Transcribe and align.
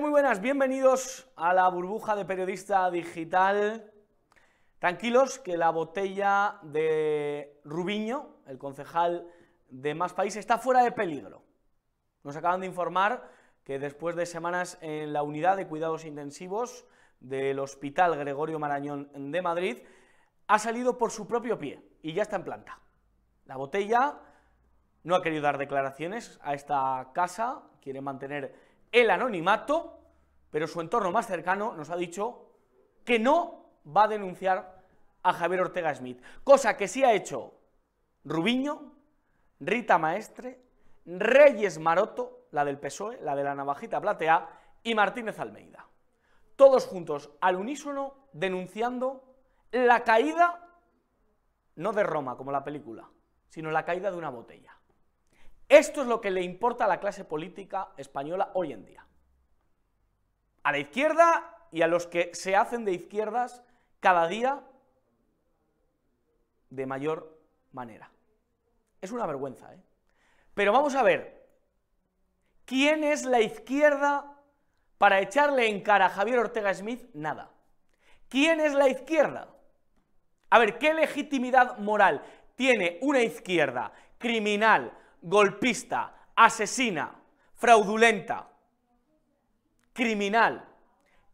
Muy 0.00 0.10
buenas, 0.10 0.40
bienvenidos 0.40 1.30
a 1.36 1.54
la 1.54 1.68
burbuja 1.68 2.16
de 2.16 2.24
periodista 2.24 2.90
digital. 2.90 3.92
Tranquilos 4.80 5.38
que 5.38 5.56
la 5.56 5.70
botella 5.70 6.58
de 6.62 7.60
Rubiño, 7.64 8.40
el 8.46 8.58
concejal 8.58 9.28
de 9.68 9.94
Más 9.94 10.12
País, 10.12 10.34
está 10.34 10.58
fuera 10.58 10.82
de 10.82 10.90
peligro. 10.90 11.44
Nos 12.24 12.34
acaban 12.34 12.60
de 12.60 12.66
informar 12.66 13.30
que 13.62 13.78
después 13.78 14.16
de 14.16 14.26
semanas 14.26 14.78
en 14.80 15.12
la 15.12 15.22
unidad 15.22 15.56
de 15.56 15.68
cuidados 15.68 16.04
intensivos 16.04 16.86
del 17.20 17.60
Hospital 17.60 18.16
Gregorio 18.16 18.58
Marañón 18.58 19.08
de 19.30 19.42
Madrid, 19.42 19.78
ha 20.48 20.58
salido 20.58 20.98
por 20.98 21.12
su 21.12 21.28
propio 21.28 21.56
pie 21.56 21.80
y 22.02 22.14
ya 22.14 22.22
está 22.22 22.36
en 22.36 22.44
planta. 22.44 22.80
La 23.44 23.56
botella 23.56 24.18
no 25.04 25.14
ha 25.14 25.22
querido 25.22 25.42
dar 25.42 25.56
declaraciones 25.56 26.40
a 26.42 26.54
esta 26.54 27.10
casa, 27.14 27.62
quiere 27.80 28.00
mantener 28.00 28.63
el 28.94 29.10
anonimato, 29.10 29.98
pero 30.50 30.68
su 30.68 30.80
entorno 30.80 31.10
más 31.10 31.26
cercano 31.26 31.74
nos 31.74 31.90
ha 31.90 31.96
dicho 31.96 32.52
que 33.04 33.18
no 33.18 33.66
va 33.84 34.04
a 34.04 34.08
denunciar 34.08 34.82
a 35.24 35.32
Javier 35.32 35.62
Ortega 35.62 35.94
Smith, 35.94 36.22
cosa 36.44 36.76
que 36.76 36.86
sí 36.86 37.02
ha 37.02 37.12
hecho 37.12 37.54
Rubiño, 38.24 38.92
Rita 39.58 39.98
Maestre, 39.98 40.60
Reyes 41.04 41.78
Maroto, 41.80 42.46
la 42.52 42.64
del 42.64 42.78
PSOE, 42.78 43.20
la 43.20 43.34
de 43.34 43.42
la 43.42 43.56
navajita 43.56 44.00
platea, 44.00 44.48
y 44.84 44.94
Martínez 44.94 45.40
Almeida. 45.40 45.86
Todos 46.54 46.86
juntos, 46.86 47.32
al 47.40 47.56
unísono, 47.56 48.28
denunciando 48.32 49.24
la 49.72 50.04
caída, 50.04 50.68
no 51.74 51.92
de 51.92 52.04
Roma, 52.04 52.36
como 52.36 52.52
la 52.52 52.62
película, 52.62 53.10
sino 53.48 53.72
la 53.72 53.84
caída 53.84 54.12
de 54.12 54.18
una 54.18 54.30
botella. 54.30 54.73
Esto 55.68 56.02
es 56.02 56.06
lo 56.06 56.20
que 56.20 56.30
le 56.30 56.42
importa 56.42 56.84
a 56.84 56.88
la 56.88 57.00
clase 57.00 57.24
política 57.24 57.88
española 57.96 58.50
hoy 58.54 58.72
en 58.72 58.84
día. 58.84 59.06
A 60.62 60.72
la 60.72 60.78
izquierda 60.78 61.68
y 61.72 61.82
a 61.82 61.86
los 61.86 62.06
que 62.06 62.34
se 62.34 62.56
hacen 62.56 62.84
de 62.84 62.92
izquierdas 62.92 63.62
cada 64.00 64.28
día 64.28 64.62
de 66.70 66.86
mayor 66.86 67.38
manera. 67.72 68.10
Es 69.00 69.10
una 69.12 69.26
vergüenza, 69.26 69.72
¿eh? 69.74 69.82
Pero 70.54 70.72
vamos 70.72 70.94
a 70.94 71.02
ver, 71.02 71.46
¿quién 72.64 73.02
es 73.02 73.24
la 73.24 73.40
izquierda 73.40 74.36
para 74.98 75.20
echarle 75.20 75.68
en 75.68 75.82
cara 75.82 76.06
a 76.06 76.10
Javier 76.10 76.38
Ortega 76.38 76.72
Smith? 76.72 77.10
Nada. 77.12 77.50
¿Quién 78.28 78.60
es 78.60 78.72
la 78.72 78.88
izquierda? 78.88 79.48
A 80.50 80.58
ver, 80.58 80.78
¿qué 80.78 80.94
legitimidad 80.94 81.78
moral 81.78 82.24
tiene 82.54 82.98
una 83.02 83.20
izquierda 83.20 83.92
criminal, 84.18 84.96
golpista, 85.24 86.14
asesina, 86.36 87.14
fraudulenta, 87.54 88.48
criminal? 89.92 90.68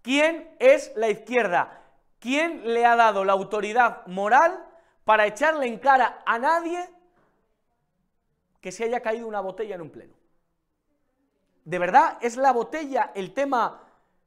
¿Quién 0.02 0.56
es 0.58 0.92
la 0.96 1.08
izquierda? 1.08 1.82
¿Quién 2.18 2.72
le 2.72 2.86
ha 2.86 2.96
dado 2.96 3.24
la 3.24 3.32
autoridad 3.32 4.06
moral 4.06 4.66
para 5.04 5.26
echarle 5.26 5.66
en 5.66 5.78
cara 5.78 6.22
a 6.24 6.38
nadie 6.38 6.88
que 8.60 8.72
se 8.72 8.84
haya 8.84 9.00
caído 9.00 9.26
una 9.26 9.40
botella 9.40 9.74
en 9.74 9.82
un 9.82 9.90
pleno? 9.90 10.14
¿De 11.64 11.78
verdad 11.78 12.18
es 12.20 12.36
la 12.36 12.52
botella 12.52 13.12
el 13.14 13.34
tema 13.34 13.86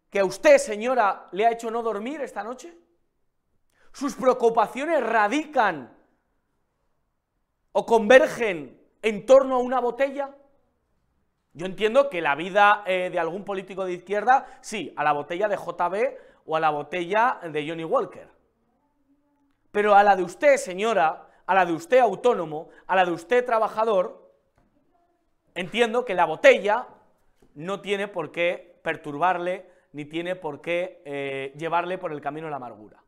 que 0.10 0.20
a 0.20 0.26
usted, 0.26 0.58
señora, 0.58 1.28
le 1.32 1.48
ha 1.48 1.52
hecho 1.52 1.72
no 1.72 1.82
dormir 1.82 2.22
esta 2.22 2.44
noche? 2.44 2.78
sus 3.94 4.16
preocupaciones 4.16 5.02
radican 5.04 5.96
o 7.72 7.86
convergen 7.86 8.82
en 9.04 9.28
torno 9.28 9.56
a 9.56 9.60
una 9.60 9.80
botella? 9.80 10.36
Yo 11.54 11.68
entiendo 11.68 12.10
que 12.10 12.22
la 12.22 12.34
vida 12.34 12.84
eh, 12.88 13.12
de 13.12 13.20
algún 13.20 13.44
político 13.44 13.86
de 13.86 13.94
izquierda, 13.94 14.48
sí, 14.62 14.92
a 14.96 15.04
la 15.04 15.12
botella 15.12 15.48
de 15.48 15.56
JB 15.56 16.18
o 16.48 16.56
a 16.56 16.60
la 16.60 16.72
botella 16.72 17.40
de 17.44 17.68
Johnny 17.68 17.84
Walker. 17.84 18.28
Pero 19.72 19.94
a 19.94 20.04
la 20.04 20.16
de 20.16 20.24
usted, 20.24 20.58
señora, 20.58 21.30
a 21.46 21.54
la 21.54 21.66
de 21.66 21.74
usted 21.74 22.00
autónomo, 22.00 22.70
a 22.88 22.96
la 22.96 23.06
de 23.06 23.12
usted 23.12 23.46
trabajador, 23.46 24.32
entiendo 25.54 26.06
que 26.06 26.16
la 26.16 26.26
botella 26.26 26.88
no 27.54 27.82
tiene 27.82 28.08
por 28.08 28.32
qué 28.32 28.80
perturbarle 28.82 29.70
ni 29.92 30.06
tiene 30.06 30.36
por 30.36 30.60
qué 30.62 31.02
eh, 31.06 31.54
llevarle 31.56 32.00
por 32.00 32.12
el 32.12 32.22
camino 32.22 32.48
de 32.48 32.52
la 32.52 32.58
amargura. 32.58 33.04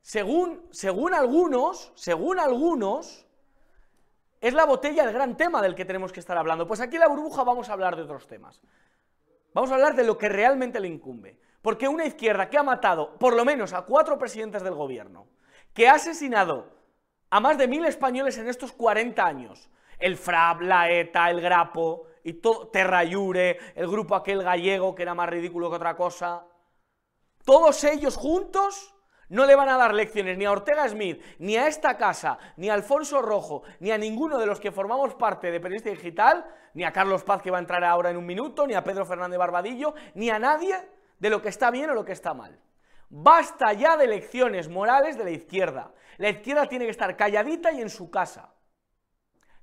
Según, 0.00 0.66
según 0.70 1.14
algunos, 1.14 1.92
según 1.94 2.38
algunos, 2.38 3.25
es 4.46 4.54
la 4.54 4.64
botella 4.64 5.02
el 5.02 5.12
gran 5.12 5.36
tema 5.36 5.60
del 5.60 5.74
que 5.74 5.84
tenemos 5.84 6.12
que 6.12 6.20
estar 6.20 6.38
hablando. 6.38 6.68
Pues 6.68 6.80
aquí 6.80 6.96
en 6.96 7.00
la 7.00 7.08
burbuja 7.08 7.42
vamos 7.42 7.68
a 7.68 7.72
hablar 7.72 7.96
de 7.96 8.02
otros 8.02 8.28
temas. 8.28 8.62
Vamos 9.52 9.72
a 9.72 9.74
hablar 9.74 9.96
de 9.96 10.04
lo 10.04 10.16
que 10.16 10.28
realmente 10.28 10.78
le 10.78 10.86
incumbe. 10.86 11.40
Porque 11.62 11.88
una 11.88 12.04
izquierda 12.04 12.48
que 12.48 12.56
ha 12.56 12.62
matado 12.62 13.18
por 13.18 13.34
lo 13.34 13.44
menos 13.44 13.72
a 13.72 13.82
cuatro 13.82 14.18
presidentes 14.18 14.62
del 14.62 14.74
gobierno, 14.74 15.26
que 15.74 15.88
ha 15.88 15.94
asesinado 15.94 16.68
a 17.28 17.40
más 17.40 17.58
de 17.58 17.66
mil 17.66 17.84
españoles 17.86 18.38
en 18.38 18.48
estos 18.48 18.70
40 18.70 19.26
años, 19.26 19.68
el 19.98 20.16
FRAP, 20.16 20.60
la 20.60 20.90
ETA, 20.90 21.28
el 21.28 21.40
Grapo, 21.40 22.06
y 22.22 22.34
todo, 22.34 22.68
Terrayure, 22.68 23.58
el 23.74 23.88
grupo 23.88 24.14
aquel 24.14 24.44
gallego 24.44 24.94
que 24.94 25.02
era 25.02 25.14
más 25.14 25.28
ridículo 25.28 25.70
que 25.70 25.76
otra 25.76 25.96
cosa, 25.96 26.44
todos 27.44 27.82
ellos 27.82 28.16
juntos 28.16 28.95
no 29.28 29.44
le 29.44 29.56
van 29.56 29.68
a 29.68 29.76
dar 29.76 29.94
lecciones 29.94 30.38
ni 30.38 30.44
a 30.44 30.52
Ortega 30.52 30.88
Smith, 30.88 31.22
ni 31.38 31.56
a 31.56 31.66
esta 31.66 31.96
casa, 31.96 32.38
ni 32.56 32.68
a 32.68 32.74
Alfonso 32.74 33.20
Rojo, 33.22 33.62
ni 33.80 33.90
a 33.90 33.98
ninguno 33.98 34.38
de 34.38 34.46
los 34.46 34.60
que 34.60 34.72
formamos 34.72 35.14
parte 35.14 35.50
de 35.50 35.60
Periodista 35.60 35.90
Digital, 35.90 36.46
ni 36.74 36.84
a 36.84 36.92
Carlos 36.92 37.24
Paz 37.24 37.42
que 37.42 37.50
va 37.50 37.58
a 37.58 37.60
entrar 37.60 37.82
ahora 37.84 38.10
en 38.10 38.16
un 38.16 38.26
minuto, 38.26 38.66
ni 38.66 38.74
a 38.74 38.84
Pedro 38.84 39.04
Fernández 39.04 39.38
Barbadillo, 39.38 39.94
ni 40.14 40.30
a 40.30 40.38
nadie 40.38 40.76
de 41.18 41.30
lo 41.30 41.42
que 41.42 41.48
está 41.48 41.70
bien 41.70 41.90
o 41.90 41.94
lo 41.94 42.04
que 42.04 42.12
está 42.12 42.34
mal. 42.34 42.60
Basta 43.08 43.72
ya 43.72 43.96
de 43.96 44.06
lecciones 44.06 44.68
morales 44.68 45.16
de 45.16 45.24
la 45.24 45.30
izquierda. 45.30 45.92
La 46.18 46.28
izquierda 46.28 46.66
tiene 46.66 46.84
que 46.84 46.90
estar 46.90 47.16
calladita 47.16 47.72
y 47.72 47.80
en 47.80 47.90
su 47.90 48.10
casa. 48.10 48.54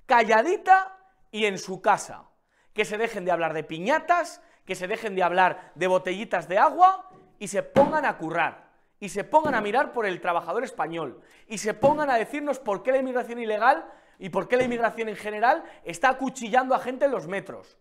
Calladita 0.06 0.98
y 1.32 1.46
en 1.46 1.58
su 1.58 1.82
casa. 1.82 2.30
Que 2.74 2.86
se 2.86 2.98
dejen 2.98 3.26
de 3.26 3.32
hablar 3.32 3.54
de 3.54 3.64
piñatas, 3.64 4.42
que 4.66 4.76
se 4.76 4.88
dejen 4.88 5.16
de 5.16 5.24
hablar 5.24 5.72
de 5.76 5.88
botellitas 5.88 6.48
de 6.48 6.58
agua 6.58 7.10
y 7.38 7.50
se 7.50 7.64
pongan 7.64 8.06
a 8.06 8.18
currar 8.18 8.63
y 9.04 9.10
se 9.10 9.26
pongan 9.26 9.54
a 9.54 9.60
mirar 9.60 9.92
por 9.92 10.06
el 10.06 10.22
trabajador 10.22 10.64
español 10.64 11.20
y 11.48 11.58
se 11.58 11.74
pongan 11.74 12.10
a 12.10 12.16
decirnos 12.16 12.58
por 12.58 12.84
qué 12.84 12.94
la 12.94 13.00
inmigración 13.00 13.38
ilegal 13.38 13.86
y 14.18 14.30
por 14.30 14.48
qué 14.48 14.56
la 14.56 14.64
inmigración 14.64 15.10
en 15.10 15.18
general 15.18 15.62
está 15.84 16.08
acuchillando 16.08 16.74
a 16.74 16.80
gente 16.80 17.04
en 17.04 17.12
los 17.12 17.28
metros. 17.28 17.78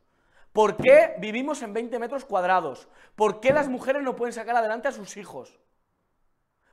¿Por 0.52 0.76
qué 0.76 1.14
vivimos 1.20 1.62
en 1.62 1.74
20 1.74 2.00
metros 2.00 2.24
cuadrados? 2.24 2.88
¿Por 3.14 3.38
qué 3.38 3.52
las 3.52 3.68
mujeres 3.68 4.02
no 4.02 4.16
pueden 4.16 4.32
sacar 4.32 4.56
adelante 4.56 4.88
a 4.88 4.92
sus 4.92 5.16
hijos? 5.16 5.60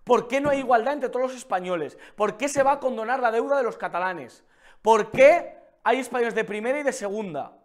¿Por 0.04 0.28
qué 0.28 0.42
no 0.42 0.50
hay 0.50 0.58
igualdad 0.58 0.96
entre 0.96 1.10
todos 1.10 1.28
los 1.28 1.38
españoles? 1.38 2.00
¿Por 2.16 2.36
qué 2.36 2.50
se 2.50 2.64
va 2.64 2.72
a 2.72 2.80
condonar 2.80 3.20
la 3.20 3.30
deuda 3.30 3.56
de 3.56 3.64
los 3.64 3.78
catalanes? 3.78 4.44
¿Por 4.82 5.12
qué 5.12 5.60
hay 5.84 6.00
españoles 6.00 6.34
de 6.34 6.44
primera 6.44 6.80
y 6.80 6.84
de 6.84 6.92
segunda? 6.92 7.56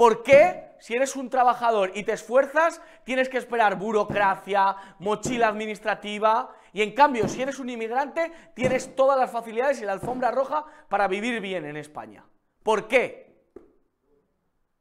¿Por 0.00 0.22
qué, 0.22 0.76
si 0.78 0.94
eres 0.94 1.14
un 1.14 1.28
trabajador 1.28 1.92
y 1.94 2.04
te 2.04 2.12
esfuerzas, 2.12 2.80
tienes 3.04 3.28
que 3.28 3.36
esperar 3.36 3.76
burocracia, 3.76 4.74
mochila 4.98 5.48
administrativa? 5.48 6.56
Y 6.72 6.80
en 6.80 6.94
cambio, 6.94 7.28
si 7.28 7.42
eres 7.42 7.58
un 7.58 7.68
inmigrante, 7.68 8.32
tienes 8.54 8.96
todas 8.96 9.20
las 9.20 9.30
facilidades 9.30 9.82
y 9.82 9.84
la 9.84 9.92
alfombra 9.92 10.30
roja 10.30 10.64
para 10.88 11.06
vivir 11.06 11.42
bien 11.42 11.66
en 11.66 11.76
España. 11.76 12.24
¿Por 12.62 12.88
qué? 12.88 13.42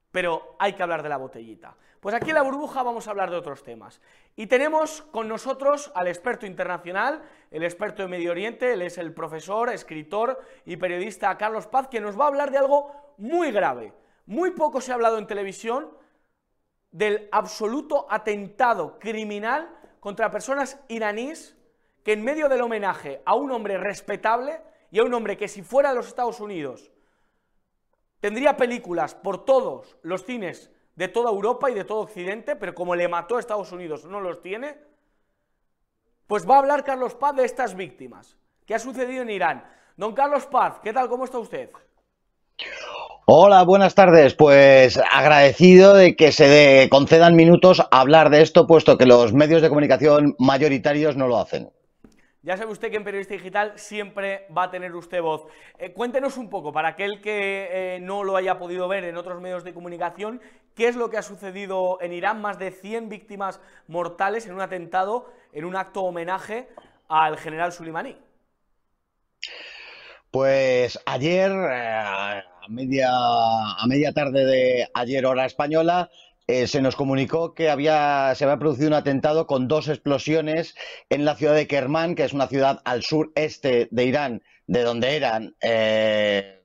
Pero 0.10 0.56
hay 0.58 0.72
que 0.72 0.84
hablar 0.84 1.04
de 1.04 1.10
la 1.10 1.18
botellita. 1.18 1.76
Pues 2.00 2.16
aquí 2.16 2.30
en 2.30 2.36
la 2.36 2.44
burbuja 2.44 2.82
vamos 2.82 3.06
a 3.06 3.12
hablar 3.12 3.30
de 3.30 3.36
otros 3.36 3.62
temas. 3.62 4.00
Y 4.38 4.48
tenemos 4.48 5.02
con 5.02 5.28
nosotros 5.28 5.92
al 5.96 6.08
experto 6.08 6.46
internacional, 6.46 7.24
el 7.52 7.64
experto 7.66 8.04
de 8.04 8.08
Medio 8.08 8.32
Oriente, 8.32 8.72
él 8.72 8.84
es 8.84 8.98
el 8.98 9.14
profesor, 9.14 9.70
escritor 9.70 10.40
y 10.64 10.78
periodista 10.78 11.38
Carlos 11.38 11.68
Paz, 11.68 11.90
que 11.90 12.00
nos 12.00 12.18
va 12.18 12.24
a 12.24 12.28
hablar 12.30 12.52
de 12.52 12.60
algo 12.60 12.94
muy 13.18 13.52
grave 13.52 13.92
muy 14.30 14.52
poco 14.52 14.80
se 14.80 14.92
ha 14.92 14.96
hablado 14.96 15.18
en 15.18 15.26
televisión 15.26 15.90
del 16.92 17.28
absoluto 17.32 18.06
atentado 18.12 19.00
criminal 19.00 19.76
contra 20.00 20.30
personas 20.30 20.80
iraníes 20.88 21.58
que 22.04 22.14
en 22.14 22.24
medio 22.24 22.48
del 22.48 22.62
homenaje 22.62 23.24
a 23.26 23.34
un 23.34 23.52
hombre 23.52 23.80
respetable 23.80 24.62
y 24.92 25.00
a 25.00 25.04
un 25.04 25.16
hombre 25.16 25.36
que 25.36 25.48
si 25.48 25.64
fuera 25.64 25.90
de 25.90 25.96
los 25.96 26.08
Estados 26.08 26.40
Unidos 26.40 26.92
tendría 28.20 28.56
películas 28.56 29.16
por 29.16 29.46
todos 29.46 29.98
los 30.04 30.24
cines 30.24 30.72
de 30.94 31.08
toda 31.08 31.32
Europa 31.32 31.72
y 31.72 31.74
de 31.74 31.86
todo 31.86 32.02
Occidente, 32.02 32.56
pero 32.56 32.76
como 32.76 32.96
le 32.96 33.08
mató 33.08 33.38
a 33.38 33.40
Estados 33.40 33.72
Unidos 33.72 34.06
no 34.06 34.22
los 34.22 34.44
tiene, 34.44 34.78
pues 36.28 36.48
va 36.48 36.58
a 36.58 36.60
hablar 36.60 36.84
Carlos 36.84 37.16
Paz 37.16 37.36
de 37.36 37.46
estas 37.46 37.76
víctimas. 37.76 38.38
¿Qué 38.68 38.76
ha 38.76 38.80
sucedido 38.80 39.24
en 39.24 39.32
Irán? 39.32 39.68
Don 39.98 40.14
Carlos 40.14 40.46
Paz, 40.46 40.80
¿qué 40.84 40.94
tal? 40.94 41.10
¿Cómo 41.10 41.26
está 41.26 41.40
usted? 41.40 41.72
Hola, 43.32 43.64
buenas 43.64 43.94
tardes. 43.94 44.34
Pues 44.34 45.00
agradecido 45.12 45.94
de 45.94 46.16
que 46.16 46.32
se 46.32 46.88
concedan 46.90 47.36
minutos 47.36 47.80
a 47.80 48.00
hablar 48.00 48.32
de 48.32 48.42
esto, 48.42 48.66
puesto 48.66 48.98
que 48.98 49.06
los 49.06 49.34
medios 49.34 49.62
de 49.62 49.70
comunicación 49.70 50.34
mayoritarios 50.40 51.16
no 51.16 51.28
lo 51.28 51.38
hacen. 51.38 51.70
Ya 52.42 52.58
sabe 52.58 52.72
usted 52.72 52.90
que 52.90 52.98
en 52.98 53.04
Periodista 53.04 53.36
Digital 53.36 53.74
siempre 53.76 54.48
va 54.58 54.64
a 54.64 54.72
tener 54.72 54.96
usted 54.96 55.22
voz. 55.22 55.46
Eh, 55.78 55.94
cuéntenos 55.94 56.38
un 56.38 56.50
poco, 56.50 56.72
para 56.72 56.90
aquel 56.90 57.22
que 57.22 57.68
eh, 57.98 58.00
no 58.00 58.24
lo 58.24 58.36
haya 58.36 58.58
podido 58.58 58.88
ver 58.88 59.04
en 59.04 59.16
otros 59.16 59.40
medios 59.40 59.64
de 59.64 59.76
comunicación, 59.76 60.42
qué 60.76 60.88
es 60.88 60.96
lo 60.96 61.12
que 61.12 61.18
ha 61.18 61.22
sucedido 61.22 62.00
en 62.02 62.14
Irán, 62.14 62.42
más 62.42 62.58
de 62.58 62.72
100 62.72 63.10
víctimas 63.10 63.62
mortales 63.88 64.48
en 64.48 64.56
un 64.56 64.62
atentado, 64.62 65.28
en 65.54 65.66
un 65.66 65.76
acto 65.76 66.02
homenaje 66.02 66.68
al 67.08 67.38
general 67.38 67.74
Soleimani. 67.74 68.18
Pues 70.32 71.00
ayer, 71.06 71.52
eh, 71.52 72.44
media, 72.70 73.10
a 73.12 73.86
media 73.88 74.14
tarde 74.14 74.46
de 74.46 74.88
ayer 74.94 75.26
hora 75.26 75.46
española, 75.46 76.10
eh, 76.48 76.68
se 76.68 76.82
nos 76.82 76.96
comunicó 76.96 77.54
que 77.54 77.70
había, 77.70 78.34
se 78.36 78.44
había 78.44 78.58
producido 78.58 78.88
un 78.88 78.96
atentado 78.96 79.46
con 79.46 79.68
dos 79.68 79.88
explosiones 79.88 80.76
en 81.10 81.26
la 81.26 81.36
ciudad 81.36 81.54
de 81.54 81.68
Kermán, 81.68 82.16
que 82.16 82.24
es 82.24 82.34
una 82.34 82.48
ciudad 82.48 82.82
al 82.86 83.04
sureste 83.04 83.88
de 83.92 84.06
Irán, 84.06 84.42
de 84.66 84.82
donde 84.82 85.16
eran 85.16 85.56
eh, 85.62 86.64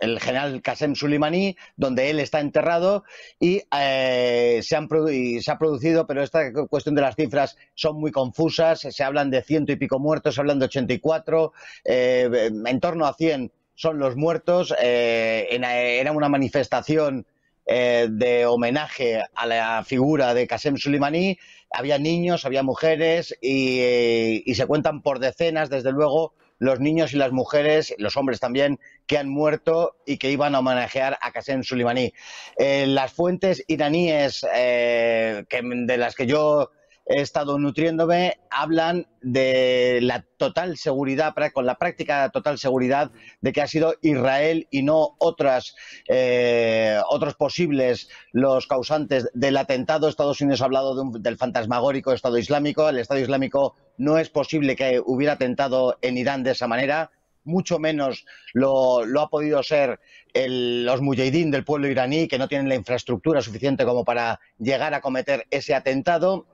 el 0.00 0.18
general 0.18 0.60
Qasem 0.60 0.96
Soleimani, 0.96 1.56
donde 1.76 2.10
él 2.10 2.18
está 2.18 2.40
enterrado, 2.40 3.04
y, 3.38 3.62
eh, 3.78 4.58
se, 4.62 4.74
han 4.74 4.88
se 4.88 5.50
ha 5.52 5.58
producido, 5.58 6.04
pero 6.06 6.22
esta 6.24 6.52
cuestión 6.68 6.96
de 6.96 7.02
las 7.02 7.14
cifras 7.14 7.56
son 7.74 8.00
muy 8.00 8.10
confusas, 8.10 8.80
se 8.80 9.04
hablan 9.04 9.30
de 9.30 9.42
ciento 9.42 9.70
y 9.70 9.76
pico 9.76 10.00
muertos, 10.00 10.34
se 10.34 10.40
hablan 10.40 10.58
de 10.58 10.64
84, 10.64 11.52
en 11.84 12.80
torno 12.80 13.06
a 13.06 13.14
100 13.14 13.52
son 13.74 13.98
los 13.98 14.16
muertos, 14.16 14.74
era 14.78 16.12
una 16.12 16.28
manifestación 16.28 17.26
eh, 17.64 18.08
de 18.10 18.44
homenaje 18.44 19.22
a 19.36 19.46
la 19.46 19.84
figura 19.84 20.34
de 20.34 20.48
Qasem 20.48 20.76
Soleimani. 20.76 21.38
Había 21.70 21.96
niños, 21.98 22.44
había 22.44 22.64
mujeres 22.64 23.36
y, 23.40 24.42
se 24.54 24.66
cuentan 24.66 25.00
por 25.00 25.20
decenas, 25.20 25.70
desde 25.70 25.92
luego, 25.92 26.34
los 26.58 26.80
niños 26.80 27.12
y 27.12 27.16
las 27.16 27.30
mujeres, 27.30 27.94
los 27.98 28.16
hombres 28.16 28.40
también, 28.40 28.80
que 29.06 29.16
han 29.16 29.28
muerto 29.28 29.96
y 30.06 30.16
que 30.18 30.30
iban 30.30 30.54
a 30.54 30.58
homenajear 30.58 31.18
a 31.20 31.30
Qasem 31.30 31.62
Soleimani. 31.62 32.12
Eh, 32.56 32.86
las 32.88 33.12
fuentes 33.12 33.64
iraníes 33.68 34.44
eh, 34.54 35.44
de 35.48 35.96
las 35.96 36.14
que 36.16 36.26
yo 36.26 36.70
he 37.06 37.20
estado 37.20 37.58
nutriéndome, 37.58 38.38
hablan 38.50 39.06
de 39.20 39.98
la 40.02 40.24
total 40.36 40.76
seguridad, 40.76 41.34
con 41.52 41.66
la 41.66 41.76
práctica 41.76 42.30
total 42.30 42.58
seguridad 42.58 43.10
de 43.40 43.52
que 43.52 43.60
ha 43.60 43.66
sido 43.66 43.94
Israel 44.02 44.68
y 44.70 44.82
no 44.82 45.16
otras, 45.18 45.74
eh, 46.08 47.00
otros 47.08 47.34
posibles 47.34 48.08
los 48.32 48.66
causantes 48.66 49.28
del 49.34 49.56
atentado. 49.56 50.08
Estados 50.08 50.40
Unidos 50.40 50.62
ha 50.62 50.66
hablado 50.66 51.10
del 51.12 51.36
fantasmagórico 51.36 52.12
Estado 52.12 52.38
Islámico. 52.38 52.88
El 52.88 52.98
Estado 52.98 53.20
Islámico 53.20 53.76
no 53.98 54.18
es 54.18 54.30
posible 54.30 54.76
que 54.76 55.00
hubiera 55.04 55.34
atentado 55.34 55.98
en 56.02 56.18
Irán 56.18 56.42
de 56.42 56.52
esa 56.52 56.68
manera 56.68 57.10
mucho 57.44 57.78
menos 57.78 58.24
lo, 58.52 59.02
ha 59.20 59.28
podido 59.28 59.62
ser 59.62 60.00
los 60.34 61.00
mujahidín 61.02 61.50
del 61.50 61.64
pueblo 61.64 61.88
iraní, 61.88 62.28
que 62.28 62.38
no 62.38 62.48
tienen 62.48 62.68
la 62.68 62.74
infraestructura 62.74 63.42
suficiente 63.42 63.84
como 63.84 64.04
para 64.04 64.40
llegar 64.58 64.94
a 64.94 65.00
cometer 65.00 65.46
ese 65.50 65.74
atentado 65.74 66.46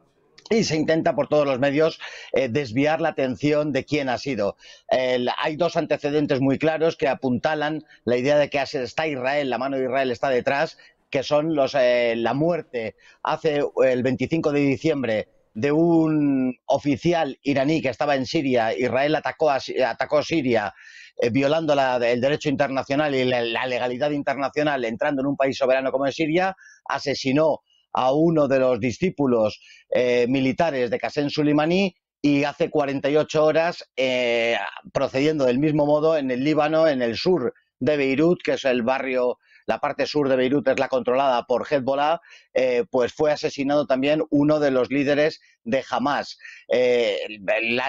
y 0.51 0.65
se 0.65 0.77
intenta 0.77 1.15
por 1.15 1.29
todos 1.29 1.47
los 1.47 1.59
medios 1.59 2.01
eh, 2.33 2.49
desviar 2.49 3.01
la 3.01 3.11
atención 3.11 3.73
de 3.73 3.85
quién 3.85 4.09
ha 4.09 4.19
sido. 4.19 4.57
hay 4.89 5.57
dos 5.57 5.77
antecedentes 5.77 6.41
muy 6.41 6.59
claros 6.59 6.97
que 6.97 7.09
apuntalan 7.09 7.85
la 8.05 8.17
idea 8.17 8.39
de 8.39 8.49
que 8.49 8.63
está 8.63 9.07
Israel, 9.07 9.51
la 9.51 9.59
mano 9.59 9.77
de 9.77 9.85
Israel 9.85 10.11
está 10.11 10.31
detrás, 10.31 10.79
que 11.11 11.23
son 11.23 11.55
los, 11.55 11.75
eh, 11.75 12.15
la 12.17 12.35
muerte 12.35 12.97
hace 13.23 13.61
el 13.85 14.03
25 14.03 14.53
de 14.53 14.61
diciembre 14.61 15.29
de 15.55 15.73
un 15.73 16.57
oficial 16.67 17.39
iraní 17.43 17.81
que 17.81 17.89
estaba 17.89 18.15
en 18.15 18.27
Siria. 18.27 18.77
Israel 18.77 19.17
atacó, 19.17 19.51
a, 19.51 19.59
atacó 19.87 20.23
Siria 20.23 20.75
eh, 21.17 21.31
violando 21.31 21.73
el 21.73 22.21
derecho 22.21 22.49
internacional 22.49 23.15
y 23.15 23.25
la, 23.25 23.43
la 23.43 23.67
legalidad 23.67 24.11
internacional, 24.11 24.85
entrando 24.85 25.23
en 25.23 25.27
un 25.27 25.37
país 25.37 25.57
soberano 25.57 25.91
como 25.91 26.07
es 26.07 26.15
Siria, 26.15 26.55
asesinó 26.85 27.61
a 27.93 28.13
uno 28.13 28.49
de 28.49 28.59
los 28.59 28.81
discípulos 28.81 29.61
eh, 29.91 30.27
militares 30.29 30.91
de 30.91 30.99
Qasem 30.99 31.31
Soleimani 31.31 31.95
y 32.21 32.45
hace 32.45 32.71
48 32.71 33.45
horas, 33.45 33.85
eh, 33.97 34.57
procediendo 34.93 35.45
del 35.45 35.59
mismo 35.59 35.87
modo 35.87 36.17
en 36.17 36.31
el 36.31 36.43
Líbano, 36.43 36.89
en 36.89 37.03
el 37.03 37.17
sur 37.17 37.55
de 37.79 37.97
Beirut, 37.97 38.43
que 38.43 38.55
es 38.55 38.65
el 38.65 38.83
barrio, 38.83 39.39
la 39.67 39.79
parte 39.79 40.07
sur 40.07 40.29
de 40.29 40.35
Beirut 40.37 40.67
es 40.67 40.81
la 40.81 40.89
controlada 40.89 41.45
por 41.45 41.67
Hezbollah, 41.71 42.21
eh, 42.55 42.85
pues 42.91 43.13
fue 43.13 43.31
asesinado 43.31 43.87
también 43.87 44.23
uno 44.31 44.59
de 44.59 44.71
los 44.71 44.91
líderes 44.91 45.41
de 45.63 45.85
Hamas. 45.89 46.39
el, 46.69 47.81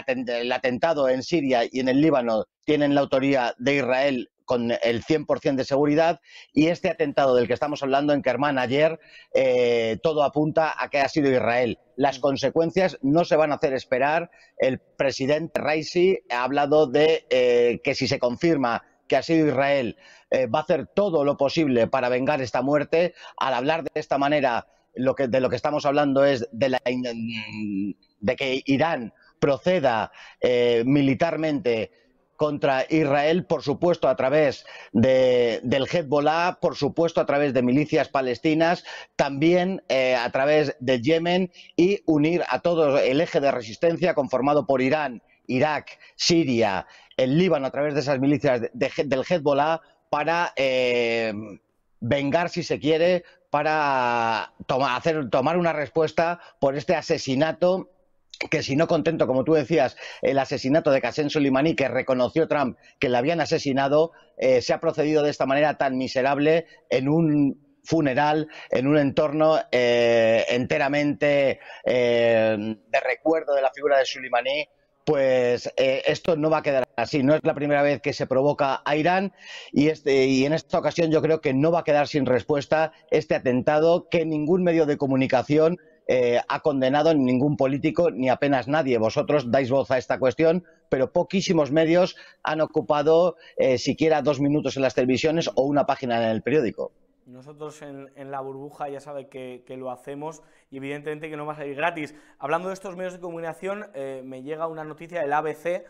atentado 0.51 1.09
en 1.09 1.23
Siria 1.23 1.63
y 1.71 1.79
en 1.79 1.89
el 1.89 2.01
Líbano 2.01 2.45
tienen 2.65 2.93
la 2.93 3.01
autoría 3.01 3.55
de 3.57 3.77
Israel 3.77 4.29
con 4.49 4.71
el 4.71 5.03
100% 5.03 5.57
de 5.57 5.63
seguridad 5.63 6.21
y 6.53 6.69
este 6.69 6.89
atentado 6.89 7.35
del 7.35 7.45
que 7.45 7.53
estamos 7.53 7.83
hablando 7.83 8.13
en 8.13 8.23
Kermán 8.23 8.57
ayer, 8.57 8.99
eh, 9.31 9.99
todo 10.01 10.23
apunta 10.23 10.73
a 10.75 10.89
que 10.89 10.97
ha 10.97 11.07
sido 11.07 11.31
Israel. 11.31 11.77
Las 11.95 12.17
mm. 12.17 12.21
consecuencias 12.21 12.97
no 13.03 13.25
se 13.25 13.35
van 13.35 13.51
a 13.51 13.57
hacer 13.57 13.73
esperar. 13.73 14.31
El 14.57 14.79
presidente 14.79 15.61
Raisi 15.61 16.17
ha 16.31 16.43
hablado 16.43 16.87
de 16.87 17.27
eh, 17.29 17.79
que 17.83 17.93
si 17.93 18.07
se 18.07 18.17
confirma 18.17 18.83
que 19.07 19.17
ha 19.17 19.21
sido 19.21 19.49
Israel, 19.49 19.97
eh, 20.31 20.47
va 20.47 20.59
a 20.59 20.63
hacer 20.63 20.87
todo 20.87 21.23
lo 21.23 21.37
posible 21.37 21.85
para 21.85 22.09
vengar 22.09 22.41
esta 22.41 22.63
muerte. 22.63 23.13
Al 23.37 23.53
hablar 23.53 23.83
de 23.83 23.91
esta 23.93 24.17
manera, 24.17 24.65
lo 24.95 25.13
que, 25.13 25.27
de 25.27 25.41
lo 25.41 25.51
que 25.51 25.57
estamos 25.57 25.85
hablando 25.85 26.25
es 26.25 26.49
de, 26.51 26.69
la, 26.69 26.81
de 26.83 28.35
que 28.35 28.63
Irán 28.65 29.13
proceda 29.39 30.11
militarmente 30.85 31.91
contra 32.39 32.85
Israel, 32.89 33.43
por 33.43 33.63
supuesto 33.63 34.07
a 34.07 34.15
través 34.15 34.65
de, 34.93 35.59
del 35.61 35.87
Hezbollah, 35.91 36.59
por 36.61 36.77
supuesto 36.77 37.19
a 37.19 37.25
través 37.25 37.53
de 37.53 37.61
milicias 37.61 38.07
palestinas, 38.07 38.85
también 39.17 39.83
eh, 39.89 40.15
a 40.15 40.31
través 40.31 40.73
de 40.79 41.01
Yemen 41.01 41.51
y 41.75 42.01
unir 42.05 42.45
a 42.47 42.61
todo 42.61 42.97
el 42.97 43.19
eje 43.19 43.41
de 43.41 43.51
resistencia 43.51 44.13
conformado 44.13 44.65
por 44.65 44.81
Irán, 44.81 45.21
Irak, 45.47 45.99
Siria, 46.15 46.87
el 47.17 47.37
Líbano 47.37 47.67
a 47.67 47.71
través 47.71 47.93
de 47.93 47.99
esas 47.99 48.21
milicias 48.21 48.61
del 48.71 49.25
Hezbollah 49.29 49.81
para 50.09 50.53
eh, 50.55 51.33
vengar, 51.99 52.49
si 52.49 52.63
se 52.63 52.79
quiere, 52.79 53.25
para 53.49 54.53
hacer, 54.95 55.29
tomar 55.29 55.57
una 55.57 55.73
respuesta 55.73 56.39
por 56.61 56.77
este 56.77 56.95
asesinato 56.95 57.89
que 58.49 58.63
si 58.63 58.75
no 58.75 58.87
contento, 58.87 59.27
como 59.27 59.43
tú 59.43 59.53
decías, 59.53 59.97
el 60.21 60.39
asesinato 60.39 60.91
de 60.91 61.01
Qasem 61.01 61.29
Soleimani, 61.29 61.75
que 61.75 61.87
reconoció 61.87 62.47
Trump 62.47 62.77
que 62.99 63.09
le 63.09 63.17
habían 63.17 63.41
asesinado, 63.41 64.11
eh, 64.37 64.61
se 64.61 64.73
ha 64.73 64.79
procedido 64.79 65.23
de 65.23 65.29
esta 65.29 65.45
manera 65.45 65.77
tan 65.77 65.97
miserable 65.97 66.65
en 66.89 67.09
un 67.09 67.79
funeral, 67.83 68.47
en 68.71 68.87
un 68.87 68.97
entorno 68.97 69.59
eh, 69.71 70.45
enteramente 70.49 71.59
eh, 71.83 72.55
de 72.57 72.99
recuerdo 72.99 73.55
de 73.55 73.61
la 73.61 73.71
figura 73.71 73.97
de 73.97 74.05
Soleimani, 74.05 74.67
pues 75.05 75.73
esto 75.75 76.35
no 76.35 76.51
va 76.51 76.59
a 76.59 76.61
quedar 76.61 76.87
así. 76.95 77.23
No 77.23 77.33
es 77.33 77.41
la 77.43 77.55
primera 77.55 77.81
vez 77.81 77.99
que 77.99 78.13
se 78.13 78.27
provoca 78.27 78.83
a 78.85 78.95
Irán 78.95 79.33
y, 79.71 79.87
este, 79.87 80.25
y 80.25 80.45
en 80.45 80.53
esta 80.53 80.77
ocasión 80.77 81.09
yo 81.09 81.19
creo 81.23 81.41
que 81.41 81.51
no 81.51 81.71
va 81.71 81.79
a 81.79 81.83
quedar 81.83 82.07
sin 82.07 82.27
respuesta 82.27 82.91
este 83.09 83.33
atentado 83.33 84.07
que 84.07 84.23
ningún 84.23 84.63
medio 84.63 84.85
de 84.85 84.97
comunicación 84.97 85.79
eh, 86.11 86.41
ha 86.47 86.61
condenado 86.61 87.13
ningún 87.13 87.55
político 87.55 88.09
ni 88.09 88.29
apenas 88.29 88.67
nadie. 88.67 88.97
Vosotros 88.97 89.51
dais 89.51 89.69
voz 89.69 89.91
a 89.91 89.99
esta 89.99 90.17
cuestión, 90.17 90.65
pero 90.89 91.13
poquísimos 91.13 91.71
medios 91.71 92.15
han 92.41 92.61
ocupado 92.61 93.35
eh, 93.57 93.77
siquiera 93.77 94.23
dos 94.23 94.41
minutos 94.41 94.75
en 94.75 94.81
las 94.81 94.95
televisiones 94.95 95.51
o 95.53 95.61
una 95.67 95.85
página 95.85 96.17
en 96.17 96.31
el 96.31 96.41
periódico. 96.41 96.91
Nosotros 97.27 97.83
en, 97.83 98.31
la 98.31 98.41
burbuja 98.41 98.89
ya 98.89 98.99
sabe 98.99 99.29
que, 99.29 99.63
lo 99.77 99.91
hacemos 99.91 100.41
y 100.71 100.77
evidentemente 100.77 101.29
que 101.29 101.37
no 101.37 101.45
va 101.45 101.53
a 101.53 101.57
salir 101.57 101.75
gratis. 101.75 102.15
Hablando 102.39 102.69
de 102.69 102.73
estos 102.73 102.95
medios 102.95 103.13
de 103.13 103.19
comunicación, 103.19 103.85
eh, 103.93 104.23
me 104.25 104.41
llega 104.41 104.65
una 104.65 104.83
noticia 104.83 105.21
del 105.21 105.31
ABC, 105.31 105.85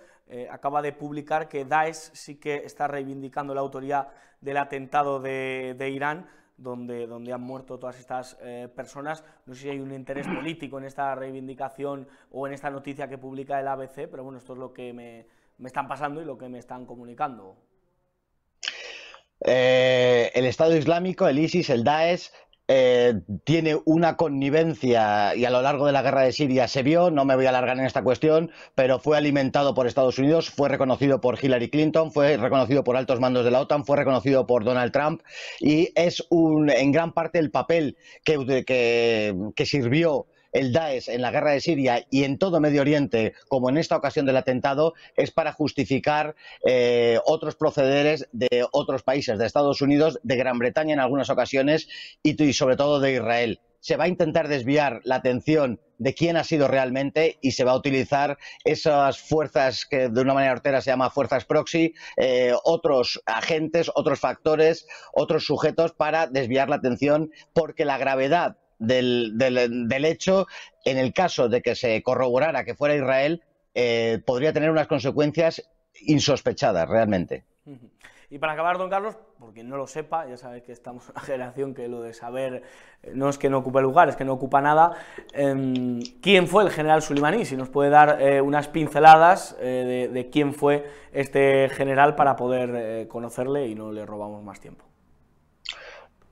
acaba 0.51 0.83
de 0.83 0.91
publicar 0.91 1.47
que 1.47 1.65
Daesh 1.65 2.11
sí 2.13 2.35
que 2.35 2.57
está 2.57 2.87
reivindicando 2.87 3.55
la 3.55 3.61
autoría 3.61 4.09
del 4.41 4.57
atentado 4.57 5.19
de 5.19 5.89
Irán 5.91 6.27
donde, 6.59 7.07
donde 7.07 7.33
han 7.33 7.41
muerto 7.41 7.79
todas 7.79 7.99
estas 7.99 8.37
eh, 8.41 8.67
personas. 8.75 9.23
No 9.45 9.53
sé 9.53 9.61
si 9.61 9.69
hay 9.69 9.79
un 9.79 9.93
interés 9.93 10.27
político 10.35 10.77
en 10.77 10.85
esta 10.85 11.15
reivindicación 11.15 12.07
o 12.31 12.47
en 12.47 12.53
esta 12.53 12.69
noticia 12.69 13.07
que 13.07 13.17
publica 13.17 13.59
el 13.59 13.67
ABC, 13.67 14.07
pero 14.09 14.23
bueno, 14.23 14.37
esto 14.37 14.53
es 14.53 14.59
lo 14.59 14.73
que 14.73 14.93
me, 14.93 15.25
me 15.57 15.67
están 15.67 15.87
pasando 15.87 16.21
y 16.21 16.25
lo 16.25 16.37
que 16.37 16.49
me 16.49 16.59
están 16.59 16.85
comunicando. 16.85 17.57
Eh, 19.41 20.31
el 20.33 20.45
Estado 20.45 20.75
Islámico, 20.75 21.27
el 21.27 21.39
ISIS, 21.39 21.69
el 21.69 21.83
Daesh, 21.83 22.29
eh, 22.71 23.21
tiene 23.45 23.79
una 23.85 24.15
connivencia 24.15 25.35
y 25.35 25.43
a 25.43 25.49
lo 25.49 25.63
largo 25.63 25.87
de 25.87 25.91
la 25.91 26.03
guerra 26.03 26.21
de 26.21 26.31
Siria 26.31 26.67
se 26.67 26.83
vio, 26.83 27.09
no 27.09 27.25
me 27.25 27.35
voy 27.35 27.47
a 27.47 27.49
alargar 27.49 27.79
en 27.79 27.85
esta 27.85 28.03
cuestión, 28.03 28.51
pero 28.75 28.99
fue 28.99 29.17
alimentado 29.17 29.73
por 29.73 29.87
Estados 29.87 30.19
Unidos, 30.19 30.51
fue 30.51 30.69
reconocido 30.69 31.19
por 31.19 31.43
Hillary 31.43 31.71
Clinton, 31.71 32.11
fue 32.11 32.37
reconocido 32.37 32.83
por 32.83 32.95
altos 32.95 33.19
mandos 33.19 33.43
de 33.43 33.49
la 33.49 33.61
OTAN, 33.61 33.85
fue 33.85 33.97
reconocido 33.97 34.45
por 34.45 34.63
Donald 34.63 34.91
Trump 34.91 35.23
y 35.59 35.89
es 35.95 36.23
un, 36.29 36.69
en 36.69 36.91
gran 36.91 37.11
parte 37.11 37.39
el 37.39 37.49
papel 37.49 37.97
que, 38.23 38.63
que, 38.63 39.35
que 39.55 39.65
sirvió 39.65 40.27
el 40.51 40.73
Daesh 40.73 41.09
en 41.09 41.21
la 41.21 41.31
guerra 41.31 41.51
de 41.51 41.61
Siria 41.61 42.05
y 42.09 42.23
en 42.23 42.37
todo 42.37 42.59
Medio 42.59 42.81
Oriente, 42.81 43.33
como 43.47 43.69
en 43.69 43.77
esta 43.77 43.95
ocasión 43.95 44.25
del 44.25 44.37
atentado, 44.37 44.93
es 45.15 45.31
para 45.31 45.53
justificar 45.53 46.35
eh, 46.65 47.19
otros 47.25 47.55
procederes 47.55 48.27
de 48.31 48.65
otros 48.71 49.03
países, 49.03 49.37
de 49.37 49.45
Estados 49.45 49.81
Unidos, 49.81 50.19
de 50.23 50.35
Gran 50.35 50.59
Bretaña 50.59 50.93
en 50.93 50.99
algunas 50.99 51.29
ocasiones 51.29 51.87
y 52.23 52.53
sobre 52.53 52.75
todo 52.75 52.99
de 52.99 53.13
Israel. 53.13 53.59
Se 53.81 53.95
va 53.95 54.05
a 54.05 54.09
intentar 54.09 54.49
desviar 54.49 54.99
la 55.05 55.15
atención 55.15 55.79
de 55.99 56.13
quién 56.13 56.35
ha 56.37 56.43
sido 56.43 56.67
realmente 56.67 57.37
y 57.41 57.51
se 57.51 57.63
va 57.63 57.71
a 57.71 57.77
utilizar 57.77 58.37
esas 58.65 59.19
fuerzas 59.19 59.85
que 59.85 60.09
de 60.09 60.21
una 60.21 60.33
manera 60.33 60.53
hortera 60.53 60.81
se 60.81 60.91
llama 60.91 61.09
fuerzas 61.09 61.45
proxy, 61.45 61.93
eh, 62.17 62.53
otros 62.63 63.21
agentes, 63.25 63.89
otros 63.95 64.19
factores, 64.19 64.87
otros 65.13 65.45
sujetos 65.45 65.93
para 65.93 66.27
desviar 66.27 66.69
la 66.69 66.77
atención 66.77 67.31
porque 67.53 67.85
la 67.85 67.97
gravedad 67.97 68.57
del, 68.79 70.05
hecho, 70.05 70.47
en 70.85 70.97
el 70.97 71.13
caso 71.13 71.49
de 71.49 71.61
que 71.61 71.75
se 71.75 72.01
corroborara 72.01 72.63
que 72.63 72.75
fuera 72.75 72.95
Israel, 72.95 73.43
eh, 73.75 74.19
podría 74.25 74.53
tener 74.53 74.71
unas 74.71 74.87
consecuencias 74.87 75.69
insospechadas 76.01 76.89
realmente. 76.89 77.43
Y 78.31 78.37
para 78.37 78.53
acabar, 78.53 78.77
don 78.77 78.91
Carlos, 78.91 79.17
por 79.39 79.53
quien 79.53 79.67
no 79.69 79.75
lo 79.75 79.87
sepa, 79.87 80.27
ya 80.27 80.37
sabéis 80.37 80.63
que 80.63 80.71
estamos 80.71 81.05
en 81.05 81.11
una 81.15 81.21
generación 81.25 81.73
que 81.73 81.87
lo 81.87 82.01
de 82.01 82.13
saber 82.13 82.63
eh, 83.01 83.11
no 83.15 83.27
es 83.27 83.39
que 83.39 83.49
no 83.49 83.57
ocupe 83.59 83.81
lugar, 83.81 84.07
es 84.07 84.15
que 84.15 84.23
no 84.23 84.33
ocupa 84.33 84.61
nada. 84.61 84.91
Em, 85.33 85.99
¿Quién 86.21 86.47
fue 86.47 86.63
el 86.63 86.69
general 86.69 87.01
Sulimaní? 87.01 87.45
Si 87.45 87.57
nos 87.57 87.69
puede 87.69 87.89
dar 87.89 88.21
eh, 88.21 88.39
unas 88.41 88.67
pinceladas 88.67 89.57
eh, 89.59 90.09
de, 90.11 90.29
quién 90.29 90.53
fue 90.53 90.87
este 91.11 91.69
general 91.69 92.15
para 92.15 92.35
poder 92.35 93.07
conocerle 93.07 93.67
y 93.67 93.73
no 93.73 93.91
le 93.91 94.05
robamos 94.05 94.43
más 94.43 94.59
tiempo. 94.59 94.88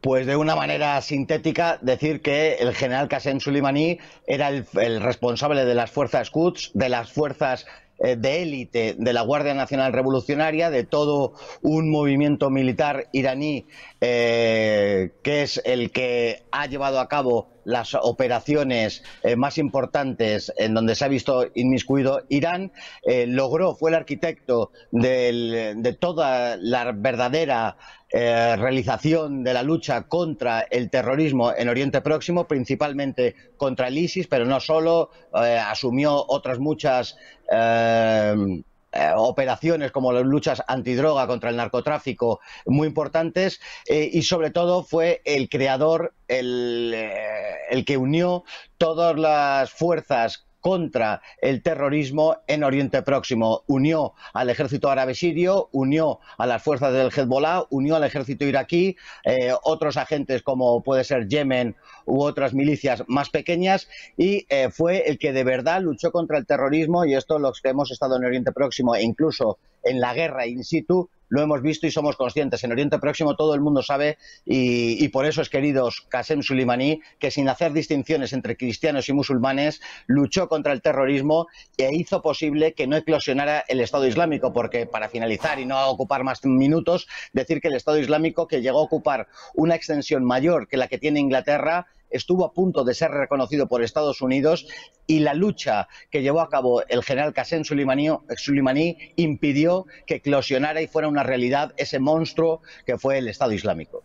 Pues 0.07 0.25
de 0.25 0.37
una 0.37 0.55
manera 0.55 1.01
sintética, 1.01 1.79
decir 1.81 2.21
que 2.21 2.53
el 2.61 2.73
general 2.73 3.09
Qasem 3.09 3.41
Soleimani 3.41 3.99
era 4.25 4.47
el, 4.47 5.01
responsable 5.01 5.65
de 5.65 5.75
las 5.75 5.91
fuerzas 5.91 6.29
Quds, 6.29 6.71
de 6.73 6.87
las 6.87 7.11
fuerzas 7.11 7.65
eh, 7.99 8.15
de 8.15 8.41
élite 8.41 8.95
de 8.97 9.11
la 9.11 9.23
Guardia 9.23 9.53
Nacional 9.53 9.91
Revolucionaria, 9.91 10.69
de 10.69 10.85
todo 10.85 11.33
un 11.61 11.91
movimiento 11.91 12.49
militar 12.49 13.09
iraní 13.11 13.65
eh, 13.99 15.11
que 15.23 15.41
es 15.41 15.61
el 15.65 15.91
que 15.91 16.43
ha 16.51 16.67
llevado 16.67 17.01
a 17.01 17.09
cabo 17.09 17.49
las 17.67 17.95
operaciones 17.95 19.03
eh, 19.23 19.35
más 19.35 19.57
importantes 19.57 20.51
en 20.57 20.73
donde 20.73 20.95
se 20.95 21.05
ha 21.05 21.09
visto 21.09 21.45
inmiscuido 21.53 22.23
Irán, 22.29 22.71
logró, 23.27 23.75
fue 23.75 23.91
el 23.91 23.95
arquitecto 23.95 24.71
de 24.91 25.97
toda 25.99 26.57
la 26.57 26.91
verdadera 26.93 27.77
realización 28.09 29.43
de 29.43 29.53
la 29.53 29.63
lucha 29.63 30.03
contra 30.03 30.61
el 30.61 30.89
terrorismo 30.89 31.51
en 31.55 31.69
Oriente 31.69 32.01
Próximo, 32.01 32.47
principalmente 32.47 33.35
contra 33.57 33.89
el 33.89 33.97
ISIS, 33.97 34.27
pero 34.27 34.45
no 34.45 34.59
solo, 34.59 35.11
asumió 35.33 36.25
otras 36.27 36.59
muchas 36.59 37.17
eh, 38.97 39.07
eh, 39.07 39.13
operaciones 39.15 39.91
como 39.91 40.11
las 40.11 40.23
luchas 40.23 40.63
antidroga 40.67 41.27
contra 41.27 41.49
el 41.49 41.57
narcotráfico 41.57 42.39
muy 42.65 42.87
importantes 42.87 43.59
eh, 43.87 44.09
y 44.11 44.23
sobre 44.23 44.49
todo 44.49 44.83
fue 44.83 45.21
el 45.25 45.49
creador, 45.49 46.13
el, 46.27 46.93
el 47.69 47.85
que 47.85 47.97
unió 47.97 48.43
todas 48.77 49.17
las 49.17 49.71
fuerzas 49.71 50.46
contra 50.61 51.21
el 51.41 51.61
terrorismo 51.61 52.37
en 52.47 52.63
Oriente 52.63 53.01
Próximo. 53.01 53.63
Unió 53.67 54.13
al 54.33 54.49
ejército 54.49 54.89
árabe 54.89 55.15
sirio, 55.15 55.69
unió 55.71 56.19
a 56.37 56.45
las 56.45 56.63
fuerzas 56.63 56.93
del 56.93 57.11
Hezbollah, 57.11 57.65
unió 57.69 57.95
al 57.95 58.03
ejército 58.03 58.45
iraquí, 58.45 58.97
eh, 59.23 59.53
otros 59.63 59.97
agentes 59.97 60.43
como 60.43 60.81
puede 60.83 61.03
ser 61.03 61.27
Yemen 61.27 61.75
u 62.05 62.21
otras 62.21 62.53
milicias 62.53 63.03
más 63.07 63.29
pequeñas 63.29 63.87
y 64.17 64.45
eh, 64.49 64.69
fue 64.69 65.09
el 65.09 65.17
que 65.17 65.33
de 65.33 65.43
verdad 65.43 65.81
luchó 65.81 66.11
contra 66.11 66.37
el 66.37 66.45
terrorismo 66.45 67.05
y 67.05 67.15
esto 67.15 67.39
los 67.39 67.61
que 67.61 67.69
hemos 67.69 67.91
estado 67.91 68.17
en 68.17 68.25
Oriente 68.25 68.51
Próximo 68.51 68.95
e 68.95 69.03
incluso 69.03 69.57
en 69.83 69.99
la 69.99 70.13
guerra 70.13 70.45
in 70.45 70.63
situ 70.63 71.09
lo 71.29 71.41
hemos 71.41 71.61
visto 71.61 71.87
y 71.87 71.91
somos 71.91 72.15
conscientes. 72.15 72.63
En 72.63 72.71
Oriente 72.71 72.99
Próximo 72.99 73.35
todo 73.35 73.53
el 73.53 73.61
mundo 73.61 73.83
sabe 73.83 74.17
y, 74.45 75.07
por 75.09 75.25
eso 75.25 75.41
es 75.41 75.49
queridos 75.49 76.05
Qasem 76.09 76.41
Soleimani 76.41 77.01
que 77.19 77.31
sin 77.31 77.49
hacer 77.49 77.73
distinciones 77.73 78.33
entre 78.33 78.57
cristianos 78.57 79.09
y 79.09 79.13
musulmanes 79.13 79.81
luchó 80.05 80.47
contra 80.47 80.73
el 80.73 80.81
terrorismo 80.81 81.47
e 81.77 81.93
hizo 81.93 82.21
posible 82.21 82.73
que 82.73 82.87
no 82.87 82.97
eclosionara 82.97 83.63
el 83.67 83.79
Estado 83.81 84.07
Islámico, 84.07 84.53
porque 84.53 84.85
para 84.85 85.09
finalizar 85.09 85.59
y 85.59 85.65
no 85.65 85.87
ocupar 85.89 86.23
más 86.23 86.43
minutos, 86.45 87.07
decir 87.33 87.61
que 87.61 87.67
el 87.67 87.75
Estado 87.75 87.99
Islámico 87.99 88.47
que 88.47 88.61
llegó 88.61 88.79
a 88.79 88.83
ocupar 88.83 89.27
una 89.55 89.75
extensión 89.75 90.23
mayor 90.23 90.67
que 90.67 90.77
la 90.77 90.87
que 90.87 90.97
tiene 90.97 91.19
Inglaterra 91.19 91.87
estuvo 92.09 92.45
a 92.45 92.53
punto 92.53 92.83
de 92.83 92.93
ser 92.93 93.11
reconocido 93.11 93.67
por 93.67 93.83
Estados 93.83 94.21
Unidos 94.21 94.67
y 95.05 95.19
la 95.19 95.33
lucha 95.33 95.87
que 96.09 96.21
llevó 96.21 96.41
a 96.41 96.49
cabo 96.49 96.83
el 96.87 97.03
general 97.03 97.33
Qasem 97.33 97.63
Soleimani 97.63 98.97
impidió 99.15 99.85
que 100.05 100.15
eclosionara 100.15 100.81
y 100.81 100.87
fuera 100.87 101.07
una 101.07 101.23
realidad 101.23 101.73
ese 101.77 101.99
monstruo 101.99 102.61
que 102.85 102.97
fue 102.97 103.17
el 103.17 103.27
Estado 103.27 103.53
Islámico. 103.53 104.03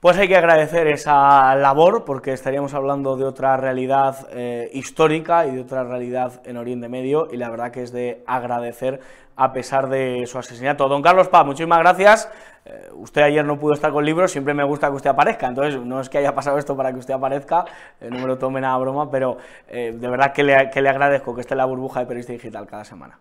Pues 0.00 0.16
hay 0.16 0.28
que 0.28 0.36
agradecer 0.36 0.86
esa 0.86 1.54
labor 1.56 2.06
porque 2.06 2.32
estaríamos 2.32 2.72
hablando 2.72 3.18
de 3.18 3.26
otra 3.26 3.58
realidad 3.58 4.28
eh, 4.32 4.70
histórica 4.72 5.44
y 5.44 5.50
de 5.50 5.60
otra 5.60 5.84
realidad 5.84 6.40
en 6.46 6.56
Oriente 6.56 6.88
Medio 6.88 7.28
y 7.30 7.36
la 7.36 7.50
verdad 7.50 7.70
que 7.70 7.82
es 7.82 7.92
de 7.92 8.24
agradecer 8.26 9.00
a 9.36 9.52
pesar 9.52 9.90
de 9.90 10.24
su 10.26 10.38
asesinato. 10.38 10.88
Don 10.88 11.02
Carlos 11.02 11.28
Paz, 11.28 11.44
muchísimas 11.44 11.80
gracias. 11.80 12.30
Eh, 12.64 12.88
usted 12.94 13.20
ayer 13.20 13.44
no 13.44 13.58
pudo 13.58 13.74
estar 13.74 13.92
con 13.92 14.06
libros, 14.06 14.32
siempre 14.32 14.54
me 14.54 14.64
gusta 14.64 14.88
que 14.88 14.94
usted 14.94 15.10
aparezca, 15.10 15.48
entonces 15.48 15.78
no 15.78 16.00
es 16.00 16.08
que 16.08 16.16
haya 16.16 16.34
pasado 16.34 16.56
esto 16.56 16.74
para 16.74 16.92
que 16.92 16.98
usted 16.98 17.12
aparezca, 17.12 17.66
eh, 18.00 18.08
no 18.10 18.20
me 18.20 18.26
lo 18.26 18.38
tome 18.38 18.62
nada 18.62 18.78
broma, 18.78 19.10
pero 19.10 19.36
de 19.70 19.92
verdad 19.92 20.32
que 20.32 20.42
le, 20.42 20.70
que 20.70 20.80
le 20.80 20.88
agradezco 20.88 21.34
que 21.34 21.42
esté 21.42 21.52
en 21.52 21.58
la 21.58 21.66
burbuja 21.66 22.00
de 22.00 22.06
Periodista 22.06 22.32
Digital 22.32 22.66
cada 22.66 22.86
semana. 22.86 23.18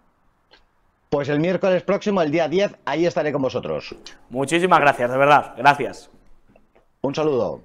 Pues 1.09 1.27
el 1.27 1.41
miércoles 1.41 1.83
próximo, 1.83 2.21
el 2.21 2.31
día 2.31 2.47
10, 2.47 2.77
ahí 2.85 3.05
estaré 3.05 3.33
con 3.33 3.41
vosotros. 3.41 3.97
Muchísimas 4.29 4.79
gracias, 4.79 5.11
de 5.11 5.17
verdad, 5.17 5.55
gracias. 5.57 6.09
Un 7.01 7.15
saludo. 7.15 7.61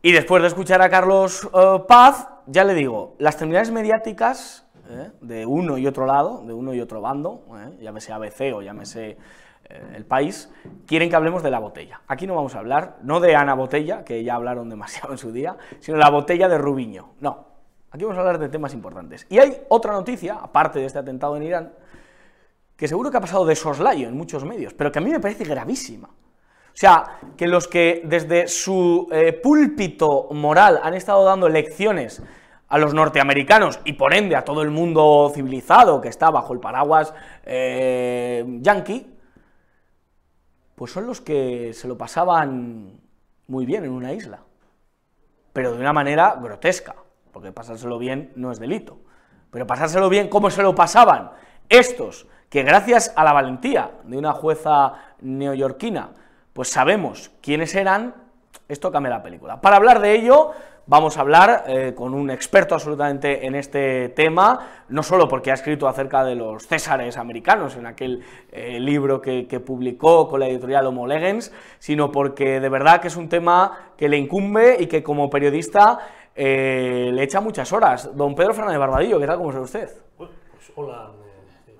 Y 0.00 0.12
después 0.12 0.40
de 0.40 0.48
escuchar 0.48 0.80
a 0.82 0.88
Carlos 0.88 1.48
eh, 1.52 1.82
Paz, 1.88 2.28
ya 2.46 2.62
le 2.62 2.74
digo, 2.74 3.16
las 3.18 3.36
terminales 3.36 3.72
mediáticas 3.72 4.68
eh, 4.88 5.10
de 5.20 5.44
uno 5.46 5.78
y 5.78 5.86
otro 5.88 6.06
lado, 6.06 6.44
de 6.46 6.52
uno 6.52 6.72
y 6.74 6.80
otro 6.80 7.00
bando, 7.00 7.44
eh, 7.56 7.78
llámese 7.80 8.12
ABC 8.12 8.54
o 8.54 8.62
llámese 8.62 9.16
el 9.94 10.04
país, 10.04 10.52
quieren 10.86 11.08
que 11.08 11.16
hablemos 11.16 11.42
de 11.42 11.50
la 11.50 11.58
botella. 11.58 12.02
Aquí 12.06 12.26
no 12.26 12.34
vamos 12.34 12.54
a 12.54 12.58
hablar, 12.58 12.98
no 13.02 13.18
de 13.18 13.34
Ana 13.34 13.54
Botella, 13.54 14.04
que 14.04 14.22
ya 14.22 14.34
hablaron 14.34 14.68
demasiado 14.68 15.10
en 15.12 15.18
su 15.18 15.32
día, 15.32 15.56
sino 15.80 15.96
de 15.96 16.04
la 16.04 16.10
botella 16.10 16.48
de 16.50 16.58
Rubiño. 16.58 17.14
No, 17.20 17.46
aquí 17.90 18.04
vamos 18.04 18.18
a 18.18 18.20
hablar 18.20 18.38
de 18.38 18.50
temas 18.50 18.74
importantes. 18.74 19.26
Y 19.30 19.38
hay 19.38 19.62
otra 19.70 19.92
noticia, 19.94 20.34
aparte 20.34 20.80
de 20.80 20.84
este 20.84 20.98
atentado 20.98 21.34
en 21.38 21.44
Irán, 21.44 21.72
que 22.76 22.86
seguro 22.86 23.10
que 23.10 23.16
ha 23.16 23.20
pasado 23.22 23.46
de 23.46 23.56
soslayo 23.56 24.06
en 24.06 24.16
muchos 24.16 24.44
medios, 24.44 24.74
pero 24.74 24.92
que 24.92 24.98
a 24.98 25.02
mí 25.02 25.10
me 25.10 25.18
parece 25.18 25.44
gravísima. 25.44 26.10
O 26.74 26.76
sea, 26.76 27.20
que 27.36 27.46
los 27.46 27.68
que 27.68 28.02
desde 28.04 28.48
su 28.48 29.06
eh, 29.12 29.32
púlpito 29.32 30.26
moral 30.32 30.80
han 30.82 30.94
estado 30.94 31.24
dando 31.24 31.48
lecciones 31.48 32.20
a 32.66 32.78
los 32.78 32.92
norteamericanos 32.92 33.78
y 33.84 33.92
por 33.92 34.12
ende 34.12 34.34
a 34.34 34.44
todo 34.44 34.62
el 34.62 34.72
mundo 34.72 35.30
civilizado 35.32 36.00
que 36.00 36.08
está 36.08 36.32
bajo 36.32 36.52
el 36.52 36.58
paraguas 36.58 37.14
eh, 37.44 38.44
yankee, 38.60 39.06
pues 40.74 40.90
son 40.90 41.06
los 41.06 41.20
que 41.20 41.72
se 41.74 41.86
lo 41.86 41.96
pasaban 41.96 43.00
muy 43.46 43.66
bien 43.66 43.84
en 43.84 43.92
una 43.92 44.12
isla, 44.12 44.40
pero 45.52 45.72
de 45.72 45.78
una 45.78 45.92
manera 45.92 46.36
grotesca, 46.42 46.96
porque 47.30 47.52
pasárselo 47.52 48.00
bien 48.00 48.32
no 48.34 48.50
es 48.50 48.58
delito, 48.58 48.98
pero 49.52 49.64
pasárselo 49.64 50.08
bien, 50.08 50.28
¿cómo 50.28 50.50
se 50.50 50.64
lo 50.64 50.74
pasaban? 50.74 51.30
Estos, 51.68 52.26
que 52.48 52.64
gracias 52.64 53.12
a 53.14 53.22
la 53.22 53.32
valentía 53.32 53.92
de 54.02 54.18
una 54.18 54.32
jueza 54.32 54.94
neoyorquina, 55.20 56.10
pues 56.54 56.68
sabemos 56.68 57.30
quiénes 57.42 57.74
eran, 57.74 58.14
esto 58.68 58.90
cambia 58.90 59.10
la 59.10 59.22
película. 59.22 59.60
Para 59.60 59.76
hablar 59.76 60.00
de 60.00 60.14
ello, 60.14 60.52
vamos 60.86 61.16
a 61.16 61.20
hablar 61.20 61.64
eh, 61.66 61.94
con 61.96 62.14
un 62.14 62.30
experto 62.30 62.74
absolutamente 62.74 63.44
en 63.44 63.56
este 63.56 64.10
tema, 64.10 64.84
no 64.88 65.02
solo 65.02 65.28
porque 65.28 65.50
ha 65.50 65.54
escrito 65.54 65.88
acerca 65.88 66.24
de 66.24 66.36
los 66.36 66.66
césares 66.66 67.16
americanos 67.16 67.76
en 67.76 67.86
aquel 67.86 68.22
eh, 68.52 68.78
libro 68.78 69.20
que, 69.20 69.44
publicó 69.66 70.28
con 70.28 70.40
la 70.40 70.48
editorial 70.48 70.86
Homo 70.86 71.08
Legens, 71.08 71.52
sino 71.80 72.12
porque 72.12 72.60
de 72.60 72.68
verdad 72.68 73.00
que 73.00 73.08
es 73.08 73.16
un 73.16 73.28
tema 73.28 73.90
que 73.96 74.08
le 74.08 74.16
incumbe 74.16 74.76
y 74.78 74.86
que 74.86 75.02
como 75.02 75.28
periodista 75.28 75.98
eh, 76.36 77.10
le 77.12 77.22
echa 77.24 77.40
muchas 77.40 77.72
horas. 77.72 78.16
Don 78.16 78.34
Pedro 78.36 78.54
Fernández 78.54 78.78
Barbadillo, 78.78 79.18
¿qué 79.18 79.26
tal? 79.26 79.38
¿Cómo 79.38 79.50
está 79.50 79.60
usted? 79.60 79.90
Pues, 80.16 80.30
hola, 80.76 81.10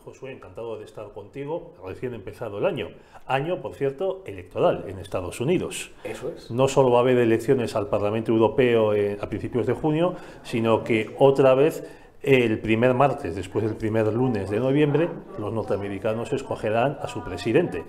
Josué, 0.05 0.33
encantado 0.33 0.79
de 0.79 0.85
estar 0.85 1.09
contigo, 1.13 1.73
recién 1.83 2.13
empezado 2.13 2.59
el 2.59 2.67
año. 2.67 2.89
Año, 3.27 3.63
por 3.63 3.75
cierto, 3.75 4.23
electoral 4.27 4.85
en 4.87 4.99
Estados 4.99 5.41
Unidos. 5.41 5.93
Eso 6.05 6.29
es. 6.29 6.51
No 6.51 6.69
solo 6.69 6.91
va 6.91 6.99
a 6.99 7.01
haber 7.01 7.17
elecciones 7.17 7.75
al 7.75 7.89
Parlamento 7.89 8.31
Europeo 8.31 8.93
a 8.93 9.29
principios 9.31 9.67
de 9.67 9.73
junio, 9.73 10.15
sino 10.43 10.85
que 10.85 11.15
otra 11.19 11.55
vez 11.55 11.85
el 12.21 12.59
primer 12.59 12.93
martes, 12.93 13.35
después 13.35 13.65
del 13.65 13.77
primer 13.77 14.13
lunes 14.13 14.51
de 14.51 14.61
noviembre, 14.61 15.09
los 15.39 15.53
norteamericanos 15.53 16.33
escogerán 16.35 16.99
a 17.01 17.09
su 17.09 17.23
presidente. 17.23 17.85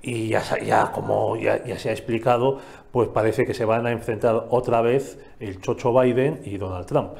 Y 0.00 0.28
ya, 0.28 0.42
ya 0.64 0.92
como 0.92 1.36
ya, 1.36 1.64
ya, 1.64 1.76
se 1.76 1.88
ha 1.88 1.92
explicado, 1.92 2.58
pues 2.92 3.08
parece 3.08 3.44
que 3.44 3.54
se 3.54 3.64
van 3.64 3.84
a 3.86 3.90
enfrentar 3.90 4.46
otra 4.50 4.80
vez 4.80 5.18
el 5.40 5.60
Chocho 5.60 5.92
Biden 5.92 6.40
y 6.44 6.56
Donald 6.56 6.86
Trump. 6.86 7.14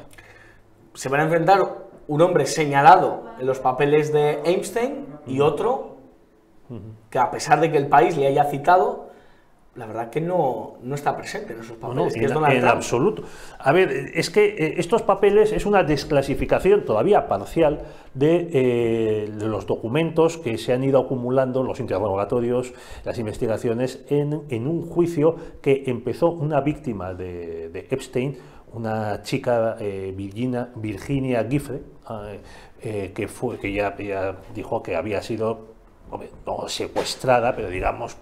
Se 0.93 1.09
van 1.09 1.21
a 1.21 1.23
enfrentar 1.23 1.88
un 2.09 2.21
hombre 2.23 2.47
señalado 2.47 3.21
en 3.39 3.45
los 3.45 3.59
papeles 3.59 4.11
de 4.11 4.39
Einstein 4.43 5.05
y 5.27 5.41
otro 5.41 5.97
que 7.11 7.19
a 7.19 7.29
pesar 7.29 7.61
de 7.61 7.71
que 7.71 7.77
el 7.77 7.87
país 7.87 8.17
le 8.17 8.25
haya 8.25 8.45
citado, 8.45 9.09
la 9.75 9.85
verdad 9.85 10.09
que 10.09 10.19
no, 10.19 10.77
no 10.81 10.95
está 10.95 11.15
presente 11.15 11.53
en 11.53 11.59
esos 11.59 11.77
papeles. 11.77 12.31
No, 12.31 12.47
en, 12.47 12.65
absoluto. 12.65 13.23
A 13.59 13.71
ver, 13.71 14.11
es 14.15 14.31
que 14.31 14.45
eh, 14.45 14.73
estos 14.77 15.03
papeles 15.03 15.51
es 15.51 15.67
una 15.67 15.83
desclasificación 15.83 16.83
todavía 16.83 17.27
parcial 17.27 17.83
de, 18.15 18.49
eh, 18.53 19.31
de, 19.31 19.47
los 19.47 19.67
documentos 19.67 20.39
que 20.39 20.57
se 20.57 20.73
han 20.73 20.83
ido 20.83 20.99
acumulando, 20.99 21.61
los 21.61 21.79
interrogatorios, 21.79 22.73
las 23.05 23.19
investigaciones, 23.19 24.03
en, 24.09 24.41
en 24.49 24.67
un 24.67 24.81
juicio 24.81 25.35
que 25.61 25.83
empezó 25.85 26.31
una 26.31 26.59
víctima 26.61 27.13
de, 27.13 27.69
de 27.69 27.87
Epstein, 27.91 28.37
una 28.73 29.21
chica 29.21 29.77
eh, 29.79 30.13
Virginia, 30.15 30.69
Virginia 30.75 31.45
Giffre, 31.49 31.81
que, 32.81 33.27
fue, 33.27 33.59
que 33.59 33.71
ya, 33.73 33.95
ya 33.97 34.35
dijo 34.55 34.81
que 34.81 34.95
había 34.95 35.21
sido 35.21 35.67
no 36.45 36.67
secuestrada, 36.67 37.55
pero 37.55 37.69
digamos 37.69 38.17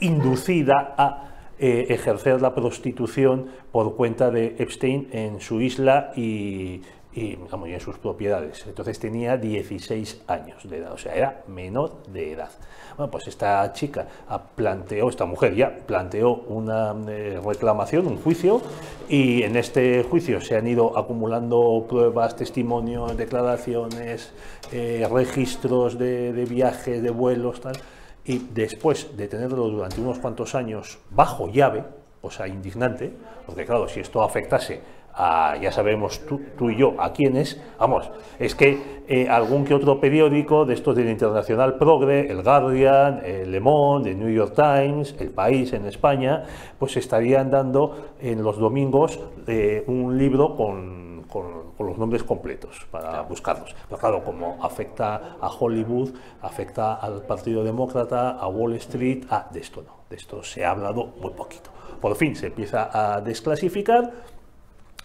inducida 0.00 0.94
a 0.96 1.30
eh, 1.58 1.86
ejercer 1.90 2.40
la 2.40 2.54
prostitución 2.54 3.50
por 3.70 3.94
cuenta 3.96 4.30
de 4.30 4.56
Epstein 4.58 5.08
en 5.12 5.40
su 5.40 5.60
isla 5.60 6.12
y, 6.16 6.80
en 7.14 7.80
sus 7.80 7.98
propiedades. 7.98 8.64
Entonces 8.66 8.98
tenía 8.98 9.36
16 9.36 10.22
años 10.26 10.68
de 10.68 10.78
edad, 10.78 10.92
o 10.92 10.98
sea, 10.98 11.14
era 11.14 11.42
menor 11.48 12.02
de 12.08 12.32
edad. 12.32 12.50
Bueno, 12.96 13.10
pues 13.10 13.26
esta 13.26 13.72
chica 13.72 14.06
planteó, 14.54 15.08
esta 15.08 15.24
mujer 15.24 15.54
ya 15.54 15.76
planteó 15.86 16.34
una 16.34 16.94
eh, 17.08 17.40
reclamación, 17.44 18.06
un 18.06 18.18
juicio, 18.18 18.60
y 19.08 19.42
en 19.42 19.56
este 19.56 20.02
juicio 20.04 20.40
se 20.40 20.56
han 20.56 20.66
ido 20.66 20.96
acumulando 20.96 21.86
pruebas, 21.88 22.36
testimonios, 22.36 23.16
declaraciones, 23.16 24.32
eh, 24.72 25.06
registros 25.10 25.98
de, 25.98 26.32
de 26.32 26.44
viajes, 26.44 27.02
de 27.02 27.10
vuelos, 27.10 27.60
tal 27.60 27.76
y 28.24 28.38
después 28.38 29.16
de 29.16 29.28
tenerlo 29.28 29.68
durante 29.68 30.00
unos 30.00 30.18
cuantos 30.18 30.54
años 30.54 30.98
bajo 31.10 31.48
llave, 31.48 31.84
o 32.22 32.30
sea, 32.30 32.46
indignante, 32.46 33.12
porque 33.46 33.64
claro, 33.64 33.88
si 33.88 34.00
esto 34.00 34.22
afectase 34.22 34.80
a, 35.14 35.56
ya 35.60 35.72
sabemos 35.72 36.20
tú, 36.26 36.70
y 36.70 36.76
yo, 36.76 36.94
a 36.98 37.12
quiénes, 37.12 37.60
vamos, 37.78 38.10
es 38.38 38.54
que 38.54 39.00
eh, 39.08 39.28
algún 39.28 39.64
que 39.64 39.74
otro 39.74 40.00
periódico 40.00 40.64
de 40.64 40.74
estos 40.74 40.96
del 40.96 41.08
Internacional 41.08 41.76
Progre, 41.76 42.30
el 42.30 42.42
Guardian, 42.42 43.22
el 43.24 43.50
Le 43.50 43.60
Monde, 43.60 44.12
el 44.12 44.18
New 44.18 44.30
York 44.30 44.54
Times, 44.54 45.16
El 45.18 45.30
País 45.30 45.72
en 45.72 45.86
España, 45.86 46.44
pues 46.78 46.96
estarían 46.96 47.50
dando 47.50 48.14
en 48.20 48.42
los 48.42 48.58
domingos 48.58 49.20
eh, 49.46 49.84
un 49.86 50.16
libro 50.16 50.56
con 50.56 51.10
con, 51.30 51.70
los 51.78 51.96
nombres 51.96 52.22
completos 52.22 52.86
para 52.90 53.22
buscarlos. 53.22 53.74
Pero 53.88 53.98
claro, 53.98 54.22
como 54.22 54.62
afecta 54.62 55.36
a 55.40 55.48
Hollywood, 55.48 56.10
afecta 56.42 56.96
al 56.96 57.22
Partido 57.22 57.64
Demócrata, 57.64 58.32
a 58.32 58.48
Wall 58.48 58.74
Street, 58.74 59.24
ah, 59.30 59.48
de 59.50 59.60
esto 59.60 59.82
no, 59.82 60.04
de 60.10 60.16
esto 60.16 60.42
se 60.42 60.64
ha 60.64 60.72
hablado 60.72 61.06
muy 61.22 61.30
poquito. 61.30 61.70
Por 62.00 62.14
fin 62.16 62.36
se 62.36 62.48
empieza 62.48 62.90
a 62.92 63.20
desclasificar 63.22 64.12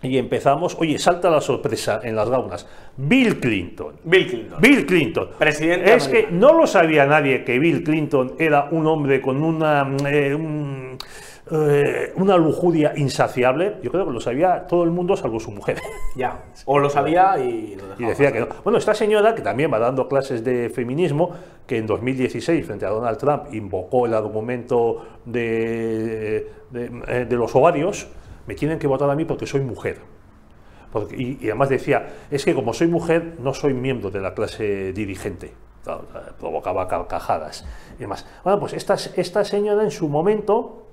y 0.02 0.18
empezamos, 0.18 0.75
oye, 0.80 1.00
salta 1.00 1.30
la 1.30 1.42
sorpresa 1.42 2.02
en 2.04 2.16
las 2.16 2.30
gaunas. 2.30 2.68
Bill 2.98 3.40
Clinton. 3.40 3.96
Bill 4.04 4.28
Clinton. 4.28 4.62
Bill 4.62 4.86
Clinton. 4.86 5.30
Presidente. 5.38 5.94
Es 5.94 6.08
que 6.08 6.28
no 6.30 6.54
lo 6.54 6.68
sabía 6.68 7.06
nadie 7.06 7.44
que 7.44 7.58
Bill 7.60 7.84
Clinton 7.84 8.36
era 8.38 8.68
un 8.72 8.88
hombre 8.88 9.22
con 9.22 9.44
una... 9.44 9.88
Eh, 10.08 10.98
eh, 11.52 12.12
una 12.16 12.38
lujuria 12.38 12.94
insaciable, 12.96 13.75
yo 13.84 13.92
creo 13.92 14.08
que 14.08 14.12
lo 14.12 14.20
sabía 14.20 14.66
todo 14.66 14.84
el 14.84 14.90
mundo 14.90 15.16
salvo 15.16 15.40
su 15.40 15.52
mujer. 15.52 15.78
Ya, 16.16 16.46
o 16.66 16.80
lo 16.80 16.90
sabía 16.90 17.38
y 17.38 17.78
Y 18.00 18.06
decía 18.06 18.32
que 18.32 18.40
no. 18.40 18.48
Bueno, 18.64 18.80
esta 18.80 18.96
señora, 18.96 19.36
que 19.36 19.42
también 19.42 19.72
va 19.72 19.78
dando 19.78 20.08
clases 20.08 20.44
de 20.44 20.70
feminismo, 20.70 21.36
que 21.68 21.77
en 21.77 21.86
2016, 21.86 22.66
frente 22.66 22.86
a 22.86 22.90
Donald 22.90 23.18
Trump, 23.18 23.53
invocó 23.53 24.05
el 24.05 24.14
argumento 24.14 25.05
de, 25.25 26.50
de, 26.72 27.03
eh, 27.08 27.27
los 27.29 27.53
ovarios, 27.53 28.08
me 28.48 28.55
tienen 28.55 28.79
que 28.79 28.88
votar 28.88 29.10
a 29.10 29.16
mí 29.16 29.25
porque 29.25 29.46
soy 29.46 29.62
mujer. 29.62 30.01
y, 31.18 31.46
además 31.46 31.70
decía, 31.70 32.08
es 32.31 32.46
que 32.46 32.53
como 32.53 32.74
soy 32.74 32.88
mujer, 32.88 33.36
no 33.40 33.53
soy 33.53 33.74
miembro 33.74 34.12
de 34.12 34.22
la 34.22 34.34
clase 34.34 34.94
dirigente. 34.94 35.53
provocaba 36.40 36.88
carcajadas 36.88 37.66
y 37.98 38.01
demás. 38.01 38.25
Bueno, 38.44 38.60
pues 38.60 38.74
esta, 38.74 38.96
esta 39.16 39.44
señora 39.44 39.84
en 39.84 39.92
su 39.92 40.08
momento 40.08 40.88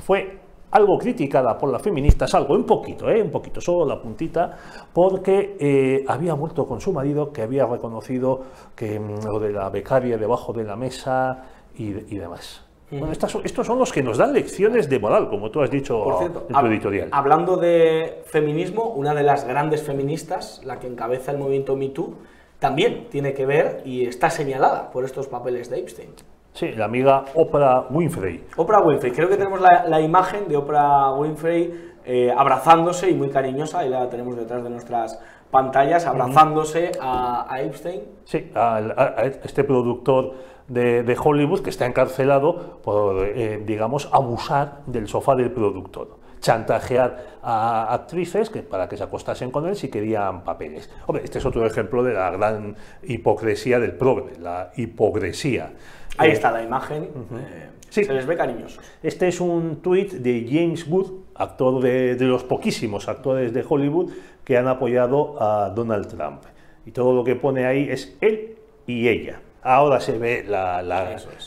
fue 0.00 0.40
algo 0.70 0.98
criticada 0.98 1.58
por 1.58 1.70
las 1.70 1.82
feministas, 1.82 2.34
algo, 2.34 2.54
un 2.54 2.64
poquito, 2.64 3.10
¿eh? 3.10 3.22
un 3.22 3.30
poquito, 3.30 3.60
solo 3.60 3.84
la 3.84 4.00
puntita, 4.00 4.56
porque 4.92 5.56
eh, 5.58 6.04
había 6.06 6.34
muerto 6.34 6.66
con 6.66 6.80
su 6.80 6.92
marido, 6.92 7.32
que 7.32 7.42
había 7.42 7.66
reconocido 7.66 8.42
que 8.76 8.98
mm, 8.98 9.24
lo 9.24 9.40
de 9.40 9.52
la 9.52 9.68
becaria 9.70 10.16
debajo 10.16 10.52
de 10.52 10.64
la 10.64 10.76
mesa 10.76 11.44
y, 11.76 11.92
demás. 12.16 12.64
Bueno, 12.90 13.12
estos 13.12 13.66
son 13.66 13.78
los 13.78 13.92
que 13.92 14.02
nos 14.02 14.18
dan 14.18 14.32
lecciones 14.32 14.88
de 14.88 14.98
moral, 14.98 15.28
como 15.28 15.50
tú 15.50 15.62
has 15.62 15.70
dicho 15.70 16.22
en 16.22 16.32
tu 16.32 16.66
editorial. 16.66 17.08
Hablando 17.12 17.56
de 17.56 18.22
feminismo, 18.26 18.84
una 18.84 19.14
de 19.14 19.22
las 19.22 19.46
grandes 19.46 19.82
feministas, 19.82 20.60
la 20.64 20.80
que 20.80 20.88
encabeza 20.88 21.30
el 21.30 21.38
movimiento 21.38 21.76
MeToo, 21.76 22.14
también 22.58 23.06
tiene 23.08 23.32
que 23.32 23.46
ver 23.46 23.82
y 23.84 24.06
está 24.06 24.28
señalada 24.28 24.90
por 24.90 25.04
estos 25.04 25.28
papeles 25.28 25.70
de 25.70 25.78
Epstein. 25.78 26.10
Sí, 26.52 26.72
la 26.72 26.86
amiga 26.86 27.24
Oprah 27.34 27.86
Winfrey. 27.90 28.44
Oprah 28.56 28.82
Winfrey, 28.82 29.12
creo 29.12 29.28
que 29.28 29.36
tenemos 29.36 29.60
la, 29.60 30.00
imagen 30.00 30.48
de 30.48 30.56
Oprah 30.56 31.12
Winfrey 31.12 31.92
eh, 32.04 32.32
abrazándose 32.36 33.08
y 33.08 33.14
muy 33.14 33.30
cariñosa, 33.30 33.80
ahí 33.80 33.88
la 33.88 34.08
tenemos 34.08 34.36
detrás 34.36 34.64
de 34.64 34.70
nuestras 34.70 35.20
pantallas, 35.50 36.06
abrazándose 36.06 36.92
a, 37.00 37.56
Epstein. 37.60 38.02
Sí, 38.24 38.50
a, 38.54 39.24
este 39.44 39.64
productor 39.64 40.34
de, 40.70 41.16
Hollywood 41.22 41.60
que 41.60 41.70
está 41.70 41.84
encarcelado 41.84 42.80
por, 42.82 43.26
eh, 43.26 43.62
digamos, 43.66 44.08
abusar 44.12 44.80
del 44.86 45.08
sofá 45.08 45.34
del 45.34 45.50
productor 45.50 46.20
chantajear 46.40 47.38
a 47.42 47.92
actrices 47.92 48.48
que, 48.48 48.62
para 48.62 48.88
que 48.88 48.96
se 48.96 49.04
acostasen 49.04 49.50
con 49.50 49.66
él 49.66 49.76
si 49.76 49.88
querían 49.88 50.42
papeles. 50.42 50.90
Hombre, 51.06 51.24
este 51.24 51.38
es 51.38 51.44
otro 51.44 51.66
ejemplo 51.66 52.02
de 52.02 52.14
la 52.14 52.30
gran 52.30 52.76
hipocresía 53.02 53.78
del 53.78 53.92
progre, 53.92 54.38
la 54.38 54.72
hipocresía. 54.76 55.72
Ahí 56.16 56.30
está 56.30 56.50
la 56.50 56.62
imagen. 56.62 57.04
Eh, 57.04 57.68
se 57.88 58.12
les 58.12 58.26
ve 58.26 58.36
cariñosos. 58.36 58.82
Este 59.02 59.28
es 59.28 59.40
un 59.40 59.76
tuit 59.82 60.12
de 60.12 60.46
James 60.50 60.86
Wood, 60.86 61.10
actor 61.34 61.82
de, 61.82 62.16
los 62.20 62.44
poquísimos 62.44 63.08
actores 63.08 63.52
de 63.52 63.64
Hollywood 63.68 64.12
que 64.44 64.56
han 64.56 64.68
apoyado 64.68 65.40
a 65.42 65.70
Donald 65.70 66.08
Trump. 66.08 66.42
Y 66.86 66.92
todo 66.92 67.12
lo 67.14 67.24
que 67.24 67.36
pone 67.36 67.66
ahí 67.66 67.88
es 67.90 68.16
él 68.20 68.56
y 68.86 69.08
ella. 69.08 69.40
Ahora 69.62 70.00
se 70.00 70.18
ve 70.18 70.46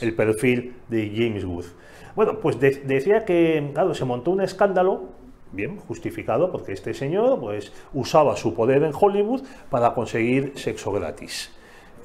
el 0.01 0.15
perfil 0.15 0.75
de 0.87 1.11
James 1.15 1.45
Wood. 1.45 1.65
Bueno, 2.15 2.39
pues 2.39 2.59
decía 2.59 3.25
que, 3.25 3.71
claro, 3.73 3.95
se 3.95 4.05
montó 4.05 4.31
un 4.31 4.41
escándalo 4.41 5.09
bien 5.51 5.77
justificado 5.77 6.51
porque 6.51 6.73
este 6.73 6.93
señor 6.93 7.39
pues 7.39 7.71
usaba 7.93 8.35
su 8.35 8.53
poder 8.53 8.83
en 8.83 8.91
Hollywood 8.93 9.41
para 9.69 9.93
conseguir 9.93 10.53
sexo 10.55 10.91
gratis. 10.91 11.51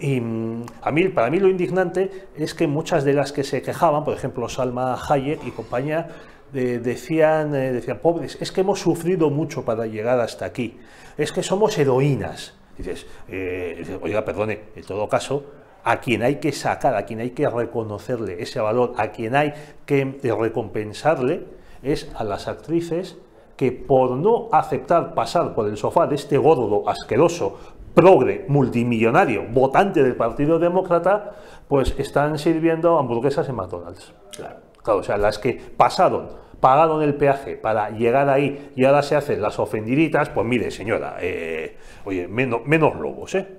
Y 0.01 0.21
mm, 0.21 0.67
a 0.83 0.93
mí, 0.93 1.09
para 1.09 1.29
mí 1.31 1.41
lo 1.41 1.49
indignante 1.49 2.29
es 2.37 2.55
que 2.55 2.67
muchas 2.67 3.05
de 3.05 3.15
las 3.15 3.33
que 3.33 3.45
se 3.45 3.61
quejaban, 3.63 4.05
por 4.05 4.15
ejemplo 4.15 4.49
Salma 4.49 4.97
Hayek 5.09 5.45
y 5.47 5.51
compañía, 5.51 6.09
decían, 6.53 7.55
eh, 7.55 7.73
decían, 7.73 7.99
pobres, 7.99 8.39
es 8.41 8.53
que 8.53 8.63
hemos 8.63 8.81
sufrido 8.81 9.29
mucho 9.29 9.65
para 9.65 9.87
llegar 9.87 10.19
hasta 10.21 10.47
aquí, 10.47 10.79
es 11.17 11.33
que 11.33 11.43
somos 11.43 11.77
heroínas. 11.79 12.55
dices, 12.79 13.07
eh, 13.29 13.99
oiga, 14.01 14.25
perdone, 14.25 14.61
en 14.77 14.85
todo 14.85 15.09
caso, 15.09 15.45
a 15.89 16.01
quien 16.01 16.23
hay 16.23 16.37
que 16.37 16.53
sacar, 16.53 16.95
a 16.95 17.07
quien 17.07 17.21
hay 17.21 17.31
que 17.31 17.49
reconocerle 17.49 18.43
ese 18.43 18.61
valor, 18.61 18.93
a 18.99 19.09
quien 19.09 19.35
hay 19.35 19.55
que 19.87 20.19
recompensarle, 20.39 21.47
es 21.83 22.11
a 22.15 22.25
las 22.25 22.47
actrices 22.47 23.17
que 23.57 23.73
por 23.73 24.11
no 24.11 24.51
aceptar 24.53 25.15
pasar 25.15 25.55
por 25.55 25.67
el 25.67 25.79
sofá 25.79 26.07
de 26.07 26.17
este 26.17 26.37
gordo 26.37 26.87
asqueroso 26.87 27.57
progre, 27.95 28.45
multimillonario, 28.49 29.47
votante 29.51 30.03
del 30.03 30.15
Partido 30.15 30.59
Demócrata, 30.59 31.33
pues 31.69 31.95
están 31.99 32.39
sirviendo 32.39 32.99
hamburguesas 32.99 33.49
en 33.49 33.55
McDonald's. 33.55 34.13
Claro. 34.37 34.57
claro 34.83 35.01
o 35.01 35.03
sea, 35.03 35.17
las 35.17 35.39
que 35.39 35.55
pasaron, 35.55 36.29
pagaron 36.61 37.03
el 37.03 37.15
peaje 37.15 37.57
para 37.57 37.89
llegar 37.89 38.29
ahí 38.29 38.73
y 38.77 38.85
ahora 38.85 39.03
se 39.03 39.17
hacen 39.17 39.41
las 39.41 39.59
ofendiditas, 39.59 40.29
pues 40.29 40.47
mire, 40.47 40.71
señora, 40.71 41.17
eh, 41.23 41.79
oye, 42.05 42.29
menos, 42.29 42.67
menos 42.67 42.95
lobos, 42.97 43.35
¿eh? 43.37 43.58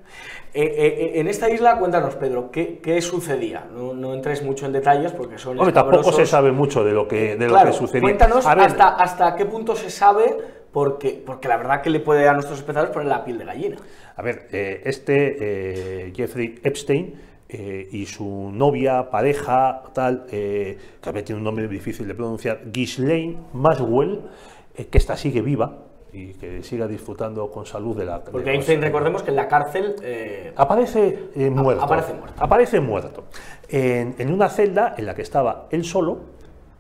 Eh, 0.54 0.64
eh, 0.64 1.20
en 1.20 1.28
esta 1.28 1.50
isla, 1.50 1.78
cuéntanos, 1.78 2.16
Pedro, 2.16 2.50
¿qué, 2.52 3.02
sucedía? 3.02 3.66
No, 3.72 4.14
entres 4.14 4.44
mucho 4.44 4.66
en 4.66 4.74
detalles 4.74 5.12
porque 5.12 5.38
son. 5.38 5.60
Hombre, 5.60 5.74
tampoco 5.74 6.12
se 6.12 6.26
sabe 6.26 6.52
mucho 6.52 6.84
de 6.84 6.92
lo 6.92 7.08
que, 7.08 7.36
de 7.36 7.48
lo 7.48 7.64
que 7.64 7.74
sucedía. 7.74 8.02
Cuéntanos 8.02 8.46
hasta, 8.46 8.96
hasta 8.96 9.36
qué 9.36 9.46
punto 9.46 9.76
se 9.76 9.90
sabe 9.90 10.38
porque, 10.72 11.22
porque 11.26 11.48
la 11.48 11.58
verdad 11.58 11.82
que 11.82 11.90
le 11.90 12.00
puede 12.00 12.28
a 12.28 12.34
nuestros 12.34 12.60
espectadores 12.60 12.94
poner 12.94 13.10
la 13.10 13.24
piel 13.24 13.38
de 13.38 13.46
gallina. 13.46 13.78
A 14.16 14.22
ver, 14.22 14.48
eh, 14.52 14.82
este 14.86 16.08
eh, 16.08 16.14
Jeffrey 16.16 16.60
Epstein 16.64 17.16
eh, 17.48 17.88
y 17.92 18.06
su 18.06 18.52
novia, 18.54 19.10
pareja, 19.10 19.84
tal, 19.94 20.26
que 20.26 20.78
a 21.04 21.14
tiene 21.24 21.38
un 21.38 21.44
nombre 21.44 21.68
difícil 21.68 22.08
de 22.08 22.14
pronunciar, 22.14 22.62
Ghislaine 22.72 23.38
Maswell, 23.54 24.22
que 24.76 24.98
esta 24.98 25.18
sigue 25.18 25.42
viva, 25.42 25.89
y 26.12 26.34
que 26.34 26.64
siga 26.64 26.88
disfrutando 26.88 27.52
con 27.52 27.66
salud 27.66 27.98
de 27.98 28.06
la... 28.06 28.24
Porque 28.24 28.52
Einstein, 28.52 28.82
recordemos 28.82 29.24
que 29.24 29.30
en 29.30 29.36
la 29.36 29.48
cárcel... 29.48 29.96
aparece 30.56 31.30
muerto. 31.36 31.84
Aparece 31.84 32.14
muerto. 32.14 32.44
Aparece 32.44 32.80
muerto. 32.80 33.24
En, 33.68 34.16
en, 34.18 34.34
una 34.34 34.50
celda 34.50 34.96
en 34.98 35.06
la 35.06 35.16
que 35.16 35.22
estaba 35.22 35.68
él 35.72 35.86
solo, 35.86 36.40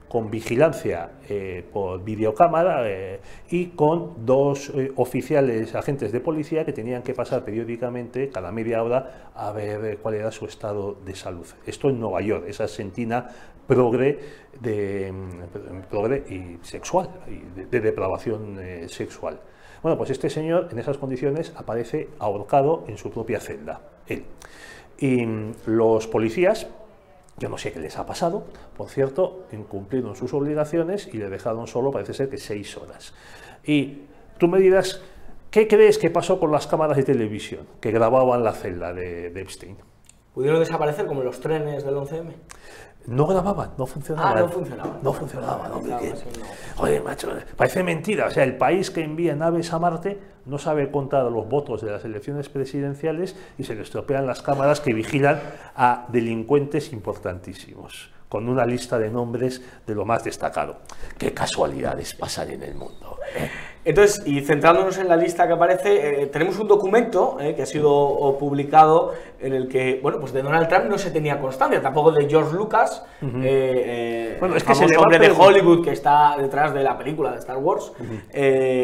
con 0.09 0.31
vigilancia 0.31 1.11
eh, 1.29 1.63
por 1.71 2.03
videocámara 2.03 2.81
eh, 2.89 3.19
y 3.49 3.67
con 3.67 4.25
dos 4.25 4.71
eh, 4.75 4.91
oficiales 4.95 5.75
agentes 5.75 6.11
de 6.11 6.19
policía 6.19 6.65
que 6.65 6.73
tenían 6.73 7.03
que 7.03 7.13
pasar 7.13 7.45
periódicamente, 7.45 8.29
cada 8.29 8.51
media 8.51 8.83
hora, 8.83 9.29
a 9.35 9.51
ver 9.51 9.99
cuál 9.99 10.15
era 10.15 10.31
su 10.31 10.45
estado 10.45 10.97
de 11.05 11.15
salud. 11.15 11.45
Esto 11.65 11.89
en 11.89 11.99
Nueva 11.99 12.21
York, 12.21 12.45
esa 12.47 12.67
sentina 12.67 13.29
progre, 13.69 14.19
de, 14.59 15.13
mm, 15.13 15.89
progre 15.89 16.17
y 16.27 16.65
sexual, 16.65 17.09
y 17.27 17.61
de, 17.61 17.79
depravación 17.79 18.59
sexual. 18.89 19.39
Bueno, 19.81 19.97
pues 19.97 20.09
este 20.09 20.29
señor 20.29 20.67
en 20.71 20.79
esas 20.79 20.97
condiciones 20.97 21.53
aparece 21.55 22.09
ahorcado 22.19 22.83
en 22.89 22.97
su 22.97 23.09
propia 23.09 23.39
celda, 23.39 23.79
él. 24.07 24.25
Y 24.97 25.25
mm, 25.25 25.53
los 25.67 26.07
policías 26.07 26.67
yo 27.39 27.47
no 27.47 27.57
sé 27.57 27.71
qué 27.71 27.79
les 27.79 27.97
ha 27.97 28.05
pasado, 28.05 28.43
por 28.75 28.89
cierto, 28.89 29.45
incumplieron 29.53 30.15
sus 30.15 30.33
obligaciones 30.33 31.09
y 31.11 31.17
le 31.17 31.29
dejaron 31.29 31.67
solo, 31.67 31.91
parece 31.91 32.13
ser 32.13 32.29
que 32.29 32.37
seis 32.37 32.75
horas. 32.77 33.13
Y 33.63 34.01
tú 34.37 34.47
me 34.47 34.59
dirás, 34.59 35.01
¿qué 35.49 35.67
crees 35.67 35.97
que 35.97 36.09
pasó 36.09 36.39
con 36.39 36.51
las 36.51 36.67
cámaras 36.67 36.97
de 36.97 37.03
televisión 37.03 37.65
que 37.79 37.91
grababan 37.91 38.43
la 38.43 38.51
celda 38.51 38.93
de, 38.93 39.27
Epstein? 39.27 39.77
¿Pudieron 40.33 40.59
desaparecer 40.59 41.05
como 41.05 41.23
los 41.23 41.39
trenes 41.39 41.85
del 41.85 41.95
11M? 41.95 42.33
No 43.09 43.25
grababan, 43.25 43.71
no 43.75 43.87
funcionaban. 43.87 44.37
Ah, 44.37 44.41
no 44.41 44.49
funcionaban. 44.49 44.99
No 45.01 45.13
funcionaban, 45.13 45.71
Oye, 46.77 47.01
macho, 47.01 47.29
parece 47.57 47.81
mentira. 47.81 48.27
O 48.27 48.31
sea, 48.31 48.43
el 48.43 48.55
país 48.55 48.91
que 48.91 49.03
envía 49.03 49.35
naves 49.35 49.73
a 49.73 49.79
Marte 49.79 50.19
no 50.45 50.59
sabe 50.59 50.91
contar 50.91 51.23
los 51.23 51.49
votos 51.49 51.81
de 51.81 51.91
las 51.91 52.05
elecciones 52.05 52.49
presidenciales 52.49 53.35
y 53.57 53.63
se 53.63 53.73
le 53.73 53.81
estropean 53.81 54.27
las 54.27 54.43
cámaras 54.43 54.79
que 54.79 54.93
vigilan 54.93 55.41
a 55.75 56.05
delincuentes 56.09 56.93
importantísimos, 56.93 58.11
con 58.29 58.47
una 58.47 58.63
lista 58.65 58.99
de 58.99 59.09
nombres 59.09 59.61
de 59.87 59.95
lo 59.95 60.05
más 60.05 60.23
destacado. 60.23 60.77
Qué 61.17 61.33
casualidades 61.33 62.13
pasan 62.13 62.51
en 62.51 62.61
el 62.61 62.75
mundo. 62.75 63.17
¿eh? 63.35 63.49
Entonces, 63.85 64.21
y 64.25 64.41
centrándonos 64.41 64.97
en 64.97 65.07
la 65.07 65.15
lista 65.15 65.47
que 65.47 65.53
aparece, 65.53 66.23
eh, 66.23 66.25
tenemos 66.27 66.59
un 66.59 66.67
documento 66.67 67.37
eh, 67.39 67.55
que 67.55 67.61
ha 67.61 67.65
sido 67.65 68.35
publicado 68.37 69.13
en 69.39 69.53
el 69.53 69.69
que, 69.69 69.99
bueno, 70.03 70.19
pues 70.19 70.33
de 70.33 70.41
Donald 70.41 70.67
Trump 70.67 70.85
no 70.89 70.97
se 70.97 71.11
tenía 71.11 71.39
constancia, 71.39 71.81
tampoco 71.81 72.11
de 72.11 72.27
George 72.29 72.55
Lucas, 72.55 73.05
eh, 73.21 74.35
bueno, 74.39 74.57
es 74.57 74.63
que 74.65 74.73
el 74.73 74.97
hombre 74.97 75.19
de 75.19 75.31
Hollywood 75.31 75.83
que 75.83 75.91
está 75.91 76.35
detrás 76.37 76.73
de 76.73 76.83
la 76.83 76.97
película 76.97 77.31
de 77.31 77.37
Star 77.37 77.57
Wars. 77.57 77.93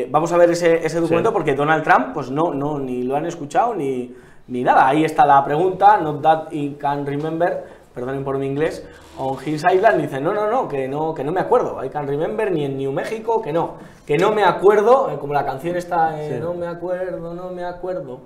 vamos 0.10 0.32
a 0.32 0.38
ver 0.38 0.52
ese, 0.52 1.00
documento 1.00 1.34
porque 1.34 1.56
Donald 1.56 1.84
Trump, 1.84 2.14
pues 2.14 2.32
no, 2.32 2.54
no, 2.54 2.80
ni 2.80 3.04
lo 3.04 3.18
han 3.18 3.26
escuchado 3.26 3.76
ni, 3.76 4.16
ni 4.48 4.64
nada. 4.64 4.88
Ahí 4.88 5.04
está 5.04 5.26
la 5.26 5.44
pregunta, 5.44 5.98
not 5.98 6.22
that 6.22 6.48
he 6.52 6.78
can 6.80 7.06
remember, 7.06 7.66
perdonen 7.94 8.24
por 8.24 8.38
mi 8.38 8.46
inglés, 8.46 8.86
on 9.18 9.38
his 9.46 9.64
island, 9.64 10.02
dice, 10.02 10.20
no, 10.20 10.34
no, 10.34 10.50
no, 10.50 10.68
que 10.68 10.88
no, 10.88 11.14
que 11.14 11.24
no 11.24 11.32
me 11.32 11.42
acuerdo, 11.42 11.84
I 11.84 11.90
can 11.90 12.08
remember, 12.08 12.52
ni 12.52 12.66
en 12.66 12.78
New 12.78 12.92
México, 12.92 13.42
que 13.42 13.54
no, 13.54 13.76
que 14.06 14.18
no 14.18 14.32
me 14.32 14.44
acuerdo, 14.44 15.10
eh, 15.12 15.18
como 15.20 15.34
la 15.34 15.46
canción 15.46 15.76
está, 15.76 16.22
eh, 16.22 16.40
no 16.40 16.54
me 16.54 16.68
acuerdo, 16.68 17.34
no 17.34 17.50
me 17.52 17.64
acuerdo, 17.64 18.22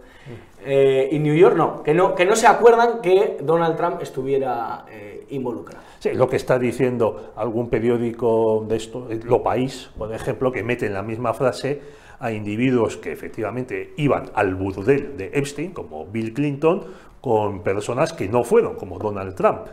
eh, 0.66 1.10
y 1.12 1.20
New 1.20 1.36
York 1.36 1.56
no. 1.56 1.84
Que, 1.84 1.94
no, 1.94 2.16
que 2.16 2.26
no 2.26 2.36
se 2.36 2.48
acuerdan 2.48 3.02
que 3.02 3.38
Donald 3.42 3.78
Trump 3.78 4.02
estuviera 4.02 4.86
involucrado. 5.30 5.84
Sí, 6.00 6.12
lo 6.14 6.28
que 6.28 6.38
está 6.38 6.58
diciendo 6.58 7.34
algún 7.36 7.70
periódico 7.70 8.66
de 8.68 8.76
esto, 8.78 9.08
Lo 9.26 9.44
País, 9.44 9.90
por 9.98 10.14
ejemplo, 10.14 10.52
que 10.52 10.64
mete 10.64 10.88
en 10.88 10.94
la 10.94 11.04
misma 11.04 11.34
frase 11.34 11.82
a 12.20 12.32
individuos 12.32 12.98
que 12.98 13.12
efectivamente 13.12 13.94
iban 13.98 14.32
al 14.34 14.56
burdel 14.56 15.16
de 15.16 15.32
Epstein, 15.34 15.72
como 15.72 16.06
Bill 16.06 16.34
Clinton, 16.34 16.84
con 17.22 17.62
personas 17.64 18.14
que 18.14 18.28
no 18.28 18.44
fueron, 18.44 18.76
como 18.76 18.98
Donald 18.98 19.36
Trump. 19.36 19.68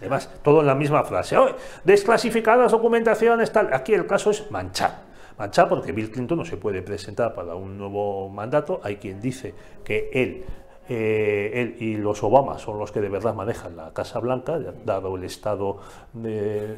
Además, 0.00 0.30
todo 0.42 0.60
en 0.60 0.66
la 0.66 0.74
misma 0.74 1.04
frase. 1.04 1.36
desclasificadas 1.84 2.72
documentaciones, 2.72 3.52
tal. 3.52 3.72
Aquí 3.72 3.94
el 3.94 4.06
caso 4.06 4.30
es 4.30 4.50
manchar. 4.50 5.08
Manchar 5.38 5.68
porque 5.68 5.92
Bill 5.92 6.10
Clinton 6.10 6.38
no 6.38 6.44
se 6.44 6.56
puede 6.56 6.82
presentar 6.82 7.34
para 7.34 7.54
un 7.54 7.78
nuevo 7.78 8.28
mandato. 8.28 8.80
Hay 8.82 8.96
quien 8.96 9.20
dice 9.20 9.54
que 9.84 10.10
él, 10.12 10.44
eh, 10.88 11.50
él 11.54 11.76
y 11.78 11.96
los 11.96 12.22
Obama 12.22 12.58
son 12.58 12.78
los 12.78 12.90
que 12.90 13.00
de 13.00 13.08
verdad 13.08 13.34
manejan 13.34 13.76
la 13.76 13.92
Casa 13.92 14.18
Blanca, 14.20 14.58
dado 14.84 15.16
el 15.16 15.24
estado 15.24 15.78
de, 16.12 16.76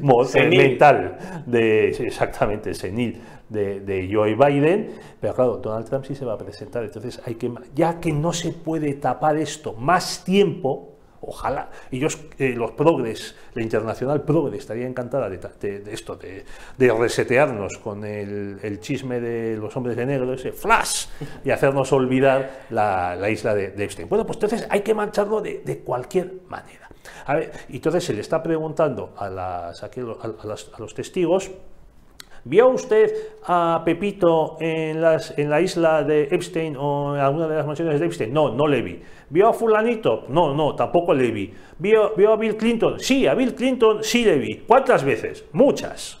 mental, 0.50 1.18
de, 1.46 1.88
exactamente, 1.90 2.74
senil 2.74 3.20
de, 3.48 3.80
de, 3.80 4.08
Joe 4.12 4.34
Biden, 4.34 4.90
pero 5.20 5.34
claro, 5.34 5.56
Donald 5.58 5.86
Trump 5.88 6.06
sí 6.06 6.14
se 6.14 6.24
va 6.24 6.32
a 6.32 6.38
presentar, 6.38 6.82
entonces 6.82 7.20
hay 7.24 7.34
que, 7.34 7.52
ya 7.74 8.00
que 8.00 8.12
no 8.12 8.32
se 8.32 8.52
puede 8.52 8.94
tapar 8.94 9.36
esto 9.36 9.74
más 9.74 10.24
tiempo, 10.24 10.93
Ojalá. 11.26 11.70
Y 11.90 11.98
yo, 11.98 12.08
los 12.38 12.72
progres, 12.72 13.34
la 13.54 13.62
internacional 13.62 14.22
progres, 14.22 14.60
estaría 14.60 14.86
encantada 14.86 15.28
de, 15.28 15.38
esto, 15.90 16.16
de, 16.16 16.44
resetearnos 16.78 17.78
con 17.78 18.04
el, 18.04 18.78
chisme 18.80 19.20
de 19.20 19.56
los 19.56 19.74
hombres 19.76 19.96
de 19.96 20.06
negro, 20.06 20.34
ese 20.34 20.52
flash, 20.52 21.06
y 21.44 21.50
hacernos 21.50 21.92
olvidar 21.92 22.66
la, 22.70 23.30
isla 23.30 23.54
de, 23.54 23.84
Epstein. 23.84 24.08
Bueno, 24.08 24.26
pues 24.26 24.36
entonces 24.36 24.66
hay 24.68 24.80
que 24.80 24.94
mancharlo 24.94 25.40
de, 25.40 25.82
cualquier 25.84 26.40
manera. 26.48 26.88
A 27.26 27.36
ver, 27.36 27.52
entonces 27.68 28.04
se 28.04 28.12
le 28.12 28.20
está 28.20 28.42
preguntando 28.42 29.14
a, 29.16 29.72
los 30.78 30.94
testigos, 30.94 31.50
¿Vio 32.44 32.68
usted 32.68 33.10
a 33.46 33.82
Pepito 33.84 34.56
en, 34.60 35.00
las, 35.00 35.36
en 35.38 35.48
la 35.48 35.60
isla 35.60 36.02
de 36.02 36.24
Epstein 36.30 36.76
o 36.78 37.14
en 37.16 37.22
alguna 37.22 37.48
de 37.48 37.56
las 37.56 37.66
mansiones 37.66 37.98
de 37.98 38.06
Epstein? 38.06 38.32
No, 38.32 38.50
no 38.50 38.66
le 38.66 38.82
vi. 38.82 39.02
¿Vio 39.30 39.48
a 39.48 39.52
fulanito? 39.52 40.24
No, 40.28 40.54
no, 40.54 40.74
tampoco 40.74 41.14
le 41.14 41.30
vi. 41.30 41.54
¿Vio, 41.78 42.14
¿Vio 42.14 42.32
a 42.32 42.36
Bill 42.36 42.56
Clinton? 42.56 43.00
Sí, 43.00 43.26
a 43.26 43.34
Bill 43.34 43.54
Clinton 43.54 44.04
sí 44.04 44.24
le 44.24 44.36
vi. 44.36 44.56
¿Cuántas 44.66 45.04
veces? 45.04 45.46
Muchas. 45.52 46.20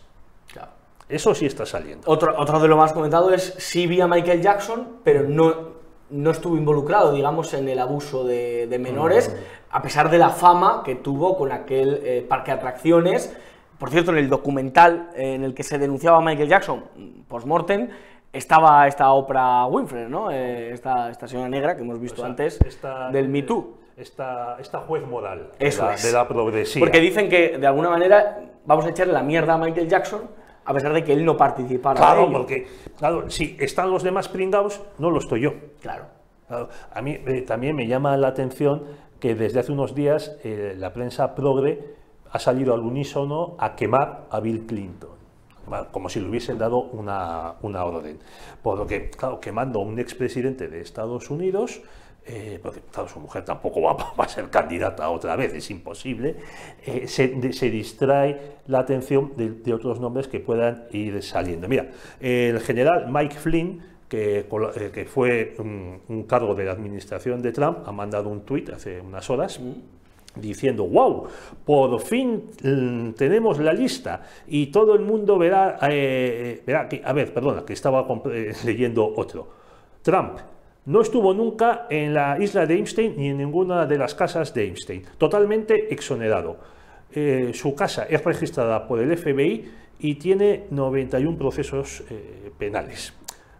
Eso 1.08 1.34
sí 1.34 1.44
está 1.44 1.66
saliendo. 1.66 2.10
Otro, 2.10 2.34
otro 2.38 2.58
de 2.60 2.68
lo 2.68 2.76
más 2.76 2.92
comentado 2.92 3.32
es 3.32 3.54
sí 3.58 3.86
vi 3.86 4.00
a 4.00 4.06
Michael 4.06 4.40
Jackson, 4.40 5.00
pero 5.04 5.28
no, 5.28 5.74
no 6.10 6.30
estuvo 6.30 6.56
involucrado, 6.56 7.12
digamos, 7.12 7.52
en 7.52 7.68
el 7.68 7.78
abuso 7.78 8.24
de, 8.24 8.74
menores, 8.80 9.28
mm. 9.28 9.74
a 9.76 9.82
pesar 9.82 10.10
de 10.10 10.18
la 10.18 10.30
fama 10.30 10.82
que 10.84 10.94
tuvo 10.94 11.36
con 11.36 11.52
aquel 11.52 12.00
eh, 12.02 12.26
parque 12.26 12.52
de 12.52 12.56
atracciones 12.56 13.36
por 13.78 13.90
cierto, 13.90 14.12
en 14.12 14.18
el 14.18 14.28
documental 14.28 15.10
en 15.14 15.44
el 15.44 15.54
que 15.54 15.62
se 15.62 15.78
denunciaba 15.78 16.18
a 16.18 16.20
Michael 16.20 16.48
Jackson 16.48 16.84
post-mortem, 17.28 17.88
estaba 18.32 18.86
esta 18.88 19.12
Oprah 19.12 19.66
Winfrey, 19.66 20.08
¿no? 20.08 20.30
Eh, 20.30 20.72
esta, 20.72 21.10
esta, 21.10 21.28
señora 21.28 21.48
negra 21.48 21.76
que 21.76 21.82
hemos 21.82 22.00
visto 22.00 22.24
antes 22.24 22.58
del 23.12 23.28
Me 23.28 23.42
Too. 23.42 23.78
Esta, 23.96 24.56
esta 24.58 24.80
juez 24.80 25.06
moral 25.06 25.52
de, 25.56 25.72
la, 25.76 25.94
de 25.94 26.12
la 26.12 26.26
progresiva. 26.26 26.84
Porque 26.84 26.98
dicen 26.98 27.28
que, 27.28 27.58
de 27.58 27.66
alguna 27.66 27.90
manera, 27.90 28.40
vamos 28.66 28.84
a 28.86 28.88
echarle 28.88 29.12
la 29.12 29.22
mierda 29.22 29.54
a 29.54 29.58
Michael 29.58 29.88
Jackson 29.88 30.22
a 30.64 30.72
pesar 30.72 30.92
de 30.92 31.04
que 31.04 31.12
él 31.12 31.24
no 31.24 31.36
participara 31.36 31.96
Claro, 31.96 32.30
porque, 32.32 32.66
claro, 32.98 33.30
si 33.30 33.56
están 33.60 33.90
los 33.90 34.02
demás 34.02 34.28
pringados, 34.28 34.80
no 34.98 35.10
lo 35.10 35.18
estoy 35.18 35.42
yo. 35.42 35.52
Claro. 35.80 36.06
a 36.48 37.02
mí 37.02 37.18
eh, 37.26 37.42
también 37.42 37.76
me 37.76 37.86
llama 37.86 38.16
la 38.16 38.28
atención 38.28 38.84
que 39.20 39.34
desde 39.34 39.60
hace 39.60 39.72
unos 39.72 39.94
días 39.94 40.36
eh, 40.44 40.74
la 40.76 40.92
prensa 40.92 41.34
progre 41.34 41.94
ha 42.34 42.40
salido 42.40 42.74
al 42.74 42.80
unísono 42.80 43.54
a 43.58 43.76
quemar 43.76 44.26
a 44.28 44.40
Bill 44.40 44.66
Clinton, 44.66 45.10
como 45.92 46.08
si 46.08 46.18
le 46.18 46.28
hubiesen 46.28 46.58
dado 46.58 46.80
una, 46.80 47.54
una 47.62 47.84
orden. 47.84 48.18
Por 48.60 48.76
lo 48.76 48.88
que, 48.88 49.08
claro, 49.08 49.38
quemando 49.38 49.78
a 49.78 49.84
un 49.84 50.00
expresidente 50.00 50.66
de 50.66 50.80
Estados 50.80 51.30
Unidos, 51.30 51.80
eh, 52.26 52.58
porque 52.60 52.80
claro, 52.90 53.08
su 53.08 53.20
mujer 53.20 53.44
tampoco 53.44 53.80
va, 53.82 53.96
a 54.18 54.28
ser 54.28 54.50
candidata 54.50 55.08
otra 55.10 55.36
vez, 55.36 55.54
es 55.54 55.70
imposible, 55.70 56.34
eh, 56.84 57.06
se, 57.06 57.28
distrae 57.70 58.56
la 58.66 58.80
atención 58.80 59.34
de, 59.36 59.72
otros 59.72 60.00
nombres 60.00 60.26
que 60.26 60.40
puedan 60.40 60.86
ir 60.90 61.22
saliendo. 61.22 61.68
Mira, 61.68 61.86
el 62.18 62.58
general 62.58 63.12
Mike 63.12 63.36
Flynn, 63.36 63.80
que, 64.08 64.40
eh, 64.40 65.06
fue 65.08 65.54
un, 65.60 66.24
cargo 66.28 66.56
de 66.56 66.64
la 66.64 66.72
administración 66.72 67.42
de 67.42 67.52
Trump, 67.52 67.86
ha 67.86 67.92
mandado 67.92 68.28
un 68.28 68.40
tuit 68.40 68.70
hace 68.70 69.00
unas 69.00 69.30
horas. 69.30 69.60
Diciendo, 70.36 70.86
wow, 70.86 71.26
por 71.64 72.00
fin 72.00 72.50
mm, 72.62 73.10
tenemos 73.12 73.58
la 73.58 73.72
lista 73.72 74.22
y 74.46 74.66
todo 74.66 74.94
el 74.94 75.02
mundo 75.02 75.38
verá, 75.38 75.78
eh, 75.82 76.62
verá 76.66 76.88
que, 76.88 77.02
a 77.04 77.12
ver, 77.12 77.32
perdona, 77.32 77.64
que 77.64 77.72
estaba 77.72 78.06
eh, 78.32 78.52
leyendo 78.64 79.12
otro. 79.16 79.48
Trump 80.02 80.38
no 80.86 81.00
estuvo 81.00 81.32
nunca 81.32 81.86
en 81.88 82.12
la 82.12 82.38
isla 82.38 82.66
de 82.66 82.78
Epstein 82.78 83.14
ni 83.16 83.28
en 83.28 83.38
ninguna 83.38 83.86
de 83.86 83.96
las 83.96 84.14
casas 84.14 84.52
de 84.52 84.68
Epstein, 84.68 85.02
totalmente 85.18 85.92
exonerado. 85.92 86.58
Eh, 87.12 87.52
su 87.54 87.74
casa 87.74 88.04
es 88.04 88.22
registrada 88.24 88.86
por 88.86 89.00
el 89.00 89.16
FBI 89.16 89.70
y 90.00 90.16
tiene 90.16 90.64
91 90.70 91.38
procesos 91.38 92.02
penales. 92.58 93.14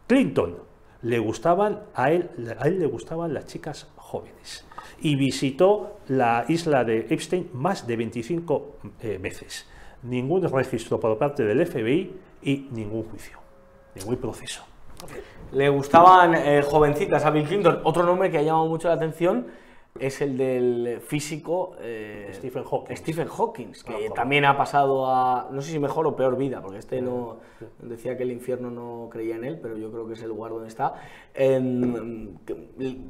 Clinton, 0.07 0.57
le 1.05 1.19
gustaban 1.19 1.81
a 1.95 2.11
él, 2.11 2.31
a 2.59 2.67
él 2.67 2.79
le 2.79 2.87
gustaban 2.87 3.35
las 3.35 3.47
chicas 3.47 3.87
jóvenes 3.97 4.65
y 5.01 5.17
visitó 5.17 5.99
la 6.09 6.47
isla 6.49 6.83
de 6.83 7.07
Epstein 7.11 7.51
más 7.53 7.87
de 7.87 7.97
25 7.97 8.77
eh, 9.03 9.19
veces. 9.21 9.67
Ningún 10.03 10.43
registro 10.51 10.99
por 10.99 11.17
parte 11.19 11.45
del 11.45 11.67
FBI 11.67 12.17
y 12.43 12.69
ningún 12.71 13.05
juicio, 13.05 13.39
ningún 13.95 14.17
proceso. 14.17 14.65
Le 15.53 15.69
gustaban 15.69 16.35
eh, 16.35 16.63
jovencitas 16.63 17.25
a 17.25 17.31
Bill 17.31 17.47
Clinton. 17.47 17.81
Otro 17.85 18.05
nombre 18.05 18.31
que 18.31 18.39
ha 18.39 18.43
llamado 18.43 18.67
mucho 18.67 18.89
la 18.89 18.95
atención 18.95 19.47
es 19.99 20.21
el 20.21 20.37
del 20.37 21.01
físico 21.01 21.77
eh, 21.81 22.29
Stephen 22.33 22.65
Hawking. 22.65 22.97
Stephen 22.97 23.29
Hawking, 23.29 23.73
que 23.87 24.09
Ah, 24.09 24.13
también 24.15 24.45
ha 24.45 24.57
pasado 24.57 25.07
a, 25.09 25.49
no 25.53 25.63
sé 25.63 25.71
si 25.71 25.79
mejor 25.79 26.07
o 26.09 26.17
peor 26.17 26.37
vida, 26.37 26.61
porque 26.61 26.79
este 26.79 27.01
no 27.01 27.39
decía 27.81 28.17
que 28.17 28.25
el 28.25 28.33
infierno 28.33 28.71
no 28.71 29.09
creía 29.11 29.37
en 29.37 29.45
él, 29.45 29.59
pero 29.63 29.77
yo 29.77 29.93
creo 29.93 30.07
que 30.07 30.15
es 30.15 30.23
el 30.23 30.29
lugar 30.31 30.51
donde 30.51 30.69
está. 30.69 30.95
Que 31.35 32.57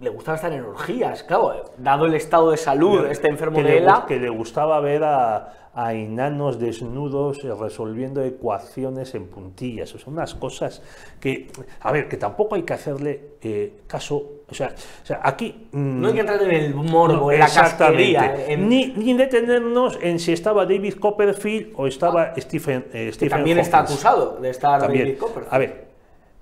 le 0.01 0.11
gustaba 0.11 0.37
estar 0.37 0.53
en 0.53 0.63
orgías, 0.65 1.23
claro, 1.25 1.73
dado 1.79 2.07
el 2.07 2.15
estado 2.15 2.51
de 2.51 2.57
salud, 2.57 3.05
este 3.07 3.29
enfermo 3.29 3.59
que 3.59 3.65
de 3.65 3.79
ELA. 3.79 4.05
que 4.09 4.19
le 4.19 4.31
gustaba 4.31 4.81
ver 4.81 5.05
a, 5.05 5.71
a 5.75 5.93
enanos 5.93 6.59
desnudos 6.59 7.45
eh, 7.45 7.53
resolviendo 7.59 8.23
ecuaciones 8.23 9.15
en 9.15 9.27
puntillas. 9.27 9.95
O 9.95 9.99
sea, 9.99 10.13
unas 10.13 10.35
cosas 10.35 10.83
que, 11.21 11.49
a 11.81 11.93
ver, 11.93 12.09
que 12.09 12.17
tampoco 12.17 12.55
hay 12.55 12.63
que 12.63 12.73
hacerle 12.73 13.21
eh, 13.43 13.81
caso. 13.87 14.31
O 14.49 14.55
sea, 14.55 14.69
o 15.03 15.07
sea, 15.07 15.21
aquí. 15.23 15.69
mm, 15.73 16.01
No 16.01 16.09
hay 16.09 16.15
que 16.15 16.21
entrar 16.21 16.43
en 16.43 16.51
el 16.51 16.75
morbo, 16.75 17.15
no, 17.27 17.33
en 17.33 17.41
la 17.41 17.47
casquería, 17.47 18.47
en- 18.49 18.69
Ni, 18.69 18.87
ni 18.97 19.15
detenernos 19.15 19.99
en 20.01 20.19
si 20.19 20.33
estaba 20.33 20.65
David 20.65 20.95
Copperfield 20.95 21.73
o 21.77 21.87
estaba 21.87 22.33
Stephen, 22.39 22.87
eh, 22.93 23.07
que 23.07 23.13
Stephen 23.13 23.31
también 23.39 23.59
está 23.59 23.81
acusado 23.81 24.39
de 24.41 24.51
estar 24.51 24.81
También. 24.81 25.05
David 25.07 25.19
Copperfield. 25.19 25.55
A 25.55 25.59
ver, 25.59 25.94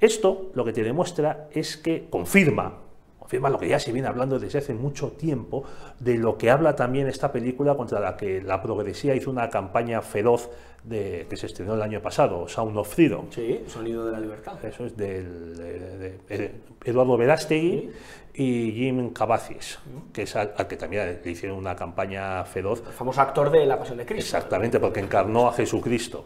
esto 0.02 0.50
lo 0.54 0.64
que 0.64 0.72
te 0.72 0.82
demuestra 0.82 1.48
es 1.52 1.76
que 1.76 2.08
confirma, 2.10 2.80
confirma 3.20 3.48
lo 3.50 3.58
que 3.58 3.68
ya 3.68 3.78
se 3.78 3.92
viene 3.92 4.08
hablando 4.08 4.40
desde 4.40 4.58
hace 4.58 4.74
mucho 4.74 5.12
tiempo, 5.12 5.62
de 6.00 6.18
lo 6.18 6.36
que 6.36 6.50
habla 6.50 6.74
también 6.74 7.06
esta 7.06 7.30
película 7.30 7.76
contra 7.76 8.00
la 8.00 8.16
que 8.16 8.42
la 8.42 8.60
progresía 8.60 9.14
hizo 9.14 9.30
una 9.30 9.48
campaña 9.48 10.02
feroz 10.02 10.50
de, 10.82 11.28
que 11.30 11.36
se 11.36 11.46
estrenó 11.46 11.74
el 11.74 11.82
año 11.82 12.02
pasado, 12.02 12.48
Sound 12.48 12.76
of 12.76 12.92
Freedom. 12.92 13.26
Sí, 13.30 13.62
sonido 13.68 14.04
de 14.04 14.10
la 14.10 14.18
libertad. 14.18 14.54
Eso 14.64 14.86
es 14.86 14.96
del, 14.96 15.56
de, 15.56 16.50
Eduardo 16.84 17.16
Verástegui 17.16 17.90
y 18.34 18.72
Jim 18.72 19.10
Cavazis, 19.10 19.78
que 20.12 20.22
es 20.22 20.34
al, 20.34 20.52
al 20.56 20.66
que 20.66 20.76
también 20.76 21.20
le 21.24 21.30
hicieron 21.30 21.58
una 21.58 21.76
campaña 21.76 22.44
feroz 22.44 22.82
El 22.84 22.92
famoso 22.92 23.20
actor 23.20 23.50
de 23.50 23.66
La 23.66 23.78
Pasión 23.78 23.98
de 23.98 24.04
Cristo. 24.04 24.36
Exactamente, 24.36 24.80
porque 24.80 24.98
encarnó 24.98 25.46
a 25.46 25.52
Jesucristo. 25.52 26.24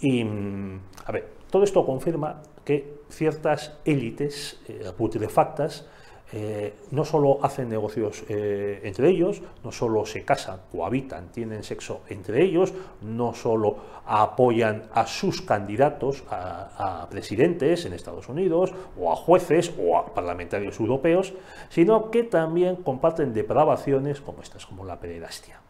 Y, 0.00 0.22
mm, 0.22 0.80
a 1.06 1.10
ver, 1.10 1.26
todo 1.50 1.64
esto 1.64 1.84
confirma 1.84 2.42
que 2.64 2.97
ciertas 3.08 3.72
élites 3.84 4.60
eh, 4.68 4.92
putrefactas 4.96 5.86
eh, 6.30 6.74
no 6.90 7.06
solo 7.06 7.38
hacen 7.42 7.70
negocios 7.70 8.22
eh, 8.28 8.80
entre 8.84 9.08
ellos, 9.08 9.40
no 9.64 9.72
solo 9.72 10.04
se 10.04 10.24
casan, 10.24 10.60
cohabitan, 10.70 11.32
tienen 11.32 11.62
sexo 11.62 12.02
entre 12.10 12.42
ellos, 12.42 12.74
no 13.00 13.32
solo 13.32 13.76
apoyan 14.04 14.82
a 14.92 15.06
sus 15.06 15.40
candidatos 15.40 16.24
a, 16.28 17.06
presidentes 17.10 17.86
en 17.86 17.94
Estados 17.94 18.28
Unidos, 18.28 18.74
o 19.00 19.10
a 19.10 19.16
jueces, 19.16 19.72
o 19.82 19.96
a 19.96 20.12
parlamentarios 20.12 20.78
europeos, 20.78 21.32
sino 21.70 22.10
que 22.10 22.24
también 22.24 22.76
comparten 22.76 23.32
depravaciones 23.32 24.20
como 24.20 24.42
estas, 24.42 24.66
como 24.66 24.84
la 24.84 25.00
pederastia. 25.00 25.60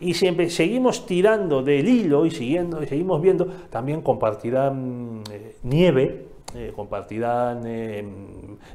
Y 0.00 0.14
siempre 0.14 0.48
seguimos 0.48 1.04
tirando 1.04 1.62
del 1.62 1.86
hilo 1.86 2.24
y 2.24 2.30
siguiendo 2.30 2.82
y 2.82 2.86
seguimos 2.86 3.20
viendo 3.20 3.44
también 3.68 4.00
compartirán 4.00 5.22
nieve 5.62 6.29
eh, 6.54 6.72
compartirán 6.74 7.62
eh, 7.64 8.04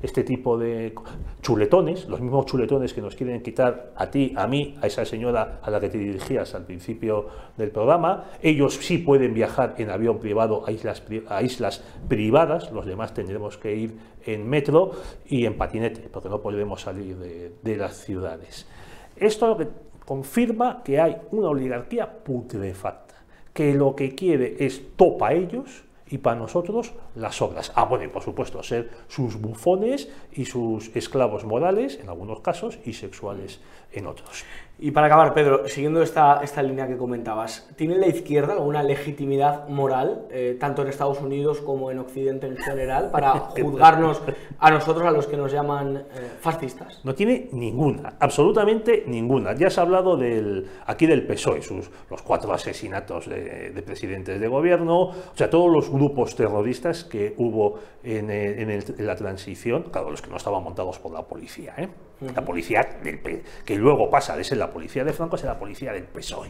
este 0.02 0.24
tipo 0.24 0.58
de 0.58 0.94
chuletones 1.42 2.08
los 2.08 2.22
mismos 2.22 2.46
chuletones 2.46 2.94
que 2.94 3.02
nos 3.02 3.16
quieren 3.16 3.42
quitar 3.42 3.92
a 3.96 4.10
ti 4.10 4.34
a 4.36 4.48
mí 4.48 4.76
a 4.82 4.88
esa 4.88 5.06
señora 5.06 5.60
a 5.62 5.70
la 5.70 5.80
que 5.80 5.90
te 5.90 5.98
dirigías 5.98 6.56
al 6.56 6.66
principio 6.66 7.28
del 7.58 7.72
programa. 7.72 8.26
Ellos 8.42 8.76
sí 8.76 8.98
pueden 8.98 9.34
viajar 9.34 9.76
en 9.78 9.90
avión 9.90 10.20
privado 10.20 10.66
a 10.66 10.72
islas 10.72 11.04
a 11.28 11.42
islas 11.42 11.84
privadas 12.08 12.72
los 12.72 12.86
demás 12.86 13.14
tendremos 13.14 13.58
que 13.58 13.76
ir 13.76 13.98
en 14.26 14.48
metro 14.48 14.92
y 15.28 15.46
en 15.46 15.58
patinete 15.58 16.10
porque 16.12 16.30
no 16.30 16.42
podremos 16.42 16.82
salir 16.82 17.18
de, 17.18 17.54
de 17.62 17.78
las 17.78 17.96
ciudades. 17.98 18.68
Esto 19.16 19.48
lo 19.48 19.58
que 19.58 19.68
confirma 20.06 20.84
que 20.84 21.00
hay 21.00 21.18
una 21.32 21.50
oligarquía 21.50 22.24
putrefacta, 22.24 23.16
que 23.54 23.74
lo 23.74 23.96
que 23.96 24.14
quiere 24.14 24.58
es 24.60 24.96
topa 24.96 25.30
a 25.30 25.34
ellos 25.34 25.85
y 26.08 26.20
para 26.20 26.36
nosotros 26.36 26.94
las 27.16 27.42
obras. 27.42 27.72
Ah, 27.76 27.86
bueno, 27.86 28.12
por 28.12 28.24
supuesto, 28.24 28.62
ser 28.64 28.92
sus 29.08 29.40
bufones 29.40 30.10
y 30.32 30.46
sus 30.46 30.96
esclavos 30.96 31.46
morales 31.46 32.00
en 32.00 32.10
algunos 32.10 32.42
casos 32.42 32.80
y 32.86 32.94
sexuales 32.94 33.60
en 33.92 34.08
otros. 34.08 34.46
Y 34.78 34.92
para 34.92 35.08
acabar, 35.08 35.34
Pedro, 35.34 35.68
siguiendo 35.70 36.02
esta, 36.02 36.42
esta 36.44 36.62
línea 36.62 36.86
que 36.86 36.98
comentabas, 36.98 37.66
¿tiene 37.78 37.98
la 37.98 38.08
izquierda 38.08 38.54
alguna 38.54 38.84
legitimidad 38.84 39.70
moral, 39.70 40.26
eh, 40.30 40.58
tanto 40.60 40.82
en 40.82 40.90
Estados 40.90 41.22
Unidos 41.22 41.62
como 41.62 41.92
en 41.92 42.00
Occidente 42.00 42.48
en 42.48 42.58
general, 42.58 43.10
para 43.10 43.32
juzgarnos 43.40 44.22
a 44.60 44.72
nosotros, 44.72 45.08
a 45.08 45.12
los 45.12 45.28
que 45.28 45.38
nos 45.38 45.52
llaman 45.54 45.96
eh, 45.98 46.04
fascistas? 46.42 47.00
No 47.06 47.16
tiene 47.16 47.48
ninguna, 47.54 48.16
absolutamente 48.20 49.06
ninguna. 49.08 49.56
Ya 49.56 49.70
se 49.70 49.80
ha 49.80 49.84
hablado 49.84 50.18
del, 50.18 50.68
aquí 50.86 51.06
del 51.06 51.26
PSOE, 51.26 51.62
sus, 51.62 51.90
los 52.12 52.22
cuatro 52.22 52.52
asesinatos 52.52 53.30
de, 53.30 53.70
de 53.72 53.82
presidentes 53.82 54.42
de 54.42 54.48
gobierno, 54.50 55.04
o 55.04 55.14
sea, 55.36 55.50
todos 55.50 55.72
los 55.72 55.90
grupos 55.90 56.36
terroristas 56.36 57.06
que 57.06 57.34
hubo 57.38 57.80
en, 58.04 58.30
eh, 58.30 58.62
en 58.62 58.70
el- 58.70 58.84
en 58.98 59.08
la 59.08 59.16
transición, 59.16 59.84
claro, 59.90 60.12
los 60.12 60.22
que 60.22 60.30
no 60.30 60.36
estaban 60.36 60.62
montados 60.64 61.00
por 61.00 61.14
la 61.14 61.22
policía, 61.24 61.74
¿eh? 61.78 61.88
La 62.22 62.44
policía 62.44 62.82
del 63.04 63.22
que 63.22 63.76
luego 63.76 64.10
pasa 64.10 64.36
de 64.36 64.44
ser 64.44 64.58
la 64.58 64.72
policía 64.72 65.04
de 65.04 65.14
Franco 65.14 65.36
a 65.36 65.40
ser 65.40 65.50
la 65.50 65.60
policía 65.60 65.92
del 65.92 66.06
PSOE. 66.06 66.50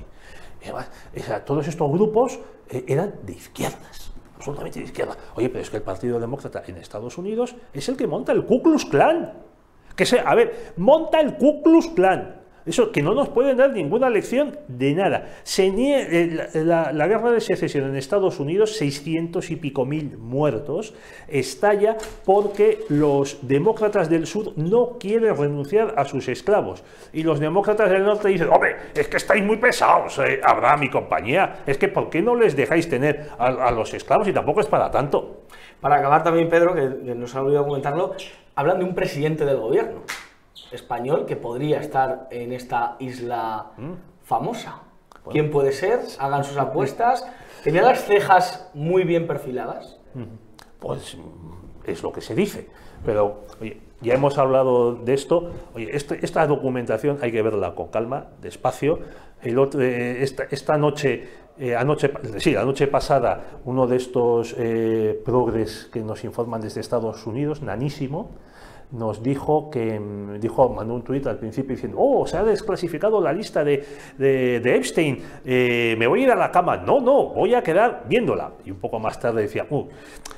Eh, 0.62 1.24
todos 1.46 1.68
estos 1.68 1.92
grupos 1.92 2.40
eh, 2.70 2.86
eran 2.88 3.14
de 3.24 3.34
izquierdas 3.34 4.16
absolutamente 4.46 4.80
de 4.80 4.86
izquierda. 4.86 5.16
Oye, 5.36 5.50
pero 5.50 5.62
es 5.62 5.70
que 5.70 5.78
el 5.78 5.84
Partido 5.84 6.20
Demócrata 6.20 6.64
en 6.68 6.78
Estados 6.78 7.18
Unidos 7.18 7.56
es 7.74 7.90
el 7.90 7.98
que 7.98 8.06
monta 8.06 8.32
el 8.32 8.46
Ku 8.46 8.62
Klux 8.62 8.86
Klan. 8.86 9.34
Que 9.96 10.06
se, 10.06 10.20
a 10.20 10.36
ver, 10.36 10.74
monta 10.78 11.20
el 11.20 11.38
Ku 11.38 11.62
Klux 11.64 11.88
Klan. 11.96 12.44
Eso, 12.66 12.92
que 12.92 13.04
no 13.04 13.14
nos 13.14 13.30
pueden 13.30 13.58
dar 13.58 13.72
ninguna 13.72 14.10
lección 14.10 14.58
de 14.68 14.96
nada. 14.96 15.28
Se 15.44 15.68
eh, 15.68 16.50
la, 16.64 17.08
guerra 17.08 17.30
de 17.30 17.40
secesión 17.40 17.86
en 17.90 17.96
Estados 17.96 18.40
Unidos, 18.40 18.76
600 18.78 19.52
y 19.52 19.56
pico 19.56 19.86
mil 19.86 20.18
muertos, 20.18 20.96
estalla 21.28 21.96
porque 22.26 22.80
los 22.90 23.48
demócratas 23.48 24.10
del 24.10 24.26
sur 24.26 24.54
no 24.56 24.98
quieren 25.00 25.38
renunciar 25.38 25.94
a 25.96 26.06
sus 26.06 26.28
esclavos. 26.28 26.84
Y 27.14 27.22
los 27.22 27.40
demócratas 27.40 27.92
del 27.92 28.04
norte 28.04 28.30
dicen, 28.30 28.50
hombre, 28.50 28.78
es 28.96 29.08
que 29.08 29.18
estáis 29.18 29.44
muy 29.44 29.58
pesados, 29.58 30.18
eh, 30.18 30.42
Abraham 30.44 30.84
y 30.84 30.90
compañía. 30.90 31.58
Es 31.68 31.78
que 31.78 31.88
¿por 31.88 32.10
qué 32.10 32.24
no 32.24 32.34
les 32.34 32.56
dejáis 32.56 32.90
tener 32.90 33.30
a, 33.38 33.46
a 33.46 33.72
los 33.72 33.94
esclavos? 33.94 34.28
Y 34.28 34.34
tampoco 34.34 34.62
es 34.62 34.68
para 34.68 34.90
tanto. 34.90 35.44
Para 35.80 35.98
acabar 35.98 36.24
también, 36.24 36.50
Pedro, 36.50 36.74
que, 36.74 37.06
que 37.06 37.14
nos 37.14 37.36
ha 37.36 37.44
olvidado 37.44 37.68
comentarlo, 37.68 38.16
hablan 38.56 38.80
de 38.80 38.86
un 38.86 38.96
presidente 38.96 39.46
del 39.46 39.58
gobierno 39.58 40.02
español 40.76 41.26
que 41.26 41.36
podría 41.36 41.80
estar 41.80 42.28
en 42.32 42.54
esta 42.54 42.96
isla 43.00 43.72
famosa. 44.24 44.82
¿Quién 45.32 45.50
puede 45.50 45.72
ser? 45.72 46.02
Hagan 46.20 46.44
sus 46.44 46.58
apuestas. 46.58 47.26
Tenía 47.64 47.82
las 47.82 48.04
cejas 48.06 48.70
muy 48.76 49.04
bien 49.06 49.26
perfiladas. 49.26 49.98
Pues 50.80 51.18
mm, 51.18 51.90
es 51.90 52.04
lo 52.04 52.12
que 52.12 52.22
se 52.22 52.36
dice. 52.36 52.70
Pero, 53.04 53.46
oye, 53.60 53.82
ya 54.02 54.14
hemos 54.14 54.38
hablado 54.38 54.94
de 54.96 55.14
esto. 55.16 55.52
Oye, 55.74 55.90
este- 55.96 56.24
esta 56.24 56.46
documentación 56.46 57.18
hay 57.22 57.32
que 57.32 57.42
verla 57.42 57.74
con 57.74 57.88
calma, 57.88 58.28
despacio. 58.42 59.00
El 59.42 59.58
otro, 59.58 59.82
eh, 59.82 60.22
esta, 60.24 60.44
esta 60.52 60.78
noche, 60.78 61.28
eh, 61.58 61.76
anoche, 61.76 62.12
sí, 62.38 62.52
la 62.54 62.64
noche 62.66 62.88
pasada, 62.88 63.60
uno 63.66 63.88
de 63.88 63.96
estos 63.98 64.56
eh, 64.58 65.20
progres 65.26 65.90
que 65.92 66.02
nos 66.02 66.24
informan 66.24 66.62
desde 66.62 66.82
Estados 66.82 67.26
Unidos, 67.26 67.62
nanísimo, 67.62 68.30
nos 68.92 69.22
dijo 69.22 69.70
que, 69.70 70.00
mm, 70.00 70.40
dijo, 70.40 70.70
mandó 70.70 70.94
un 70.94 71.04
tuit 71.04 71.26
al 71.28 71.38
principio 71.38 71.76
diciendo, 71.76 71.98
oh, 72.00 72.26
se 72.28 72.38
ha 72.38 72.44
desclasificado 72.44 73.20
la 73.22 73.34
lista 73.34 73.64
de, 73.64 73.86
de- 74.18 74.60
de 74.60 74.76
Epstein, 74.76 75.22
eh, 75.44 75.96
me 75.98 76.08
voy 76.08 76.22
a 76.22 76.24
ir 76.24 76.32
a 76.32 76.36
la 76.36 76.52
cama. 76.52 76.78
No, 76.78 77.00
no, 77.02 77.30
voy 77.30 77.54
a 77.56 77.62
quedar 77.64 78.04
viéndola. 78.08 78.52
Y 78.66 78.72
un 78.72 78.80
poco 78.80 79.00
más 79.00 79.20
tarde 79.20 79.44
decía, 79.44 79.66
"Uh, 79.70 79.88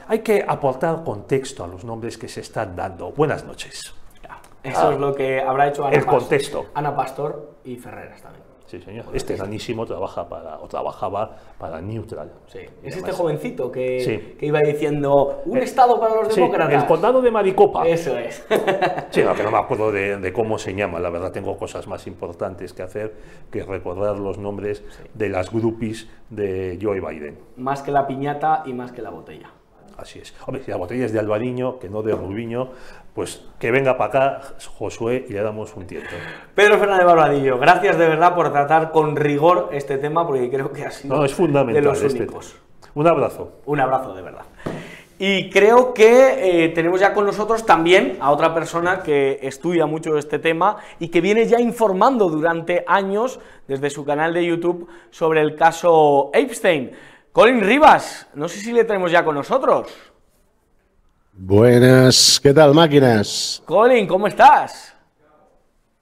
hay 0.07 0.19
que 0.19 0.43
aportar 0.47 1.03
contexto 1.03 1.63
a 1.63 1.67
los 1.67 1.83
nombres 1.83 2.17
que 2.17 2.27
se 2.27 2.41
están 2.41 2.75
dando. 2.75 3.11
Buenas 3.11 3.43
noches. 3.45 3.93
Eso 4.63 4.91
es 4.91 4.99
lo 4.99 5.13
que 5.15 5.39
habrá 5.39 5.67
hecho 5.69 5.85
Ana, 5.85 5.95
El 5.95 6.03
Pas- 6.05 6.09
contexto. 6.09 6.65
Ana 6.73 6.93
Pastor 6.93 7.53
y 7.63 7.77
Ferreras 7.77 8.21
también. 8.21 8.43
Sí, 8.67 8.81
señor. 8.81 9.05
Este 9.13 9.37
granísimo 9.37 9.85
trabaja 9.85 10.27
para, 10.27 10.59
o 10.59 10.67
trabajaba 10.67 11.37
para 11.57 11.81
Neutral. 11.81 12.33
Sí. 12.47 12.59
Es 12.83 12.97
este 12.97 13.13
jovencito 13.13 13.71
que, 13.71 14.35
que, 14.37 14.45
iba 14.45 14.59
diciendo 14.59 15.41
un 15.45 15.57
estado 15.59 15.97
para 15.99 16.15
los 16.15 16.35
demócratas. 16.35 16.83
el 16.83 16.87
condado 16.87 17.21
de 17.21 17.31
Maricopa. 17.31 17.87
Eso 17.87 18.17
es. 18.17 18.45
sí, 19.09 19.23
no, 19.23 19.33
que 19.33 19.43
no 19.43 19.51
me 19.51 19.57
acuerdo 19.57 19.89
de, 19.91 20.33
cómo 20.33 20.57
se 20.57 20.73
llama. 20.73 20.99
La 20.99 21.09
verdad, 21.09 21.31
tengo 21.31 21.57
cosas 21.57 21.87
más 21.87 22.07
importantes 22.07 22.73
que 22.73 22.83
hacer 22.83 23.15
que 23.49 23.63
recordar 23.63 24.19
los 24.19 24.37
nombres 24.37 24.83
de 25.13 25.29
las 25.29 25.49
groupies 25.49 26.09
de 26.29 26.77
Joe 26.81 26.99
Biden. 26.99 27.39
Más 27.55 27.81
que 27.81 27.91
la 27.91 28.05
piñata 28.05 28.63
y 28.65 28.73
más 28.73 28.91
que 28.91 29.01
la 29.01 29.11
botella. 29.11 29.49
Así 29.97 30.19
es. 30.19 30.35
Hombre, 30.45 30.63
si 30.63 30.69
la 30.69 30.77
botella 30.77 31.05
es 31.05 31.13
de 31.13 31.19
Alvariño, 31.19 31.79
que 31.79 31.89
no 31.89 32.03
de 32.03 32.13
Rubiño, 32.13 32.69
pues 33.17 33.41
que 33.57 33.71
venga 33.71 33.97
para 33.97 34.09
acá 34.35 34.41
Josué 34.77 35.25
y 35.27 35.33
le 35.33 35.41
damos 35.41 35.75
un 35.75 35.87
tiento. 35.87 36.11
Pedro 36.53 36.77
Fernández 36.77 37.07
Barbadillo, 37.07 37.57
gracias 37.57 37.97
de 37.97 38.07
verdad 38.07 38.35
por 38.35 38.51
tratar 38.51 38.91
con 38.91 39.15
rigor 39.15 39.69
este 39.71 39.97
tema, 39.97 40.27
porque 40.27 40.47
creo 40.51 40.71
que 40.71 40.85
ha 40.85 40.91
sido 40.91 41.15
no, 41.15 41.25
es 41.25 41.33
fundamental 41.33 41.81
de 41.81 41.89
los 41.89 41.99
este 42.03 42.19
únicos. 42.19 42.55
Un 42.93 43.07
abrazo. 43.07 43.53
Un 43.65 43.79
abrazo 43.79 44.13
de 44.13 44.21
verdad. 44.21 44.43
Y 45.17 45.49
creo 45.49 45.95
que 45.95 46.65
eh, 46.65 46.69
tenemos 46.69 46.99
ya 46.99 47.15
con 47.15 47.25
nosotros 47.25 47.65
también 47.65 48.17
a 48.21 48.29
otra 48.29 48.53
persona 48.53 49.01
que 49.01 49.39
estudia 49.41 49.87
mucho 49.87 50.15
este 50.19 50.37
tema 50.37 50.77
y 50.99 51.07
que 51.07 51.19
viene 51.19 51.47
ya 51.47 51.59
informando 51.59 52.29
durante 52.29 52.83
años 52.85 53.39
desde 53.67 53.89
su 53.89 54.05
canal 54.05 54.31
de 54.31 54.45
YouTube 54.45 54.87
sobre 55.09 55.41
el 55.41 55.55
caso 55.55 56.29
Epstein. 56.35 56.91
Colin 57.31 57.61
Rivas, 57.61 58.27
no 58.35 58.47
sé 58.47 58.59
si 58.59 58.71
le 58.71 58.83
tenemos 58.83 59.11
ya 59.11 59.25
con 59.25 59.33
nosotros. 59.33 59.91
Buenas, 61.39 62.39
¿qué 62.41 62.51
tal 62.51 62.73
máquinas? 62.73 63.61
Colin, 63.63 64.07
¿cómo 64.07 64.25
estás? 64.25 64.95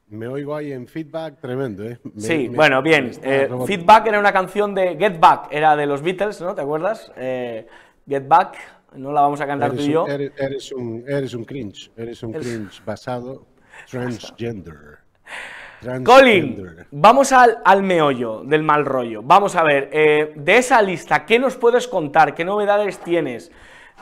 Me 0.07 0.29
oigo 0.29 0.55
ahí 0.55 0.71
en 0.71 0.87
feedback 0.87 1.41
tremendo, 1.41 1.83
¿eh? 1.83 1.99
sí, 2.15 2.47
bueno, 2.47 2.81
bien. 2.81 3.11
Eh, 3.21 3.49
feedback 3.67 4.07
era 4.07 4.17
una 4.17 4.31
canción 4.31 4.73
de 4.73 4.95
Get 4.95 5.19
Back, 5.19 5.49
era 5.51 5.75
de 5.75 5.87
los 5.87 6.01
Beatles, 6.01 6.39
¿no? 6.39 6.55
¿Te 6.55 6.61
acuerdas? 6.61 7.11
Eh, 7.17 7.67
Get 8.07 8.25
Back, 8.25 8.55
no 8.93 9.11
la 9.11 9.19
vamos 9.21 9.41
a 9.41 9.45
cantar 9.45 9.73
tú 9.73 9.81
y 9.81 9.91
yo. 9.91 10.07
Eres, 10.07 10.71
un, 10.71 11.03
eres 11.05 11.33
un 11.33 11.43
cringe, 11.43 11.91
eres 11.97 12.23
un 12.23 12.31
cringe 12.31 12.81
basado 12.85 13.45
transgender. 13.91 14.99
Colin, 16.05 16.87
vamos 16.91 17.33
al, 17.33 17.83
meollo 17.83 18.43
del 18.45 18.63
mal 18.63 18.85
rollo. 18.85 19.21
Vamos 19.21 19.57
a 19.57 19.63
ver, 19.63 19.89
eh, 19.91 20.31
de 20.33 20.57
esa 20.57 20.81
lista, 20.81 21.25
¿qué 21.25 21.39
nos 21.39 21.57
puedes 21.57 21.89
contar? 21.89 22.33
¿Qué 22.33 22.45
novedades 22.45 22.99
tienes? 22.99 23.51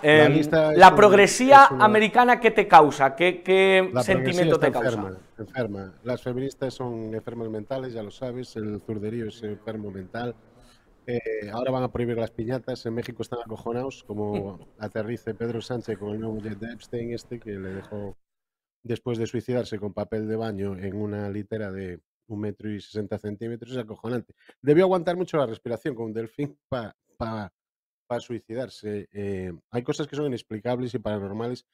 La, 0.04 0.88
em, 0.88 0.96
progresía 0.96 1.66
americana, 1.80 2.40
¿qué 2.40 2.52
te 2.52 2.68
causa? 2.68 3.16
¿Qué, 3.16 3.92
sentimiento 4.04 4.60
te 4.60 4.72
causa? 4.72 5.18
Enferma, 5.38 5.94
Las 6.04 6.22
feministas 6.22 6.74
son 6.74 7.14
enfermas 7.14 7.50
mentales, 7.50 7.94
ya 7.94 8.04
lo 8.04 8.12
sabes. 8.12 8.56
El 8.56 8.82
zurderío 8.82 9.28
es 9.28 9.42
enfermo 9.44 9.92
mental. 9.92 10.36
Eh, 11.06 11.20
ahora 11.52 11.72
van 11.72 11.84
a 11.84 11.92
prohibir 11.92 12.18
las 12.18 12.32
piñatas. 12.32 12.86
En 12.86 12.94
México 12.94 13.24
están 13.24 13.40
acojonados, 13.40 14.04
como 14.04 14.60
aterrice 14.80 15.34
Pedro 15.34 15.62
Sánchez 15.62 15.98
con 15.98 16.12
el 16.12 16.20
nuevo 16.20 16.40
jet 16.40 16.60
de 16.60 16.74
Epstein, 16.74 17.14
este 17.14 17.40
que 17.40 17.52
le 17.52 17.70
dejó 17.70 18.16
después 18.84 19.18
de 19.18 19.28
suicidarse 19.28 19.80
con 19.80 19.94
papel 19.94 20.28
de 20.28 20.36
baño 20.36 20.78
en 20.78 20.96
una 20.96 21.30
litera 21.30 21.72
de 21.72 22.00
un 22.28 22.40
metro 22.40 22.70
y 22.70 22.80
sesenta 22.80 23.18
centímetros, 23.18 23.72
es 23.72 23.78
acojonante. 23.78 24.34
Debió 24.62 24.86
aguantar 24.86 25.16
mucho 25.16 25.38
la 25.38 25.46
respiración 25.46 25.96
con 25.96 26.06
un 26.06 26.14
delfín 26.14 26.58
para 26.70 27.54
para 28.08 28.22
suicidarse. 28.22 29.08
Eh, 29.12 29.54
hay 29.72 29.84
cosas 29.84 30.08
que 30.08 30.16
son 30.16 30.28
inexplicables 30.28 30.94
y 30.94 31.00
paranormales. 31.00 31.66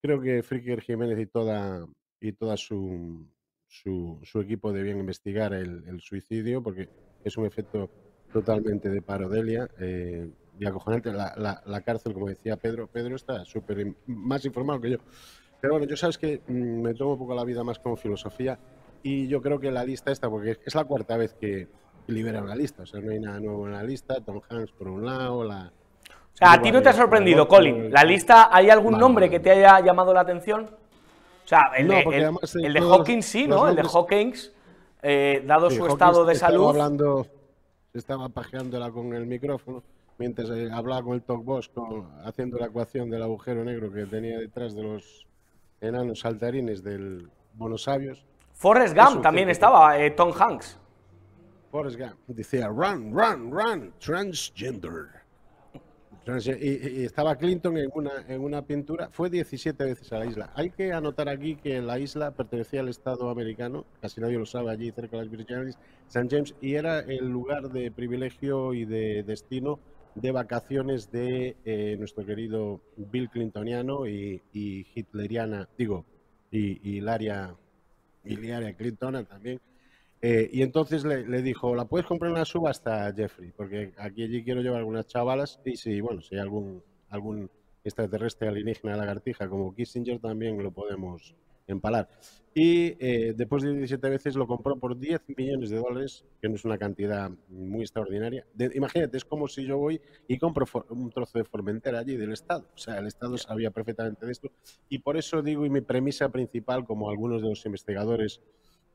Creo 0.00 0.20
que 0.20 0.42
Fricker 0.42 0.80
Jiménez 0.80 1.18
y 1.18 1.26
toda, 1.26 1.86
y 2.20 2.32
toda 2.32 2.56
su, 2.56 3.26
su, 3.66 4.40
equipo 4.40 4.72
debían 4.72 4.98
investigar 4.98 5.52
el, 5.52 6.00
suicidio 6.00 6.62
porque 6.62 6.88
es 7.24 7.36
un 7.36 7.46
efecto 7.46 7.90
totalmente 8.32 8.88
de 8.88 9.02
parodelia 9.02 9.68
eh, 9.78 10.30
y 10.58 10.66
acojonante. 10.66 11.12
La, 11.12 11.62
la, 11.64 11.80
cárcel, 11.82 12.12
como 12.12 12.28
decía 12.28 12.56
Pedro, 12.56 12.86
Pedro 12.86 13.16
está 13.16 13.44
súper 13.44 13.94
más 14.06 14.44
informado 14.44 14.80
que 14.80 14.90
yo. 14.90 14.98
Pero 15.60 15.74
bueno, 15.74 15.86
yo 15.86 15.96
sabes 15.96 16.18
que 16.18 16.40
mm, 16.46 16.82
me 16.82 16.94
tomo 16.94 17.12
un 17.14 17.18
poco 17.18 17.34
la 17.34 17.44
vida 17.44 17.64
más 17.64 17.78
como 17.78 17.96
filosofía 17.96 18.58
y 19.02 19.28
yo 19.28 19.40
creo 19.42 19.60
que 19.60 19.70
la 19.70 19.84
lista 19.84 20.10
esta, 20.10 20.28
porque 20.28 20.58
es 20.64 20.74
la 20.74 20.84
cuarta 20.84 21.16
vez 21.16 21.34
que 21.34 21.68
liberan 22.08 22.46
la 22.46 22.56
lista, 22.56 22.82
o 22.82 22.86
sea, 22.86 23.00
no 23.00 23.12
hay 23.12 23.20
nada 23.20 23.38
nuevo 23.38 23.66
en 23.66 23.74
la 23.74 23.82
lista, 23.82 24.20
Tom 24.20 24.40
Hanks 24.48 24.72
por 24.72 24.88
un 24.88 25.04
lado, 25.04 25.44
la... 25.44 25.70
O 26.34 26.36
sea, 26.38 26.52
¿a 26.52 26.62
ti 26.62 26.70
no 26.70 26.80
te 26.80 26.88
ha 26.88 26.92
sorprendido, 26.92 27.48
Colin? 27.48 27.90
¿La 27.92 28.04
lista, 28.04 28.48
hay 28.50 28.70
algún 28.70 28.98
nombre 28.98 29.28
que 29.28 29.40
te 29.40 29.50
haya 29.50 29.80
llamado 29.80 30.14
la 30.14 30.20
atención? 30.20 30.70
O 31.44 31.48
sea, 31.48 31.72
el, 31.76 31.88
de, 31.88 32.00
el, 32.62 32.72
de 32.72 32.80
Hawkins 32.80 33.26
sí, 33.26 33.46
¿no? 33.46 33.68
El 33.68 33.76
de 33.76 33.82
Hawkins, 33.82 34.52
eh, 35.02 35.42
dado 35.46 35.70
su 35.70 35.86
estado 35.86 36.24
de 36.24 36.34
salud... 36.34 36.68
hablando, 36.68 37.26
estaba 37.92 38.28
pajeándola 38.28 38.90
con 38.90 39.14
el 39.14 39.26
micrófono 39.26 39.82
mientras 40.18 40.50
eh, 40.50 40.68
hablaba 40.72 41.02
con 41.02 41.14
el 41.14 41.22
talkbox, 41.22 41.70
haciendo 42.24 42.58
la 42.58 42.66
ecuación 42.66 43.08
del 43.08 43.22
agujero 43.22 43.64
negro 43.64 43.90
que 43.92 44.04
tenía 44.06 44.38
detrás 44.38 44.74
de 44.74 44.82
los 44.82 45.26
enanos 45.80 46.20
saltarines 46.20 46.82
del 46.82 47.30
Bonosabios. 47.54 48.24
Forrest 48.52 48.96
Gump 48.96 49.22
también 49.22 49.48
estaba, 49.48 49.98
eh, 49.98 50.10
Tom 50.10 50.32
Hanks. 50.36 50.78
Forrest 51.70 51.98
Gump 51.98 52.16
decía, 52.26 52.68
run, 52.68 53.12
run, 53.12 53.50
run, 53.50 53.92
transgender. 53.98 55.18
Y, 56.60 57.04
estaba 57.04 57.36
Clinton 57.36 57.78
en 57.78 57.88
una, 57.94 58.10
en 58.28 58.42
una 58.42 58.60
pintura, 58.60 59.08
fue 59.10 59.30
17 59.30 59.82
veces 59.82 60.12
a 60.12 60.18
la 60.18 60.26
isla. 60.26 60.52
Hay 60.54 60.68
que 60.68 60.92
anotar 60.92 61.26
aquí 61.26 61.56
que 61.56 61.80
la 61.80 61.98
isla 61.98 62.32
pertenecía 62.32 62.80
al 62.80 62.90
Estado 62.90 63.30
americano, 63.30 63.86
casi 64.02 64.20
nadie 64.20 64.36
lo 64.36 64.44
sabe 64.44 64.70
allí 64.70 64.90
cerca 64.90 65.16
de 65.16 65.22
las 65.22 65.30
Virgenes, 65.30 65.78
St. 66.08 66.28
James, 66.30 66.54
y 66.60 66.74
era 66.74 67.00
el 67.00 67.28
lugar 67.30 67.70
de 67.70 67.90
privilegio 67.90 68.74
y 68.74 68.84
de 68.84 69.22
destino 69.22 69.78
de 70.14 70.32
vacaciones 70.32 71.10
de 71.10 71.56
eh, 71.64 71.96
nuestro 71.98 72.26
querido 72.26 72.82
Bill 72.96 73.30
Clintoniano 73.30 74.06
y, 74.06 74.42
hitleriana, 74.52 75.68
digo, 75.78 76.04
y, 76.50 76.96
Hilaria, 76.96 77.54
Hilaria 78.24 78.74
Clinton 78.74 79.24
también, 79.24 79.60
eh, 80.20 80.48
y 80.52 80.62
entonces 80.62 81.04
le, 81.04 81.42
dijo, 81.42 81.74
¿la 81.74 81.84
puedes 81.84 82.06
comprar 82.06 82.30
en 82.30 82.36
una 82.36 82.44
subasta, 82.44 83.12
Jeffrey? 83.14 83.52
Porque 83.56 83.92
aquí 83.98 84.24
allí 84.24 84.42
quiero 84.42 84.60
llevar 84.60 84.80
algunas 84.80 85.06
chavalas 85.06 85.60
y 85.64 85.76
si, 85.76 86.00
bueno, 86.00 86.20
si 86.20 86.34
hay 86.34 86.40
algún, 86.40 86.82
algún 87.08 87.50
extraterrestre 87.84 88.48
alienígena 88.48 88.96
lagartija 88.96 89.48
como 89.48 89.74
Kissinger 89.74 90.18
también 90.18 90.60
lo 90.62 90.72
podemos 90.72 91.34
empalar. 91.68 92.08
Y 92.54 92.96
eh, 92.98 93.34
después 93.36 93.62
de 93.62 93.72
17 93.72 94.08
veces 94.08 94.34
lo 94.34 94.48
compró 94.48 94.76
por 94.76 94.98
10 94.98 95.20
millones 95.36 95.70
de 95.70 95.76
dólares, 95.76 96.24
que 96.40 96.48
no 96.48 96.56
es 96.56 96.64
una 96.64 96.78
cantidad 96.78 97.30
muy 97.48 97.82
extraordinaria. 97.82 98.44
imagínate, 98.74 99.16
es 99.16 99.24
como 99.24 99.46
si 99.46 99.64
yo 99.64 99.78
voy 99.78 100.00
y 100.26 100.38
compro 100.38 100.66
un 100.88 101.10
trozo 101.10 101.38
de 101.38 101.44
Formentera 101.44 102.00
allí 102.00 102.16
del 102.16 102.32
Estado. 102.32 102.66
O 102.74 102.78
sea, 102.78 102.98
el 102.98 103.06
Estado 103.06 103.38
sabía 103.38 103.70
perfectamente 103.70 104.26
de 104.26 104.32
esto. 104.32 104.50
Y 104.88 104.98
por 104.98 105.16
eso 105.16 105.40
digo, 105.42 105.64
y 105.66 105.70
mi 105.70 105.82
premisa 105.82 106.30
principal, 106.30 106.84
como 106.84 107.10
algunos 107.10 107.42
de 107.42 107.50
los 107.50 107.64
investigadores 107.64 108.40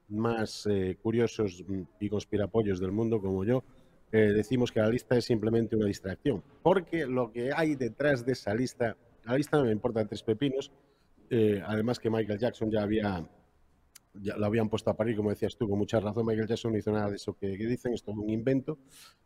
más 0.10 0.68
eh, 0.70 0.98
curiosos 1.02 1.63
mm, 1.68 1.82
y 2.00 2.10
conspirapollos 2.10 2.80
del 2.80 2.92
mundo 2.92 3.22
como 3.22 3.44
yo, 3.44 3.63
eh, 4.12 4.32
decimos 4.32 4.72
que 4.72 4.80
la 4.80 4.89
lista 4.89 5.18
es 5.18 5.26
simplemente 5.26 5.76
una 5.76 5.88
distracción. 5.88 6.44
Porque 6.62 7.06
lo 7.06 7.32
que 7.32 7.52
hay 7.52 7.76
detrás 7.76 8.26
de 8.26 8.34
esa 8.34 8.54
lista, 8.54 8.96
la 9.26 9.36
lista 9.36 9.58
no 9.58 9.66
me 9.66 9.72
importa 9.72 10.06
tres 10.06 10.22
pepinos, 10.22 10.72
eh, 11.30 11.62
además 11.66 12.00
que 12.00 12.10
Michael 12.10 12.38
Jackson 12.38 12.70
ya 12.70 12.84
había, 12.84 13.28
ya 14.13 14.38
lo 14.38 14.46
habían 14.46 14.70
puesto 14.70 14.92
a 14.92 14.96
parir, 14.96 15.16
como 15.16 15.32
decías 15.32 15.58
tú, 15.58 15.68
con 15.68 15.80
mucha 15.80 16.00
razón, 16.00 16.28
Michael 16.28 16.48
Jackson 16.48 16.74
no 16.74 16.78
hizo 16.78 16.92
nada 16.92 17.10
de 17.10 17.16
eso 17.16 17.34
que, 17.34 17.48
dicen, 17.48 17.94
es 17.94 18.04
todo 18.04 18.22
un 18.22 18.30
invento, 18.30 18.78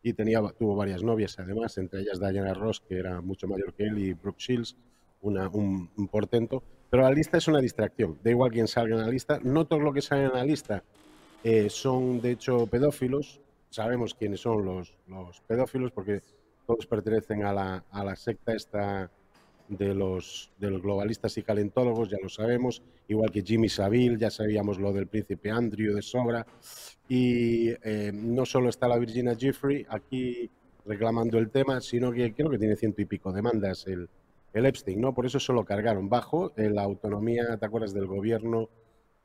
y 0.02 0.14
tenía, 0.14 0.40
tuvo 0.58 0.74
varias 0.74 1.02
novias 1.02 1.38
además, 1.38 1.76
entre 1.76 2.00
ellas 2.00 2.18
Diana 2.18 2.54
Ross, 2.54 2.80
que 2.80 2.96
era 2.96 3.20
mucho 3.20 3.46
mayor 3.46 3.74
que 3.74 3.84
él, 3.84 3.98
y 3.98 4.14
Brooke 4.14 4.40
Shields, 4.40 4.76
una, 5.20 5.48
un 5.48 6.08
portento, 6.10 6.62
pero 6.90 7.02
la 7.02 7.10
lista 7.10 7.38
es 7.38 7.48
una 7.48 7.60
distracción. 7.60 8.18
Da 8.22 8.30
igual 8.30 8.50
quién 8.50 8.68
salga 8.68 8.96
en 8.96 9.02
la 9.02 9.08
lista. 9.08 9.38
No 9.42 9.66
todo 9.66 9.80
lo 9.80 9.92
que 9.92 10.02
sale 10.02 10.24
en 10.24 10.32
la 10.32 10.44
lista 10.44 10.82
eh, 11.44 11.68
son, 11.70 12.20
de 12.20 12.32
hecho, 12.32 12.66
pedófilos. 12.66 13.40
Sabemos 13.70 14.14
quiénes 14.14 14.40
son 14.40 14.64
los, 14.64 14.94
los 15.06 15.40
pedófilos 15.42 15.92
porque 15.92 16.22
todos 16.66 16.86
pertenecen 16.86 17.44
a 17.44 17.52
la, 17.52 17.84
a 17.90 18.04
la 18.04 18.16
secta 18.16 18.54
esta 18.54 19.10
de 19.68 19.94
los, 19.94 20.50
de 20.58 20.70
los 20.70 20.82
globalistas 20.82 21.36
y 21.36 21.42
calentólogos, 21.42 22.08
ya 22.08 22.16
lo 22.22 22.28
sabemos, 22.28 22.82
igual 23.06 23.30
que 23.30 23.42
Jimmy 23.42 23.68
Savile, 23.68 24.16
ya 24.18 24.30
sabíamos 24.30 24.78
lo 24.78 24.92
del 24.92 25.06
príncipe 25.06 25.50
Andrew 25.50 25.94
de 25.94 26.02
sobra, 26.02 26.46
y 27.08 27.68
eh, 27.82 28.10
no 28.14 28.46
solo 28.46 28.70
está 28.70 28.88
la 28.88 28.98
Virginia 28.98 29.36
Jeffrey 29.38 29.84
aquí 29.88 30.50
reclamando 30.86 31.38
el 31.38 31.50
tema, 31.50 31.80
sino 31.80 32.10
que 32.12 32.32
creo 32.32 32.48
que 32.48 32.58
tiene 32.58 32.76
ciento 32.76 33.02
y 33.02 33.04
pico 33.04 33.30
demandas 33.30 33.86
el, 33.86 34.08
el 34.52 34.66
Epstein, 34.66 35.00
¿no? 35.00 35.14
Por 35.14 35.26
eso 35.26 35.38
se 35.40 35.52
lo 35.52 35.64
cargaron 35.64 36.08
bajo 36.08 36.52
la 36.56 36.82
autonomía, 36.82 37.56
¿te 37.58 37.66
acuerdas 37.66 37.92
del 37.92 38.06
gobierno 38.06 38.68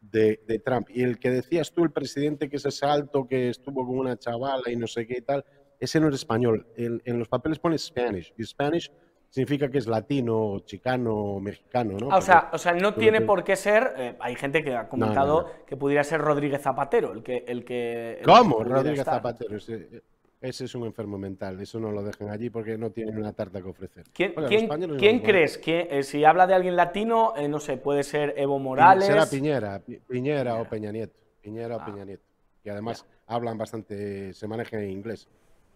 de, 0.01 0.38
Trump? 0.63 0.89
Y 0.89 1.03
el 1.03 1.19
que 1.19 1.31
decías 1.31 1.71
tú, 1.71 1.83
el 1.83 1.91
presidente 1.91 2.49
que 2.49 2.57
es 2.57 2.65
ese 2.65 2.86
alto, 2.86 3.27
que 3.27 3.49
estuvo 3.49 3.86
con 3.86 3.97
una 3.97 4.17
chavala 4.17 4.69
y 4.69 4.75
no 4.75 4.88
sé 4.88 5.07
qué 5.07 5.19
y 5.19 5.21
tal, 5.21 5.45
ese 5.80 5.99
no 5.99 6.09
es 6.09 6.15
español. 6.15 6.67
En, 6.76 7.19
los 7.19 7.28
papeles 7.28 7.59
pone 7.59 7.78
Spanish, 7.78 8.34
y 8.38 8.43
Spanish 8.43 8.91
significa 9.30 9.69
que 9.69 9.80
es 9.80 9.88
latino, 9.88 10.59
chicano, 10.65 11.39
mexicano, 11.39 11.97
¿no? 11.97 12.11
Ah, 12.11 12.17
o, 12.17 12.21
sea, 12.21 12.49
o 12.53 12.57
sea, 12.57 12.74
no 12.74 12.93
tiene 12.93 13.21
por 13.21 13.43
qué 13.43 13.55
ser. 13.55 13.93
eh, 13.97 14.15
hay 14.19 14.36
gente 14.36 14.63
que 14.63 14.76
ha 14.76 14.88
comentado 14.88 15.41
no. 15.43 15.65
que 15.65 15.76
pudiera 15.76 16.03
ser 16.03 16.21
Rodríguez 16.21 16.61
Zapatero, 16.61 17.13
el 17.13 17.24
que. 17.24 17.43
El 17.47 17.65
que 17.65 18.19
el 18.19 18.26
¿Cómo? 18.26 18.63
Rodríguez 18.63 18.99
estar. 18.99 19.15
Zapatero. 19.15 19.57
Ese, 19.57 20.03
ese 20.44 20.66
es 20.66 20.76
un 20.76 20.84
enfermo 20.86 21.18
mental. 21.18 21.60
Eso 21.60 21.80
no 21.80 21.91
lo 21.91 22.04
dejan 22.04 22.30
allí 22.30 22.50
porque 22.50 22.78
no 22.78 22.91
tienen 22.91 23.18
una 23.18 23.34
tarta 23.34 23.62
que 23.62 23.70
ofrecer. 23.70 24.06
¿Quién, 24.14 24.34
Oiga, 24.38 24.48
quién- 24.50 24.68
no 24.68 24.98
quién 24.98 25.18
van- 25.18 25.26
crees? 25.26 25.58
que 25.58 25.88
eh, 25.89 26.04
si 26.04 26.24
habla 26.26 26.46
de 26.46 26.54
alguien 26.54 26.76
latino, 26.76 27.34
eh, 27.36 27.48
no 27.48 27.60
sé, 27.60 27.78
puede 27.78 28.04
ser 28.04 28.34
Evo 28.38 28.60
Morales. 28.60 29.06
Será 29.08 29.26
Piñera, 29.26 29.80
Pi- 29.80 29.98
Piñera 30.08 30.56
o 30.62 30.66
Peña 30.70 30.91
Nieto. 30.91 31.18
Piñera 31.41 31.76
Ah. 31.76 31.82
o 31.82 31.86
Peña 31.91 32.06
Nieto. 32.06 32.24
Que 32.64 32.72
además 32.72 33.06
hablan 33.28 33.58
bastante, 33.58 34.34
se 34.34 34.48
manejan 34.48 34.82
en 34.82 34.91
inglés. 34.91 35.28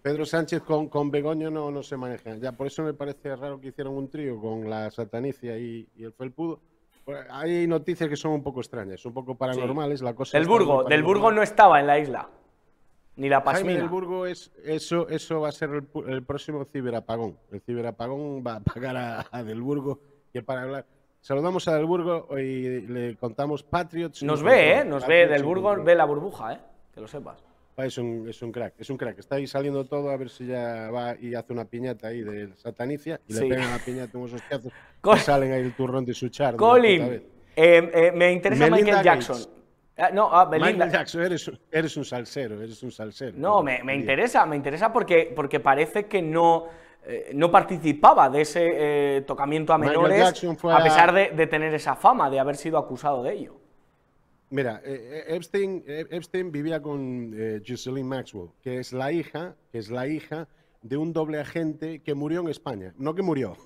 Pedro 0.01 0.26
Sánchez 0.26 0.61
con, 0.61 0.88
con 0.89 1.09
Begoño 1.11 1.49
no, 1.49 1.72
no 1.72 1.82
se 1.84 1.97
manejan. 1.97 2.39
Ya 2.39 2.51
por 2.51 2.68
eso 2.68 2.84
me 2.84 2.93
parece 2.93 3.36
raro 3.36 3.59
que 3.59 3.70
hicieran 3.70 3.93
un 3.93 4.09
trío 4.09 4.39
con 4.39 4.70
la 4.70 4.89
Satanicia 4.91 5.57
y, 5.57 5.88
y 5.95 6.03
el 6.03 6.13
Felpudo. 6.13 6.59
Pues 7.03 7.26
Hay 7.30 7.68
noticias 7.68 8.09
que 8.09 8.15
son 8.15 8.32
un 8.32 8.43
poco 8.43 8.59
extrañas, 8.61 9.05
un 9.05 9.13
poco 9.13 9.36
paranormales. 9.36 10.01
La 10.01 10.13
cosa 10.13 10.38
Del 10.38 10.47
Burgo, 10.47 10.84
del 10.84 11.03
Burgo 11.03 11.32
no 11.32 11.41
estaba 11.41 11.80
en 11.80 11.88
la 11.88 11.99
isla. 11.99 12.30
Ni 13.18 13.30
la 13.30 13.41
Jaime 13.41 13.51
Pasmina. 13.59 13.80
del 13.80 13.89
Burgo 13.89 14.26
es 14.26 14.51
eso, 14.63 15.09
eso 15.09 15.41
va 15.41 15.49
a 15.49 15.51
ser 15.51 15.70
el, 15.72 15.88
el 16.07 16.24
próximo 16.24 16.63
ciberapagón. 16.65 17.38
El 17.51 17.61
ciberapagón 17.61 18.43
va 18.45 18.55
a 18.57 18.59
pagar 18.61 18.95
a, 18.95 19.26
a 19.32 19.43
Del 19.43 19.61
Burgo 19.61 19.99
que 20.32 20.41
para 20.43 20.61
hablar. 20.63 20.86
Saludamos 21.20 21.68
a 21.68 21.76
Del 21.76 21.86
Burgo 21.86 22.28
y 22.39 22.82
le 22.82 23.15
contamos 23.18 23.63
Patriots. 23.63 24.24
Nos 24.24 24.41
ve, 24.43 24.80
¿eh? 24.80 24.86
Nos 24.86 25.01
ve. 25.05 25.26
Patriots 25.26 25.30
Del 25.32 25.39
sin 25.39 25.47
Burgo 25.47 25.84
ve 25.84 25.95
la 25.95 26.05
burbuja, 26.05 26.53
¿eh? 26.53 26.59
Que 26.93 27.01
lo 27.01 27.07
sepas. 27.07 27.43
Ah, 27.76 27.86
Es 27.86 27.97
un, 27.97 28.28
es 28.30 28.41
un 28.41 28.51
crack, 28.51 28.74
es 28.80 28.89
un 28.89 28.97
crack. 28.97 29.20
Está 29.20 29.36
ahí 29.36 29.45
saliendo 29.45 29.84
todo 29.86 30.09
a 30.09 30.18
ver 30.18 30.30
si 30.30 30.47
ya 30.47 30.89
va 30.91 31.15
y 31.20 31.36
hace 31.36 31.53
una 31.53 31.65
piñata 31.65 32.07
ahí 32.07 32.22
de 32.22 32.49
satanicia 32.55 33.20
y 33.28 33.34
Sí. 33.34 33.41
le 33.41 33.49
pegan 33.55 33.70
la 33.72 33.78
piñata 33.80 34.18
unos 34.18 34.34
hostiazos 34.34 34.72
y 35.15 35.20
salen 35.20 35.51
ahí 35.53 35.61
el 35.61 35.74
turrón 35.76 36.05
de 36.05 36.13
su 36.13 36.30
char. 36.30 36.55
Colin, 36.55 37.03
eh, 37.03 37.22
eh, 37.55 38.11
me 38.15 38.32
interesa 38.32 38.63
Melinda 38.70 38.97
Michael 38.99 39.03
Jackson. 39.03 39.56
Ah, 39.97 40.09
no, 40.13 40.29
ah, 40.31 40.45
Belinda. 40.45 40.71
Michael 40.85 40.91
Jackson, 40.91 41.21
eres, 41.23 41.47
un- 41.47 41.59
eres 41.71 41.97
un 41.97 42.05
salsero, 42.05 42.61
eres 42.61 42.81
un 42.83 42.91
salsero. 42.91 43.33
No, 43.37 43.63
me, 43.63 43.83
me 43.83 43.95
interesa, 43.95 44.45
me 44.45 44.55
interesa 44.55 44.93
porque, 44.93 45.33
porque 45.35 45.59
parece 45.59 46.05
que 46.05 46.21
no, 46.21 46.65
eh, 47.05 47.31
no 47.33 47.49
participaba 47.49 48.29
de 48.29 48.41
ese 48.41 49.17
eh, 49.17 49.21
tocamiento 49.21 49.73
a 49.73 49.77
menores, 49.79 50.21
a 50.63 50.77
a- 50.77 50.83
pesar 50.83 51.13
de, 51.13 51.31
de 51.31 51.47
tener 51.47 51.73
esa 51.73 51.95
fama, 51.95 52.29
de 52.29 52.39
haber 52.39 52.57
sido 52.57 52.77
acusado 52.77 53.23
de 53.23 53.33
ello. 53.33 53.57
Mira, 54.49 54.81
eh, 54.85 55.25
Epstein, 55.29 55.83
Epstein 55.87 56.51
vivía 56.51 56.81
con 56.81 57.31
Ghislaine 57.63 58.07
Maxwell, 58.07 58.49
que 58.61 58.77
es 58.77 58.93
la 58.93 59.11
hija, 59.11 59.55
que 59.71 59.79
es 59.79 59.89
la 59.89 60.07
hija 60.07 60.47
de 60.83 60.95
un 60.95 61.11
doble 61.11 61.39
agente 61.39 62.01
que 62.01 62.13
murió 62.13 62.41
en 62.41 62.47
España. 62.49 62.93
No 62.97 63.13
que 63.15 63.23
murió, 63.23 63.57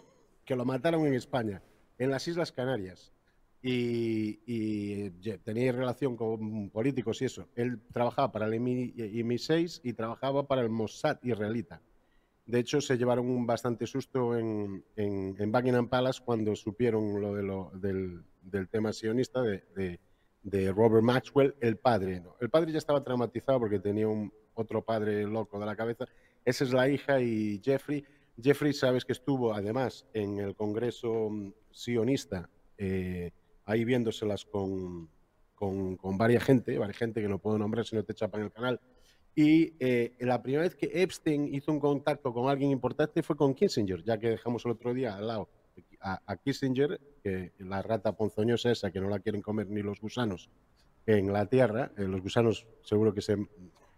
que 0.46 0.56
lo 0.56 0.66
mataron 0.66 1.06
en 1.06 1.14
España, 1.14 1.62
en 2.00 2.10
las 2.10 2.28
Islas 2.28 2.52
Canarias. 2.52 3.12
Y, 3.64 4.40
y, 4.46 5.12
eh, 5.24 5.38
tenía 5.44 5.72
relación 5.72 6.16
con 6.18 6.70
políticos 6.72 7.22
y 7.22 7.26
eso. 7.26 7.48
Él 7.56 7.80
trabajaba 7.94 8.32
para 8.32 8.48
el 8.48 8.56
MI, 8.56 8.94
MI6 8.96 9.82
y 9.84 9.94
trabajaba 9.94 10.48
para 10.48 10.62
el 10.62 10.70
Mossad 10.70 11.20
israelita. 11.22 11.82
De 12.46 12.60
hecho, 12.60 12.82
se 12.82 12.98
llevaron 12.98 13.30
un 13.30 13.46
bastante 13.46 13.86
susto 13.86 14.36
en, 14.38 14.84
en- 14.96 15.36
en 15.38 15.52
Buckingham 15.52 15.88
Palace 15.88 16.22
cuando 16.26 16.56
supieron 16.56 17.22
lo, 17.22 17.36
de 17.36 17.44
lo- 17.44 17.72
del, 17.76 18.24
del 18.42 18.68
tema 18.68 18.92
sionista 18.94 19.42
de, 19.44 19.64
de- 19.76 20.00
de 20.44 20.72
Robert 20.72 21.04
Maxwell, 21.04 21.54
el 21.62 21.78
padre. 21.78 22.20
¿no? 22.20 22.36
El 22.42 22.50
padre 22.50 22.72
ya 22.72 22.80
estaba 22.80 23.04
traumatizado 23.04 23.60
porque 23.60 23.80
tenía 23.80 24.08
un 24.08 24.34
otro 24.56 24.84
padre 24.84 25.24
loco 25.28 25.60
de 25.60 25.66
la 25.68 25.76
cabeza. 25.76 26.06
Esa 26.44 26.64
es 26.64 26.74
la 26.74 26.90
hija 26.90 27.22
y 27.22 27.62
Jeffrey. 27.64 28.04
Jeffrey, 28.42 28.74
sabes 28.74 29.06
que 29.06 29.12
estuvo 29.14 29.54
además 29.54 30.08
en 30.14 30.40
el 30.40 30.56
Congreso 30.56 31.30
mm, 31.30 31.54
sionista, 31.70 32.50
eh, 32.78 33.32
ahí 33.72 33.84
viéndoselas 33.86 34.46
con, 34.46 35.10
con, 35.56 35.96
con 35.98 36.18
varias 36.18 36.44
gente, 36.44 36.78
varias 36.78 36.98
gente 36.98 37.22
que 37.22 37.28
no 37.28 37.40
puedo 37.40 37.58
nombrar 37.58 37.86
si 37.86 37.96
no 37.96 38.04
te 38.04 38.14
chapan 38.14 38.42
el 38.42 38.52
canal. 38.52 38.80
Y 39.34 39.74
eh, 39.80 40.14
la 40.20 40.42
primera 40.42 40.64
vez 40.64 40.76
que 40.76 40.92
Epstein 40.94 41.54
hizo 41.54 41.72
un 41.72 41.80
contacto 41.80 42.34
con 42.34 42.50
alguien 42.50 42.72
importante 42.72 43.24
fue 43.24 43.38
con 43.38 43.54
Kissinger, 43.54 44.04
ya 44.04 44.18
que 44.18 44.30
dejamos 44.30 44.66
el 44.66 44.72
otro 44.72 44.94
día 44.94 45.16
al 45.16 45.28
lado 45.28 45.50
a, 46.02 46.22
a 46.26 46.36
Kissinger, 46.36 47.00
que 47.24 47.54
la 47.60 47.82
rata 47.82 48.12
ponzoñosa 48.12 48.72
esa 48.72 48.92
que 48.92 49.00
no 49.00 49.10
la 49.10 49.20
quieren 49.20 49.42
comer 49.42 49.68
ni 49.70 49.82
los 49.82 50.02
gusanos 50.02 50.50
en 51.06 51.32
la 51.32 51.46
tierra. 51.46 51.92
eh, 51.98 52.04
los 52.04 52.22
gusanos 52.22 52.68
seguro 52.84 53.14
que 53.14 53.22
se 53.22 53.38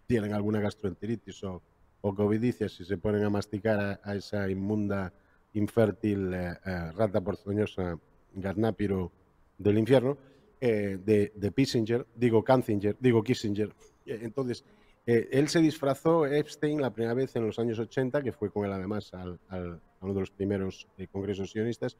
tienen 0.06 0.34
alguna 0.34 0.60
gastroenteritis 0.60 1.44
o, 1.46 1.64
o 2.02 2.14
covidicia 2.14 2.70
si 2.70 2.86
se 2.86 2.98
ponen 2.98 3.24
a 3.24 3.30
masticar 3.30 3.80
a, 3.80 4.00
a 4.04 4.16
esa 4.16 4.48
inmunda, 4.50 5.14
infértil 5.54 6.34
eh, 6.34 6.54
eh, 6.66 6.92
rata 6.92 7.22
ponzoñosa 7.22 7.98
garnápiro 8.34 9.12
del 9.58 9.78
infierno. 9.78 10.18
eh, 10.62 10.98
de, 11.04 11.34
de 11.36 11.52
Kissinger, 11.52 12.06
digo 12.16 12.42
Kanzinger, 12.44 12.96
digo 13.00 13.22
Kissinger. 13.22 13.70
Eh, 14.06 14.20
Entonces, 14.24 14.64
eh, 15.06 15.28
él 15.32 15.50
se 15.50 15.60
disfrazó, 15.60 16.26
Epstein, 16.26 16.80
la 16.82 16.94
primera 16.94 17.14
vez 17.14 17.36
en 17.36 17.46
los 17.46 17.60
años 17.60 17.80
80, 17.80 18.22
que 18.24 18.32
fue 18.32 18.50
con 18.50 18.66
él 18.66 18.72
además 18.72 19.14
al, 19.14 19.40
al- 19.50 19.82
a 20.00 20.06
uno 20.06 20.14
de 20.14 20.20
los 20.22 20.32
primeros 20.32 20.88
eh, 20.98 21.08
congresos 21.08 21.52
sionistas, 21.52 21.98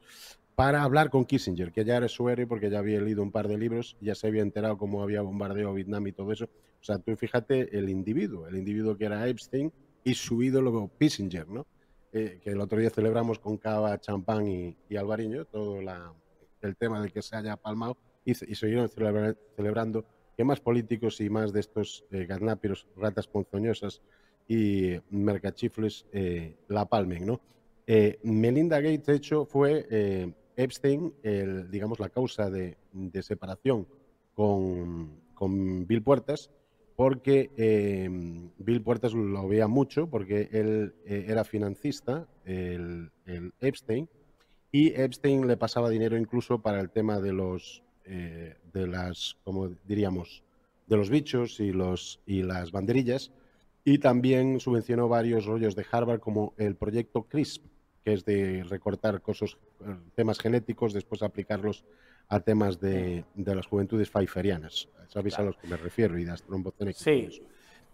para 0.54 0.82
hablar 0.82 1.10
con 1.10 1.24
Kissinger, 1.24 1.72
que 1.72 1.84
ya 1.84 1.96
era 1.96 2.08
su 2.08 2.28
héroe 2.28 2.46
porque 2.46 2.70
ya 2.70 2.78
había 2.78 3.00
leído 3.00 3.22
un 3.22 3.32
par 3.32 3.48
de 3.48 3.58
libros, 3.58 3.96
ya 4.00 4.14
se 4.14 4.28
había 4.28 4.42
enterado 4.42 4.78
cómo 4.78 5.02
había 5.02 5.20
bombardeado 5.22 5.74
Vietnam 5.74 6.06
y 6.06 6.12
todo 6.12 6.32
eso. 6.32 6.44
O 6.46 6.84
sea, 6.84 6.98
tú 6.98 7.16
fíjate 7.16 7.76
el 7.76 7.88
individuo, 7.90 8.46
el 8.46 8.56
individuo 8.56 8.96
que 8.96 9.06
era 9.06 9.26
Epstein 9.28 9.72
y 10.04 10.14
su 10.14 10.42
ídolo 10.42 10.90
Kissinger, 10.98 11.48
¿no? 11.48 11.66
Eh, 12.12 12.38
que 12.42 12.50
el 12.50 12.60
otro 12.60 12.78
día 12.78 12.90
celebramos 12.90 13.40
con 13.40 13.56
cava, 13.58 13.98
champán 14.00 14.46
y, 14.46 14.76
y 14.88 14.96
albariño, 14.96 15.44
todo 15.46 15.82
la, 15.82 16.12
el 16.64 16.76
tema 16.76 17.00
de 17.00 17.10
que 17.10 17.22
se 17.22 17.36
haya 17.36 17.56
palmado 17.56 17.96
y, 18.24 18.32
y 18.32 18.54
siguieron 18.54 18.88
celebra- 18.88 19.36
celebrando 19.56 20.04
que 20.36 20.44
más 20.44 20.60
políticos 20.60 21.20
y 21.20 21.30
más 21.30 21.52
de 21.52 21.60
estos 21.60 22.04
eh, 22.10 22.26
garnápiros, 22.26 22.86
ratas 22.96 23.28
ponzoñosas 23.28 24.02
y 24.48 24.96
mercachifles 25.10 26.06
eh, 26.12 26.56
la 26.68 26.86
palmen, 26.86 27.24
¿no? 27.26 27.40
Eh, 27.86 28.18
Melinda 28.22 28.80
Gates, 28.80 29.06
de 29.06 29.14
hecho, 29.14 29.44
fue 29.44 29.86
eh, 29.90 30.32
Epstein, 30.56 31.14
el, 31.22 31.70
digamos, 31.70 32.00
la 32.00 32.08
causa 32.08 32.50
de, 32.50 32.76
de 32.92 33.22
separación 33.22 33.86
con, 34.34 35.20
con 35.34 35.86
Bill 35.86 36.02
Puertas, 36.02 36.50
porque 36.96 37.50
eh, 37.56 38.08
Bill 38.58 38.82
Puertas 38.82 39.14
lo 39.14 39.48
veía 39.48 39.68
mucho, 39.68 40.08
porque 40.08 40.48
él 40.52 40.94
eh, 41.04 41.26
era 41.28 41.44
financista, 41.44 42.26
el, 42.44 43.10
el 43.26 43.52
Epstein, 43.60 44.08
y 44.74 44.88
Epstein 45.00 45.46
le 45.46 45.56
pasaba 45.56 45.88
dinero 45.88 46.16
incluso 46.18 46.58
para 46.58 46.80
el 46.80 46.90
tema 46.90 47.20
de 47.20 47.32
los 47.32 47.84
eh, 48.06 48.56
de 48.72 48.88
las 48.88 49.36
como 49.44 49.68
diríamos 49.86 50.42
de 50.88 50.96
los 50.96 51.10
bichos 51.10 51.60
y 51.60 51.70
los 51.70 52.18
y 52.26 52.42
las 52.42 52.72
banderillas. 52.72 53.30
Y 53.84 53.98
también 53.98 54.58
subvencionó 54.58 55.08
varios 55.08 55.44
rollos 55.46 55.76
de 55.76 55.86
Harvard 55.88 56.18
como 56.18 56.54
el 56.56 56.74
proyecto 56.74 57.22
CRISP 57.22 57.64
que 58.04 58.14
es 58.14 58.24
de 58.24 58.64
recortar 58.64 59.22
cosas 59.22 59.56
temas 60.16 60.40
genéticos 60.40 60.92
después 60.92 61.22
aplicarlos 61.22 61.84
a 62.28 62.40
temas 62.40 62.80
de, 62.80 63.24
de 63.36 63.54
las 63.54 63.66
juventudes 63.66 64.10
pfeifferianas 64.10 64.88
sabéis 65.06 65.38
a 65.38 65.42
los 65.42 65.56
que 65.56 65.68
me 65.68 65.76
refiero 65.76 66.18
y 66.18 66.26
Sí. 66.94 67.42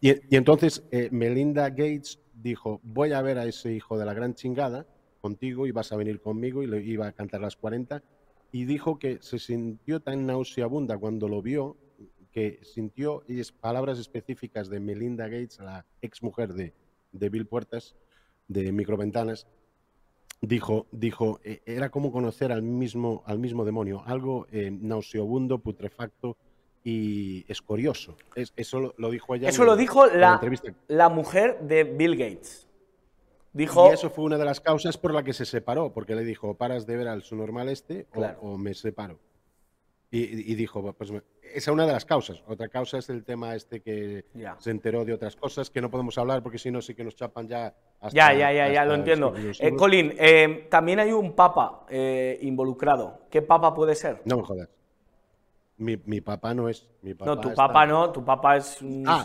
y 0.00 0.34
entonces 0.36 0.82
eh, 0.90 1.10
Melinda 1.12 1.68
Gates 1.68 2.18
dijo, 2.32 2.80
voy 2.82 3.12
a 3.12 3.20
ver 3.20 3.38
a 3.38 3.44
ese 3.44 3.74
hijo 3.74 3.98
de 3.98 4.06
la 4.06 4.14
gran 4.14 4.34
chingada 4.34 4.86
contigo 5.20 5.66
y 5.66 5.70
vas 5.72 5.92
a 5.92 5.96
venir 5.96 6.20
conmigo 6.20 6.62
y 6.62 6.66
le 6.66 6.82
iba 6.82 7.06
a 7.06 7.12
cantar 7.12 7.40
las 7.40 7.56
40 7.56 8.02
y 8.52 8.64
dijo 8.64 8.98
que 8.98 9.18
se 9.20 9.38
sintió 9.38 10.00
tan 10.00 10.26
nauseabunda 10.26 10.98
cuando 10.98 11.28
lo 11.28 11.40
vio 11.42 11.76
que 12.32 12.60
sintió 12.62 13.22
y 13.28 13.40
es 13.40 13.50
palabras 13.52 13.98
específicas 13.98 14.68
de 14.68 14.80
Melinda 14.80 15.24
Gates, 15.26 15.58
la 15.58 15.84
ex 16.00 16.22
mujer 16.22 16.52
de, 16.54 16.72
de 17.12 17.28
Bill 17.28 17.46
Puertas, 17.46 17.96
de 18.48 18.70
Microventanas, 18.72 19.46
dijo, 20.40 20.86
dijo 20.92 21.40
eh, 21.44 21.60
era 21.66 21.90
como 21.90 22.12
conocer 22.12 22.52
al 22.52 22.62
mismo, 22.62 23.22
al 23.26 23.38
mismo 23.38 23.64
demonio, 23.64 24.02
algo 24.06 24.46
eh, 24.52 24.70
nauseabundo, 24.70 25.58
putrefacto 25.58 26.36
y 26.84 27.44
escorioso. 27.50 28.16
Es- 28.34 28.52
eso 28.56 28.80
lo, 28.80 28.94
lo 28.96 29.10
dijo 29.10 29.34
ella. 29.34 29.48
Eso 29.48 29.62
en- 29.62 29.66
lo 29.66 29.76
dijo 29.76 30.08
en 30.08 30.20
la, 30.20 30.34
entrevista. 30.34 30.72
la 30.88 31.08
mujer 31.08 31.60
de 31.60 31.84
Bill 31.84 32.16
Gates. 32.16 32.66
Dijo, 33.52 33.88
Y 33.90 33.94
eso 33.94 34.10
fue 34.10 34.24
una 34.24 34.38
de 34.38 34.44
las 34.44 34.60
causas 34.60 34.96
por 34.96 35.12
la 35.12 35.22
que 35.24 35.32
se 35.32 35.44
separó, 35.44 35.92
porque 35.92 36.14
le 36.14 36.22
dijo, 36.24 36.54
paras 36.54 36.86
de 36.86 36.96
ver 36.96 37.08
al 37.08 37.22
su 37.22 37.34
normal 37.36 37.68
este 37.68 38.06
o, 38.10 38.14
Claro. 38.14 38.38
o 38.42 38.56
me 38.56 38.74
separo. 38.74 39.18
Y, 40.12 40.54
dijo, 40.56 40.92
pues 40.94 41.12
me- 41.12 41.22
esa 41.42 41.56
es 41.56 41.68
una 41.68 41.86
de 41.86 41.92
las 41.92 42.04
causas. 42.04 42.42
Otra 42.48 42.68
causa 42.68 42.98
es 42.98 43.08
el 43.10 43.22
tema 43.24 43.54
este 43.54 43.80
que 43.80 44.24
Ya. 44.34 44.56
se 44.58 44.70
enteró 44.72 45.04
de 45.04 45.12
otras 45.12 45.36
cosas 45.36 45.70
que 45.70 45.80
no 45.80 45.88
podemos 45.88 46.18
hablar 46.18 46.42
porque 46.42 46.58
si 46.58 46.70
no 46.72 46.82
sí 46.82 46.94
que 46.96 47.04
nos 47.04 47.14
chapan 47.14 47.46
ya. 47.46 47.74
hasta- 48.00 48.16
ya, 48.16 48.32
ya, 48.32 48.52
ya, 48.52 48.72
ya 48.72 48.84
lo 48.84 48.94
entiendo. 48.94 49.32
Eh. 49.36 49.74
Colin, 49.76 50.14
eh, 50.18 50.66
también 50.70 50.98
hay 51.00 51.12
un 51.12 51.32
papa 51.34 51.86
eh, 51.90 52.38
involucrado. 52.42 53.20
¿Qué 53.30 53.40
papa 53.42 53.72
puede 53.74 53.94
ser? 53.94 54.20
No 54.24 54.38
me 54.38 54.42
jodas. 54.42 54.68
Mi, 55.76 55.96
mi 56.06 56.20
papá 56.20 56.54
no 56.54 56.68
es. 56.68 56.88
Mi 57.02 57.14
papá 57.14 57.30
No, 57.30 57.40
tu 57.40 57.48
está- 57.50 57.66
papá 57.68 57.86
no, 57.86 58.10
tu 58.10 58.24
papá 58.24 58.56
es. 58.56 58.78
Ah. 59.06 59.24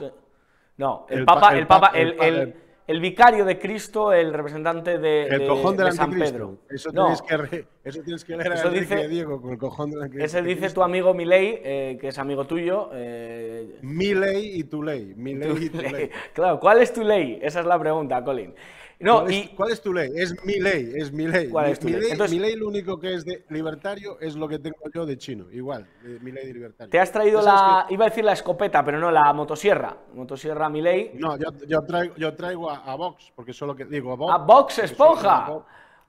No, 0.77 1.05
el, 1.09 1.19
El 1.19 1.25
papa, 1.25 1.41
pa- 1.41 1.57
el 1.57 1.67
papa, 1.67 1.91
pa- 1.91 1.97
el, 1.97 2.55
el- 2.87 2.99
vicario 2.99 3.45
de 3.45 3.57
Cristo, 3.59 4.13
el 4.13 4.33
representante 4.33 4.97
de, 4.97 5.27
El 5.27 5.39
de- 5.39 5.47
cojón 5.47 5.75
del 5.77 5.87
de 5.87 5.91
San. 5.93 6.11
Pedro. 6.11 6.57
Eso, 6.69 6.91
No, 6.91 7.05
tienes 7.05 7.21
que 7.21 7.37
re- 7.37 7.65
eso 7.83 8.01
tienes 8.03 8.25
que 8.25 8.35
leer 8.37 8.51
a 8.51 8.55
Eso 8.55 8.67
Enrique 8.67 8.95
dice- 8.95 9.07
Diego 9.07 9.41
con 9.41 9.51
el 9.51 9.57
cojón 9.57 9.89
del 9.91 10.01
anticristo. 10.03 10.37
ese 10.37 10.45
dice 10.47 10.69
tu 10.73 10.81
amigo 10.83 11.13
Milei, 11.13 11.59
eh, 11.63 11.97
que 11.99 12.07
es 12.09 12.17
amigo 12.19 12.45
tuyo. 12.45 12.89
eh, 12.93 13.77
Mi 13.81 14.13
ley 14.13 14.59
y 14.59 14.63
tu 14.65 14.81
ley. 14.83 15.13
Mi 15.15 15.33
ley 15.35 15.55
y 15.59 15.69
tu 15.69 15.81
ley. 15.81 16.09
claro, 16.33 16.59
¿cuál 16.59 16.81
es 16.81 16.91
tu 16.93 17.03
ley? 17.03 17.39
Esa 17.41 17.59
es 17.61 17.65
la 17.65 17.79
pregunta, 17.79 18.23
Colin. 18.23 18.53
No, 18.99 19.21
¿Cuál, 19.21 19.33
y 19.33 19.39
es, 19.41 19.49
cuál 19.49 19.71
es 19.71 19.81
tu 19.81 19.93
ley? 19.93 20.09
Es 20.15 20.45
mi 20.45 20.59
ley, 20.59 20.93
es 20.95 21.11
mi 21.11 21.27
ley. 21.27 21.49
¿Cuál 21.49 21.65
Mi- 21.65 21.71
es 21.73 21.79
tu 21.79 21.85
mi 21.87 21.93
ley? 21.93 22.11
Entonces- 22.11 22.31
mi 22.35 22.39
ley 22.41 22.55
lo 22.55 22.67
único 22.67 22.97
que 22.99 23.13
es 23.13 23.25
de 23.25 23.43
libertario 23.49 24.17
es 24.21 24.35
lo 24.35 24.47
que 24.47 24.57
tengo 24.59 24.77
yo 24.93 25.05
de 25.05 25.17
chino. 25.17 25.51
Igual, 25.51 25.85
de- 26.01 26.19
mi 26.21 26.31
ley 26.31 26.47
de 26.47 26.53
libertario. 26.53 26.89
te 26.91 26.99
has 26.99 27.11
traído 27.11 27.39
¿Tú 27.39 27.45
sabes 27.45 27.61
la, 27.61 27.85
iba 27.93 28.05
a 28.05 28.09
decir 28.09 28.23
la 28.23 28.33
escopeta, 28.33 28.85
pero 28.85 28.97
no, 28.99 29.11
la 29.11 29.33
motosierra. 29.33 29.97
Motosierra 30.13 30.69
Milei. 30.69 31.11
que- 31.11 31.19
No, 31.19 31.37
yo, 31.37 31.47
yo 31.67 31.81
traigo, 31.83 32.15
yo 32.15 32.33
traigo 32.35 32.69
a, 32.71 32.77
a 32.77 32.95
Vox, 32.95 33.31
porque 33.35 33.51
eso 33.51 33.65
es 33.65 33.67
lo 33.67 33.75
que 33.75 33.85
digo. 33.85 34.13
A 34.13 34.15
Vox, 34.15 34.33
A 34.33 34.37
Vox 34.37 34.79
Esponja. 34.79 35.49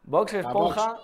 Vox 0.05 0.35
Esponja. 0.35 0.97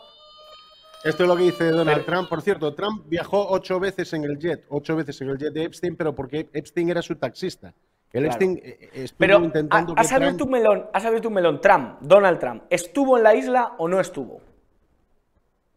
Esto 1.05 1.24
es 1.24 1.28
lo 1.28 1.37
que 1.37 1.43
dice 1.43 1.64
Donald 1.70 2.03
Pero- 2.05 2.05
Trump. 2.05 2.28
Por 2.28 2.43
cierto, 2.43 2.74
Trump 2.74 3.05
viajó 3.09 3.49
ocho 3.51 3.80
veces 3.80 4.12
en 4.12 4.22
el 4.22 4.39
jet, 4.39 4.64
ocho 4.68 4.95
veces 4.95 5.20
en 5.20 5.30
el 5.30 5.37
jet 5.39 5.53
de 5.53 5.64
Epstein, 5.64 5.97
pero 5.97 6.14
porque 6.14 6.49
Epstein 6.53 6.91
era 6.91 7.03
su 7.03 7.16
taxista. 7.16 7.74
El 8.12 8.24
Claro. 8.24 8.26
Epstein 8.28 8.60
eh, 8.62 8.90
estuvo 8.92 9.18
Pero 9.18 9.38
intentando 9.44 9.94
has 9.96 10.12
abierto 10.12 10.36
Trump- 10.38 10.46
un 10.48 10.52
melón, 10.60 10.86
has 10.92 11.04
abierto 11.04 11.28
un 11.28 11.34
melón. 11.34 11.60
Trump, 11.60 11.98
Donald 12.02 12.38
Trump, 12.38 12.62
¿estuvo 12.68 13.16
en 13.16 13.22
la 13.22 13.34
isla 13.34 13.72
o 13.78 13.88
no 13.88 14.00
estuvo? 14.00 14.40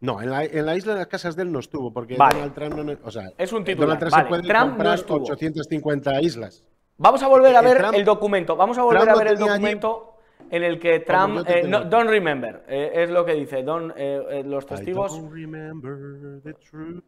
No, 0.00 0.20
en 0.20 0.30
la, 0.30 0.44
en 0.44 0.66
la 0.66 0.76
isla 0.76 0.92
de 0.92 0.98
las 1.00 1.08
casas 1.08 1.34
de 1.36 1.42
él 1.44 1.52
no 1.52 1.58
estuvo, 1.60 1.90
porque 1.92 2.16
Vale. 2.16 2.34
Donald 2.34 2.54
Trump 2.54 2.74
no. 2.74 2.96
O 3.04 3.10
sea, 3.10 3.30
Es 3.38 3.52
un 3.52 3.64
titular, 3.64 3.98
Donald 3.98 4.00
Trump 4.00 4.12
vale. 4.12 4.24
se 4.24 4.28
puede 4.28 4.42
Trump 4.42 4.64
no 4.66 4.70
comprar 4.72 4.94
estuvo. 4.94 5.24
850 5.24 6.20
islas. 6.20 6.64
Vamos 6.98 7.22
a 7.22 7.28
volver 7.28 7.56
a 7.56 7.60
Eh, 7.60 7.64
ver 7.64 7.78
Trump- 7.78 7.94
el 7.94 8.04
documento. 8.04 8.56
Vamos 8.56 8.76
a 8.78 8.82
volver 8.82 9.02
Trump 9.02 9.16
a 9.16 9.18
ver 9.18 9.26
el 9.32 9.38
tenía 9.38 9.52
allí- 9.54 9.62
documento 9.62 10.12
en 10.50 10.62
el 10.62 10.78
que 10.78 11.00
Trump. 11.00 11.48
eh, 11.48 11.62
no, 11.66 11.84
don't 11.86 12.10
remember, 12.10 12.64
eh, 12.68 12.90
es 12.94 13.10
lo 13.10 13.24
que 13.24 13.32
dice. 13.32 13.62
Don't, 13.62 13.92
eh, 13.96 14.22
eh, 14.30 14.42
los 14.44 14.66
testigos. 14.66 15.14
I 15.16 15.20
don't 15.20 15.32
remember 15.32 16.40
the 16.44 16.52
truth. 16.54 17.02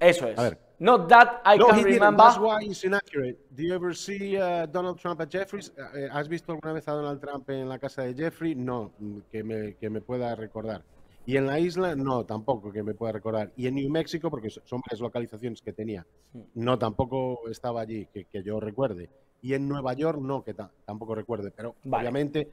Eso 0.00 0.28
es. 0.28 0.38
A 0.38 0.42
ver. 0.42 0.58
Not 0.80 1.08
that 1.08 1.42
I 1.44 1.58
No, 1.58 1.66
can 1.66 1.78
he 1.78 1.82
didn't. 1.84 1.94
remember. 1.94 2.24
That's 2.24 2.38
why 2.38 2.64
it's 2.64 2.84
inaccurate. 2.84 3.36
Do 3.50 3.62
you 3.64 3.74
ever 3.74 3.94
see 3.94 4.36
uh, 4.36 4.66
Donald 4.66 4.98
Trump 5.00 5.20
at 5.20 5.28
Jeffries? 5.28 5.72
Eh, 5.94 6.08
¿Has 6.12 6.28
visto 6.28 6.52
alguna 6.52 6.72
vez 6.72 6.86
a 6.86 6.92
Donald 6.92 7.20
Trump 7.20 7.50
en 7.50 7.68
la 7.68 7.78
casa 7.78 8.02
de 8.02 8.14
Jeffrey? 8.14 8.54
No, 8.54 8.92
que 9.32 9.42
me, 9.42 9.74
que 9.74 9.90
me 9.90 10.00
pueda 10.00 10.34
recordar. 10.36 10.82
Y 11.26 11.36
en 11.36 11.46
la 11.46 11.58
isla, 11.58 11.94
no, 11.96 12.24
tampoco 12.24 12.70
que 12.72 12.82
me 12.82 12.94
pueda 12.94 13.12
recordar. 13.12 13.50
Y 13.56 13.66
en 13.66 13.74
New 13.74 13.90
Mexico, 13.90 14.30
porque 14.30 14.48
so- 14.50 14.62
son 14.64 14.80
varias 14.80 15.00
localizaciones 15.00 15.60
que 15.60 15.72
tenía, 15.72 16.06
no, 16.54 16.78
tampoco 16.78 17.48
estaba 17.50 17.80
allí, 17.82 18.06
que, 18.06 18.24
que 18.24 18.42
yo 18.42 18.60
recuerde. 18.60 19.10
Y 19.42 19.52
en 19.54 19.68
Nueva 19.68 19.92
York, 19.94 20.18
no, 20.20 20.42
que 20.44 20.54
ta- 20.54 20.70
tampoco 20.86 21.14
recuerde. 21.14 21.50
Pero 21.54 21.74
Vale. 21.84 22.02
obviamente 22.08 22.48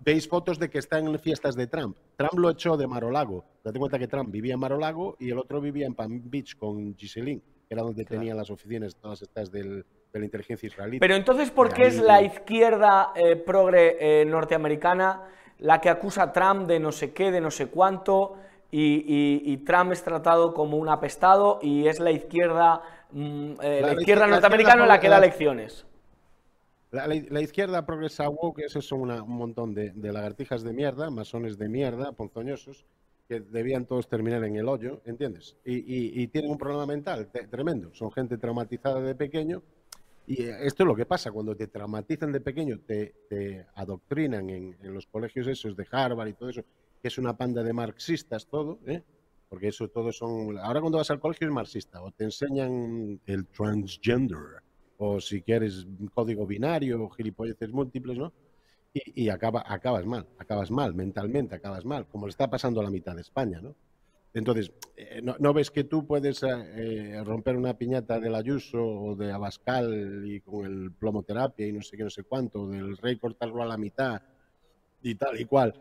veis 0.00 0.28
fotos 0.28 0.58
de 0.58 0.68
que 0.70 0.78
está 0.78 0.98
en 0.98 1.18
fiestas 1.18 1.54
de 1.56 1.66
Trump. 1.66 1.96
Trump 2.16 2.34
lo 2.38 2.50
echó 2.50 2.76
de 2.76 2.86
Marolago. 2.86 3.44
Date 3.64 3.78
cuenta 3.78 3.98
que 3.98 4.08
Trump 4.08 4.30
vivía 4.30 4.54
en 4.54 4.60
Marolago 4.60 5.16
y 5.18 5.30
el 5.30 5.38
otro 5.38 5.60
vivía 5.60 5.86
en 5.86 5.94
Palm 5.94 6.22
Beach 6.30 6.56
con 6.56 6.96
Giselin, 6.96 7.40
que 7.40 7.74
era 7.74 7.82
donde 7.82 8.04
tenía 8.04 8.34
las 8.34 8.50
oficinas 8.50 8.96
todas 8.96 9.22
estas 9.22 9.50
del- 9.50 9.84
de 10.12 10.18
la 10.18 10.24
inteligencia 10.24 10.66
israelí. 10.66 10.98
Pero 10.98 11.14
entonces, 11.16 11.50
¿por 11.50 11.72
qué 11.72 11.86
es 11.88 12.00
la 12.00 12.22
izquierda 12.22 13.12
eh, 13.14 13.36
progre 13.36 13.96
eh, 14.00 14.24
norteamericana 14.24 15.24
la 15.58 15.80
que 15.80 15.90
acusa 15.90 16.22
a 16.22 16.32
Trump 16.32 16.66
de 16.66 16.78
no 16.80 16.92
sé 16.92 17.12
qué, 17.12 17.30
de 17.30 17.40
no 17.40 17.50
sé 17.50 17.66
cuánto, 17.66 18.36
y, 18.70 19.04
y- 19.06 19.42
y 19.52 19.56
Trump 19.58 19.92
es 19.92 20.02
tratado 20.02 20.54
como 20.54 20.76
un 20.76 20.88
apestado 20.88 21.58
y 21.62 21.88
es 21.88 22.00
la 22.00 22.10
izquierda, 22.10 22.80
mm, 23.12 23.52
eh, 23.62 23.80
la, 23.82 23.92
izquierda 23.94 24.26
la 24.26 24.32
norteamericana 24.34 24.74
izquierda 24.74 24.86
la 24.94 25.00
que 25.00 25.08
da 25.08 25.20
la- 25.20 25.26
lecciones? 25.26 25.84
La, 26.90 27.42
izquierda 27.42 27.84
progresa 27.84 28.30
woke, 28.30 28.60
esos 28.60 28.86
son 28.86 29.00
una- 29.00 29.22
un 29.22 29.36
montón 29.36 29.74
de, 29.74 29.92
lagartijas 29.94 30.62
de 30.62 30.72
mierda, 30.72 31.10
masones 31.10 31.58
de 31.58 31.68
mierda, 31.68 32.12
ponzoñosos, 32.12 32.86
que 33.28 33.40
debían 33.40 33.84
todos 33.84 34.08
terminar 34.08 34.42
en 34.44 34.56
el 34.56 34.68
hoyo, 34.68 35.02
¿entiendes? 35.04 35.56
Y, 35.64 36.26
tienen 36.28 36.50
un 36.50 36.56
problema 36.56 36.86
mental 36.86 37.30
tremendo. 37.50 37.92
Son 37.92 38.10
gente 38.10 38.38
traumatizada 38.38 39.00
de 39.00 39.14
pequeño. 39.14 39.62
Y 40.26 40.44
eh, 40.44 40.56
esto 40.62 40.82
es 40.82 40.86
lo 40.86 40.96
que 40.96 41.04
pasa, 41.04 41.30
cuando 41.30 41.54
te 41.54 41.68
traumatizan 41.68 42.32
de 42.32 42.40
pequeño, 42.40 42.80
te, 42.80 43.66
adoctrinan 43.74 44.48
en, 44.48 44.76
los 44.82 45.06
colegios 45.06 45.46
esos 45.46 45.76
de 45.76 45.86
Harvard 45.90 46.28
y 46.28 46.34
todo 46.34 46.48
eso, 46.48 46.62
que 47.02 47.08
es 47.08 47.18
una 47.18 47.36
panda 47.36 47.62
de 47.62 47.72
marxistas 47.74 48.46
todo, 48.46 48.78
¿eh? 48.86 49.02
Porque 49.50 49.68
eso 49.68 49.88
todo 49.88 50.10
son... 50.10 50.58
Ahora 50.58 50.80
cuando 50.80 50.98
vas 50.98 51.10
al 51.10 51.20
colegio 51.20 51.46
es 51.46 51.52
marxista, 51.52 52.02
o 52.02 52.10
te 52.12 52.24
enseñan 52.24 53.20
el 53.26 53.46
transgender, 53.46 54.62
o 54.98 55.20
si 55.20 55.42
quieres 55.42 55.86
código 56.12 56.46
binario 56.46 57.08
gilipolleces 57.10 57.70
múltiples, 57.70 58.18
¿no? 58.18 58.32
Y, 58.92 59.24
y 59.24 59.28
acaba, 59.28 59.64
acabas 59.66 60.06
mal, 60.06 60.26
acabas 60.38 60.70
mal, 60.70 60.94
mentalmente 60.94 61.54
acabas 61.54 61.84
mal, 61.84 62.06
como 62.06 62.26
le 62.26 62.30
está 62.30 62.48
pasando 62.48 62.80
a 62.80 62.84
la 62.84 62.90
mitad 62.90 63.14
de 63.14 63.22
España, 63.22 63.60
¿no? 63.60 63.74
Entonces, 64.34 64.72
eh, 64.96 65.20
no, 65.22 65.36
no 65.38 65.52
ves 65.52 65.70
que 65.70 65.84
tú 65.84 66.06
puedes 66.06 66.42
eh, 66.42 67.20
romper 67.24 67.56
una 67.56 67.76
piñata 67.76 68.20
del 68.20 68.34
Ayuso 68.34 68.78
o 68.84 69.16
de 69.16 69.32
Abascal 69.32 70.22
y 70.26 70.40
con 70.40 70.66
el 70.66 70.92
plomoterapia 70.92 71.66
y 71.66 71.72
no 71.72 71.82
sé 71.82 71.96
qué, 71.96 72.04
no 72.04 72.10
sé 72.10 72.24
cuánto, 72.24 72.68
del 72.68 72.96
rey 72.98 73.16
cortarlo 73.16 73.62
a 73.62 73.66
la 73.66 73.78
mitad 73.78 74.20
y 75.02 75.14
tal 75.14 75.40
y 75.40 75.44
cual. 75.44 75.74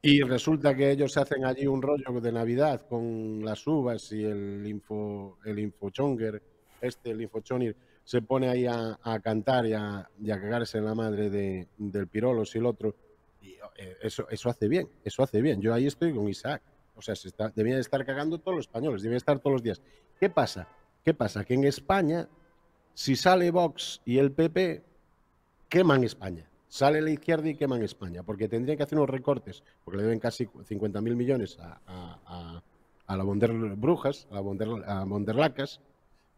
Y 0.00 0.22
resulta 0.22 0.74
que 0.74 0.90
ellos 0.90 1.16
hacen 1.16 1.44
allí 1.44 1.66
un 1.66 1.80
rollo 1.80 2.20
de 2.20 2.32
Navidad 2.32 2.86
con 2.88 3.44
las 3.44 3.64
uvas 3.66 4.10
y 4.10 4.24
el 4.24 4.66
info, 4.66 5.38
el 5.44 5.60
infochonger, 5.60 6.42
este, 6.80 7.10
el 7.10 7.20
infochonir, 7.22 7.76
se 8.04 8.22
pone 8.22 8.48
ahí 8.48 8.66
a, 8.66 8.98
cantar 9.22 9.66
y 9.66 9.74
a, 9.74 9.98
a 9.98 10.06
cagarse 10.40 10.78
en 10.78 10.84
la 10.84 10.94
madre 10.94 11.30
de, 11.30 11.68
del 11.78 12.08
Pirolos 12.08 12.54
y 12.54 12.58
el 12.58 12.66
otro. 12.66 12.94
Y 13.40 13.52
eh, 13.76 13.96
eso, 14.02 14.28
eso 14.28 14.50
hace 14.50 14.68
bien, 14.68 14.88
eso 15.04 15.22
hace 15.22 15.40
bien. 15.40 15.60
Yo 15.60 15.72
ahí 15.72 15.86
estoy 15.86 16.14
con 16.14 16.28
Isaac. 16.28 16.62
O 16.94 17.02
sea, 17.02 17.14
se 17.14 17.28
está, 17.28 17.50
debían 17.54 17.78
estar 17.78 18.04
cagando 18.04 18.38
todos 18.38 18.56
los 18.56 18.66
españoles, 18.66 19.02
debían 19.02 19.16
estar 19.16 19.38
todos 19.38 19.54
los 19.54 19.62
días. 19.62 19.80
¿Qué 20.20 20.28
pasa? 20.28 20.68
¿Qué 21.04 21.14
pasa? 21.14 21.44
Que 21.44 21.54
en 21.54 21.64
España, 21.64 22.28
si 22.94 23.16
sale 23.16 23.50
Vox 23.50 24.00
y 24.04 24.18
el 24.18 24.32
PP, 24.32 24.82
queman 25.68 26.04
España. 26.04 26.46
Sale 26.68 27.00
la 27.00 27.10
izquierda 27.10 27.48
y 27.48 27.54
queman 27.54 27.82
España, 27.82 28.22
porque 28.22 28.48
tendrían 28.48 28.76
que 28.76 28.84
hacer 28.84 28.96
unos 28.98 29.10
recortes, 29.10 29.62
porque 29.84 29.98
le 29.98 30.04
deben 30.04 30.20
casi 30.20 30.46
50.000 30.46 31.00
millones 31.14 31.58
a, 31.58 32.62
a, 33.06 33.16
la 33.16 33.24
Bonder 33.24 33.52
Brujas, 33.52 34.26
a 34.30 34.36
la 34.36 34.40
Bonder, 34.40 34.68
Bonderlacas, 35.06 35.80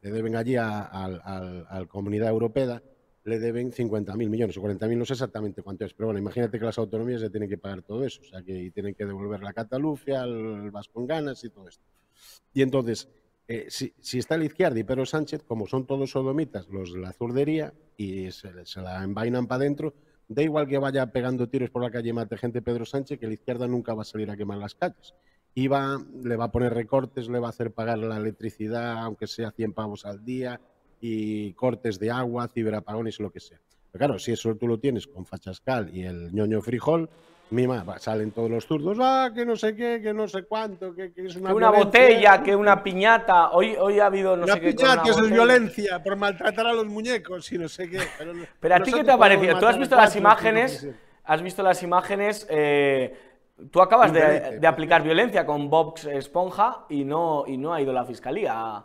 le 0.05 0.11
deben 0.12 0.36
allí 0.36 0.57
a, 0.57 0.82
al- 0.82 1.20
al- 1.24 1.66
a 1.68 1.80
la 1.80 1.86
Comunidad 1.86 2.28
Europea, 2.28 2.82
le 3.24 3.38
deben 3.38 3.72
50.000 3.72 4.28
millones, 4.28 4.57
o 4.59 4.61
40.000, 4.61 4.98
no 4.98 5.07
sé 5.07 5.14
exactamente 5.14 5.62
cuánto 5.62 5.86
es, 5.86 5.94
pero 5.94 6.09
bueno, 6.09 6.20
imagínate 6.20 6.59
que 6.59 6.64
las 6.66 6.76
autonomías 6.78 7.22
ya 7.22 7.30
tienen 7.30 7.48
que 7.48 7.57
pagar 7.57 7.80
todo 7.82 8.05
eso, 8.05 8.20
o 8.20 8.24
sea, 8.24 8.42
que 8.42 8.70
tienen 8.72 8.94
que 8.94 9.07
devolver 9.07 9.40
la 9.42 9.55
Cataluña, 9.55 10.24
el 10.24 10.70
Vasconganas 10.70 11.42
y 11.42 11.48
todo 11.48 11.66
esto. 11.68 11.82
Y 12.52 12.61
entonces, 12.62 13.09
eh, 13.48 13.66
si, 13.70 13.94
si 14.00 14.18
está 14.18 14.36
la 14.36 14.44
izquierda 14.44 14.78
y 14.78 14.84
Pedro 14.84 15.07
Sánchez, 15.07 15.42
como 15.42 15.66
son 15.66 15.86
todos 15.86 16.11
sodomitas, 16.11 16.68
los 16.68 16.92
de 16.92 17.00
la 17.00 17.12
zurdería, 17.12 17.72
y 17.96 18.30
se, 18.30 18.50
se 18.66 18.80
la 18.82 19.02
envainan 19.02 19.46
para 19.46 19.62
adentro, 19.62 19.94
da 20.28 20.42
igual 20.42 20.66
que 20.68 20.78
vaya 20.78 21.07
pegando 21.11 21.48
tiros 21.48 21.70
por 21.70 21.82
la 21.82 21.90
calle 21.90 22.11
y 22.11 22.12
mate 22.12 22.36
gente 22.36 22.61
Pedro 22.62 22.84
Sánchez, 22.84 23.18
que 23.18 23.26
la 23.26 23.34
izquierda 23.34 23.66
nunca 23.66 23.94
va 23.94 24.02
a 24.02 24.05
salir 24.05 24.30
a 24.30 24.36
quemar 24.36 24.59
las 24.59 24.74
calles. 24.74 25.14
Y 25.55 25.68
va, 25.68 25.98
le 26.22 26.36
va 26.36 26.44
a 26.46 26.50
poner 26.52 26.74
recortes, 26.74 27.28
le 27.28 27.38
va 27.38 27.46
a 27.46 27.50
hacer 27.50 27.70
pagar 27.70 27.98
la 27.98 28.16
electricidad, 28.16 28.98
aunque 28.98 29.26
sea 29.26 29.52
100 29.52 29.72
pavos 29.72 30.05
al 30.05 30.24
día, 30.24 30.61
y 31.00 31.52
cortes 31.52 31.98
de 31.98 32.11
agua, 32.11 32.48
ciberapagones, 32.48 33.20
lo 33.20 33.30
que 33.30 33.40
sea. 33.40 33.59
Pero 33.92 34.07
claro, 34.07 34.18
si 34.18 34.32
eso 34.32 34.55
tú 34.57 34.66
lo 34.66 34.78
tienes 34.78 35.07
con 35.07 35.24
Fachascal 35.26 35.94
y 35.94 36.02
el 36.05 36.32
ñoño 36.34 36.61
frijol, 36.61 37.09
mima, 37.50 37.84
salen 38.00 38.32
todos 38.32 38.50
los 38.50 38.66
zurdos, 38.66 38.98
ah, 39.00 39.30
que 39.32 39.46
no 39.46 39.55
sé 39.55 39.76
qué, 39.76 40.00
que 40.02 40.12
no 40.12 40.26
sé 40.26 40.42
cuánto, 40.42 40.92
que, 40.92 41.12
que 41.12 41.26
es 41.26 41.36
una 41.36 41.50
Que 41.50 41.55
una 41.55 41.70
violencia". 41.70 42.00
botella, 42.00 42.42
que 42.42 42.57
una 42.57 42.82
piñata. 42.82 43.50
Hoy, 43.52 43.76
hoy 43.78 44.00
ha 44.00 44.07
habido 44.07 44.36
no 44.36 44.42
Una 44.44 44.55
sé 44.55 44.61
qué. 44.61 44.72
piñata, 44.72 45.09
eso 45.09 45.24
es 45.24 45.30
violencia, 45.30 46.02
por 46.02 46.16
maltratar 46.16 46.66
a 46.66 46.72
los 46.72 46.86
muñecos 46.86 47.52
y 47.52 47.59
no 47.59 47.68
sé 47.68 47.88
qué. 47.88 48.00
Pero, 48.59 48.74
a 48.74 48.80
ti, 48.80 48.92
¿qué 48.92 49.05
te 49.05 49.12
ha 49.12 49.18
parecido? 49.18 49.57
¿Tú 49.61 49.66
has 49.66 49.78
visto 49.78 49.94
las 49.94 50.16
imágenes? 50.16 50.88
¿Has 51.22 51.42
visto 51.42 51.62
las 51.62 51.80
imágenes? 51.84 52.44
eh, 52.50 53.14
tú 53.70 53.80
acabas 53.80 54.12
de, 54.12 54.59
de 54.59 54.66
aplicar 54.66 55.02
violencia 55.02 55.44
con 55.46 55.68
Vox 55.70 56.05
Esponja 56.07 56.84
y 56.88 57.05
no, 57.05 57.44
y 57.46 57.57
no 57.57 57.72
ha 57.74 57.80
ido 57.80 57.92
la 57.92 58.05
fiscalía. 58.05 58.84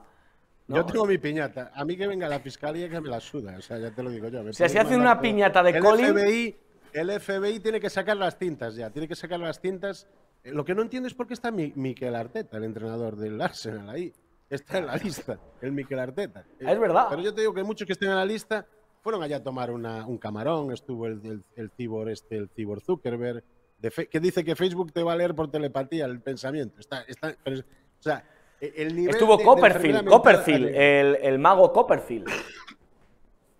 ¿no? 0.68 0.76
Yo 0.76 0.86
tengo 0.86 1.06
mi 1.06 1.18
piñata. 1.18 1.72
A 1.74 1.84
mí 1.86 1.98
que 1.98 2.08
venga 2.08 2.28
la 2.30 2.40
fiscalía 2.40 2.88
que 2.90 3.02
me 3.02 3.10
la 3.10 3.20
suda. 3.20 3.56
O 3.58 3.62
sea, 3.62 3.78
ya 3.80 3.92
te 3.92 4.04
lo 4.04 4.10
digo 4.12 4.28
yo. 4.28 4.44
me 4.44 4.52
O 4.52 4.54
sea, 4.54 4.70
si 4.70 4.78
hacen 4.78 5.02
una 5.02 5.20
piñata 5.20 5.64
de 5.64 5.72
el 5.72 5.84
Colin- 5.84 6.14
FBI, 6.14 6.58
el 6.94 7.20
FBI 7.20 7.60
tiene 7.60 7.80
que 7.80 7.90
sacar 7.90 8.18
las 8.18 8.38
tintas 8.38 8.76
ya. 8.76 8.90
Tiene 8.92 9.08
que 9.08 9.16
sacar 9.16 9.40
las 9.40 9.60
tintas. 9.60 10.08
Eh, 10.44 10.52
Lo 10.52 10.64
que 10.64 10.76
no 10.76 10.82
entiendo 10.84 11.08
es 11.08 11.14
por 11.16 11.26
qué 11.28 11.34
está 11.34 11.50
Mi- 11.52 11.74
Miquel 11.76 12.16
Arteta, 12.16 12.58
el 12.58 12.64
entrenador 12.66 13.16
del 13.16 13.42
Arsenal, 13.42 13.90
ahí. 13.90 14.14
Está 14.50 14.78
en 14.80 14.88
la 14.88 14.96
lista, 14.98 15.38
el 15.62 15.72
Miquel 15.72 16.00
Arteta. 16.00 16.44
Es 16.60 16.80
verdad. 16.80 17.08
Pero 17.10 17.22
yo 17.22 17.34
te 17.34 17.42
digo 17.42 17.54
que 17.54 17.64
muchos 17.64 17.86
que 17.86 17.94
estén 17.94 18.10
en 18.10 18.16
la 18.16 18.26
lista 18.26 18.66
fueron 19.02 19.22
allá 19.24 19.38
a 19.38 19.44
tomar 19.44 19.70
una- 19.72 20.06
un 20.06 20.18
camarón. 20.20 20.72
Estuvo 20.72 21.08
el, 21.08 21.20
el, 21.26 21.44
el 21.56 21.70
cibor 21.72 22.10
este, 22.10 22.38
el 22.38 22.50
cibor 22.50 22.82
Zuckerberg, 22.82 23.44
de 23.80 23.92
fe- 23.92 24.08
que 24.08 24.20
dice 24.20 24.44
que 24.44 24.56
Facebook 24.56 24.92
te 24.92 25.02
va 25.04 25.14
a 25.14 25.16
leer 25.16 25.34
por 25.36 25.50
telepatía 25.50 26.06
el 26.06 26.20
pensamiento. 26.22 26.80
Está, 26.80 27.02
está, 27.04 27.36
pero 27.44 27.60
o 27.60 27.64
sea, 28.02 28.24
e- 28.60 28.74
el 28.78 28.96
nivel 28.96 29.16
Estuvo 29.16 29.38
de- 29.38 29.44
Copperfield, 29.44 30.06
Copperfield, 30.08 30.68
el, 30.68 31.16
el 31.22 31.40
mago 31.40 31.72
Copperfield. 31.72 32.28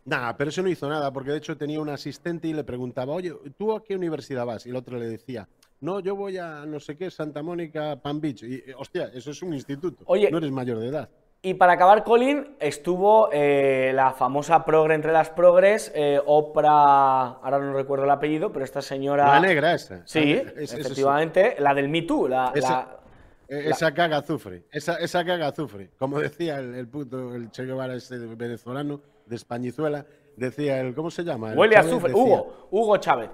Nada, 0.06 0.36
pero 0.36 0.50
eso 0.50 0.64
no 0.64 0.70
hizo 0.70 0.90
nada, 0.90 1.14
porque 1.14 1.30
de 1.32 1.38
hecho 1.38 1.56
tenía 1.56 1.80
un 1.80 1.90
asistente 1.90 2.48
y 2.48 2.54
le 2.54 2.64
preguntaba, 2.64 3.14
oye, 3.14 3.32
¿tú 3.58 3.74
a 3.74 3.84
qué 3.84 3.96
universidad 3.96 4.44
vas? 4.46 4.66
Y 4.66 4.70
el 4.70 4.76
otro 4.76 4.98
le 4.98 5.06
decía, 5.08 5.48
no, 5.82 6.00
yo 6.00 6.16
voy 6.16 6.38
a 6.38 6.66
no 6.66 6.80
sé 6.80 6.98
qué, 6.98 7.12
Santa 7.12 7.44
Mónica, 7.44 7.96
Palm 8.02 8.20
Beach. 8.20 8.42
Y, 8.42 8.64
hostia, 8.76 9.12
eso 9.14 9.30
es 9.30 9.42
un 9.44 9.54
instituto. 9.54 10.04
Oye, 10.08 10.32
no 10.32 10.40
eres 10.40 10.52
mayor 10.52 10.80
de 10.80 10.88
edad. 10.88 11.10
Y 11.42 11.54
para 11.54 11.74
acabar, 11.74 12.04
Colin, 12.04 12.58
estuvo 12.60 13.30
eh, 13.32 13.92
la 13.96 14.12
famosa 14.12 14.66
progre 14.66 14.94
entre 14.96 15.14
las 15.14 15.30
progres, 15.30 15.90
eh, 15.96 16.20
Oprah, 16.26 17.40
ahora 17.42 17.60
no 17.60 17.74
recuerdo 17.74 18.04
el 18.04 18.12
apellido, 18.12 18.52
pero 18.52 18.66
esta 18.66 18.82
señora... 18.82 19.26
La 19.26 19.40
negra 19.40 19.74
esa. 19.74 20.06
Sí, 20.06 20.34
Es- 20.58 20.74
efectivamente, 20.74 21.56
la 21.60 21.74
del 21.74 21.88
Me 21.88 22.02
Too, 22.02 22.28
la- 22.28 22.52
Esa- 22.54 23.00
la- 23.48 23.58
Esa 23.58 23.94
caga 23.94 24.18
azufre, 24.18 24.66
esa, 24.70 24.96
esa 24.98 25.24
caga 25.24 25.48
azufre. 25.48 25.90
Como 25.98 26.20
decía 26.20 26.60
el, 26.60 26.76
el 26.76 26.88
puto, 26.90 27.34
el 27.34 27.50
Che 27.52 27.64
Guevara 27.66 27.96
ese 27.96 28.18
venezolano 28.18 29.00
de 29.26 29.36
Españizuela, 29.38 30.06
decía 30.36 30.80
el, 30.82 30.94
¿cómo 30.94 31.10
se 31.10 31.24
llama? 31.24 31.54
El 31.54 31.58
huele 31.58 31.78
a 31.78 31.80
azufre. 31.80 32.10
decía- 32.10 32.22
Hugo, 32.22 32.68
Hugo 32.70 32.98
Chávez. 32.98 33.30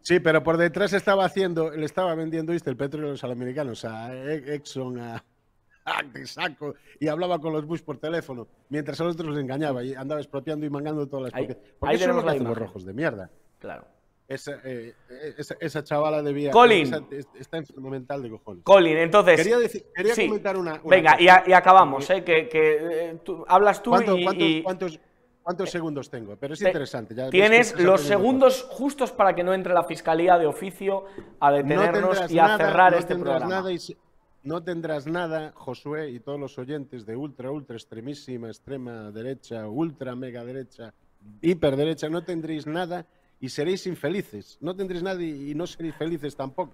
Sí, 0.00 0.18
pero 0.20 0.42
por 0.42 0.56
detrás 0.56 0.94
estaba 0.94 1.26
haciendo, 1.26 1.70
le 1.70 1.84
estaba 1.84 2.14
vendiendo, 2.14 2.52
¿viste? 2.52 2.70
El 2.70 2.76
petróleo 2.78 3.08
a 3.10 3.12
los 3.12 3.22
americanos, 3.24 3.84
a 3.84 4.12
E- 4.14 4.54
Exxon, 4.54 4.98
a, 4.98 5.22
a 5.84 6.02
Texaco, 6.12 6.74
y 6.98 7.08
hablaba 7.08 7.38
con 7.40 7.52
los 7.52 7.64
Bush 7.66 7.80
por 7.82 7.98
teléfono, 7.98 8.46
mientras 8.68 9.00
a 9.00 9.04
los 9.04 9.14
otros 9.14 9.30
los 9.30 9.38
engañaba 9.38 9.82
y 9.82 9.94
andaba 9.94 10.20
expropiando 10.20 10.66
y 10.66 10.70
mangando 10.70 11.06
todas 11.06 11.24
las 11.32 11.34
Ahí- 11.34 11.46
porque, 11.46 11.60
ahí 11.62 11.72
porque 11.78 11.94
eso 11.96 12.10
es 12.10 12.16
lo 12.16 12.22
que 12.22 12.28
hacen 12.30 12.44
los 12.44 12.58
rojos 12.58 12.84
de 12.84 12.92
mierda. 12.92 13.30
Claro. 13.58 13.84
Esa, 14.28 14.52
eh, 14.62 14.94
esa, 15.38 15.56
esa 15.58 15.82
chavala 15.82 16.22
debía. 16.22 16.52
Colin. 16.52 16.86
esa- 16.86 17.02
es- 17.10 17.26
está 17.36 17.56
enfermo 17.56 17.90
mental 17.90 18.22
de 18.22 18.30
cojones. 18.30 18.62
Colin, 18.62 18.96
entonces... 18.98 19.36
Quería, 19.36 19.58
decir- 19.58 19.84
quería 19.92 20.14
sí. 20.14 20.28
comentar 20.28 20.56
una. 20.56 20.74
una 20.74 20.82
Venga, 20.84 21.20
y, 21.20 21.26
a- 21.28 21.42
y 21.46 21.52
acabamos, 21.52 22.08
¿eh? 22.10 22.22
Que, 22.22 22.48
que, 22.48 22.76
eh, 23.10 23.18
tú- 23.24 23.44
hablas 23.48 23.82
tú 23.82 23.90
¿Cuánto- 23.90 24.16
y- 24.16 24.22
cuántos, 24.22 24.48
y... 24.48 24.62
cuántos- 24.62 25.00
cuántos 25.42 25.70
segundos 25.70 26.08
tengo? 26.10 26.36
Pero 26.36 26.54
es 26.54 26.60
Te- 26.60 26.68
interesante. 26.68 27.12
ya 27.12 27.28
Tienes 27.28 27.76
los 27.80 28.02
segundos 28.02 28.62
justos 28.70 29.10
para 29.10 29.34
que 29.34 29.42
no 29.42 29.52
entre 29.52 29.74
la 29.74 29.82
fiscalía 29.82 30.38
de 30.38 30.46
oficio 30.46 31.06
a 31.40 31.50
No 31.50 31.56
detenernos 31.56 32.30
y 32.30 32.38
a 32.38 32.42
nada, 32.46 32.58
cerrar 32.68 32.92
no 32.92 32.98
este 32.98 33.16
programa. 33.16 33.46
Nada 33.48 33.72
y 33.72 33.78
se- 33.80 33.96
no 34.42 34.62
tendrás 34.62 35.06
nada, 35.06 35.52
Josué 35.54 36.10
y 36.10 36.20
todos 36.20 36.40
los 36.40 36.58
oyentes 36.58 37.04
de 37.04 37.16
ultra, 37.16 37.50
ultra, 37.50 37.76
extremísima, 37.76 38.48
extrema 38.48 39.10
derecha, 39.10 39.68
ultra, 39.68 40.16
mega 40.16 40.44
derecha, 40.44 40.94
hiper 41.42 41.76
derecha, 41.76 42.08
no 42.08 42.24
tendréis 42.24 42.66
nada 42.66 43.06
y 43.40 43.48
seréis 43.48 43.86
infelices. 43.86 44.58
No 44.60 44.74
tendréis 44.74 45.02
nada 45.02 45.22
y, 45.22 45.54
no 45.54 45.66
seréis 45.66 45.94
felices 45.96 46.36
tampoco. 46.36 46.72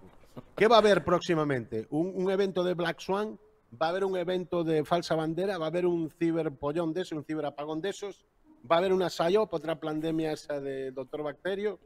¿Qué 0.55 0.69
va 0.69 0.77
a 0.77 0.79
haber 0.81 1.05
próximamente? 1.05 1.87
¿Un, 1.91 2.31
evento 2.31 2.63
de 2.63 2.75
Black 2.75 3.01
Swan? 3.01 3.39
¿Va 3.81 3.87
a 3.87 3.91
haber 3.91 4.05
un 4.05 4.17
evento 4.17 4.63
de 4.63 4.85
falsa 4.85 5.15
bandera? 5.15 5.59
¿Va 5.59 5.67
a 5.67 5.69
haber 5.69 5.87
un 5.87 6.11
ciberpollón 6.11 6.93
de 6.93 7.03
esos, 7.03 7.19
un 7.19 7.25
ciberapagón 7.25 7.81
de 7.81 7.91
esos? 7.91 8.27
¿Va 8.71 8.77
a 8.77 8.79
haber 8.79 8.93
una 8.93 9.11
SIOP, 9.11 9.53
otra 9.53 9.79
pandemia 9.79 10.33
esa 10.33 10.61
de 10.61 10.91
Doctor 10.91 11.23
Bacterio? 11.23 11.79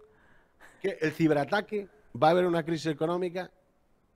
¿Qué? 0.80 0.98
¿El 1.00 1.12
ciberataque? 1.12 1.88
¿Va 2.20 2.28
a 2.28 2.30
haber 2.30 2.46
una 2.46 2.64
crisis 2.64 2.86
económica? 2.86 3.50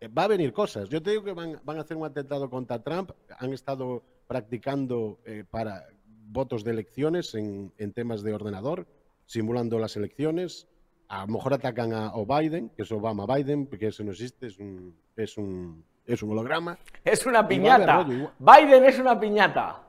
Eh, 0.04 0.08
Va 0.08 0.24
a 0.24 0.28
venir 0.28 0.52
cosas. 0.52 0.88
Yo 0.88 1.02
te 1.02 1.10
digo 1.10 1.24
que 1.24 1.32
van, 1.32 1.60
van 1.64 1.78
a 1.78 1.80
hacer 1.80 1.96
un 1.96 2.04
atentado 2.04 2.50
contra 2.50 2.82
Trump. 2.82 3.10
Han 3.38 3.52
estado 3.52 4.02
practicando 4.26 5.18
eh, 5.24 5.44
para 5.50 5.86
votos 6.26 6.64
de 6.64 6.72
elecciones 6.72 7.34
en, 7.34 7.72
en 7.78 7.92
temas 7.92 8.22
de 8.22 8.34
ordenador, 8.34 8.86
simulando 9.26 9.78
las 9.78 9.96
elecciones. 9.96 10.66
A 11.08 11.26
lo 11.26 11.34
mejor 11.34 11.54
atacan 11.54 11.92
a 11.92 12.14
o 12.14 12.26
Biden, 12.26 12.70
que 12.70 12.82
es 12.82 12.92
Obama 12.92 13.26
Biden, 13.26 13.66
porque 13.66 13.88
eso 13.88 14.02
no 14.04 14.12
existe, 14.12 14.46
es 14.46 14.58
un, 14.58 14.96
es 15.16 15.36
un, 15.38 15.84
es 16.06 16.22
un 16.22 16.30
holograma. 16.32 16.78
Es 17.04 17.26
una 17.26 17.46
piñata. 17.46 18.02
rollo. 18.02 18.30
Biden 18.38 18.84
es 18.84 18.98
una 18.98 19.18
piñata. 19.18 19.80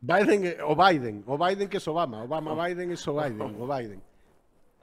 Biden 0.00 0.46
eh, 0.46 0.56
o 0.64 0.76
Biden, 0.76 1.24
o 1.26 1.36
Biden 1.36 1.68
que 1.68 1.78
es 1.78 1.88
Obama, 1.88 2.22
Obama 2.22 2.66
Biden 2.66 2.92
es 2.92 3.06
o 3.08 3.14
Biden, 3.14 3.56
o 3.60 3.66
Biden. 3.66 4.00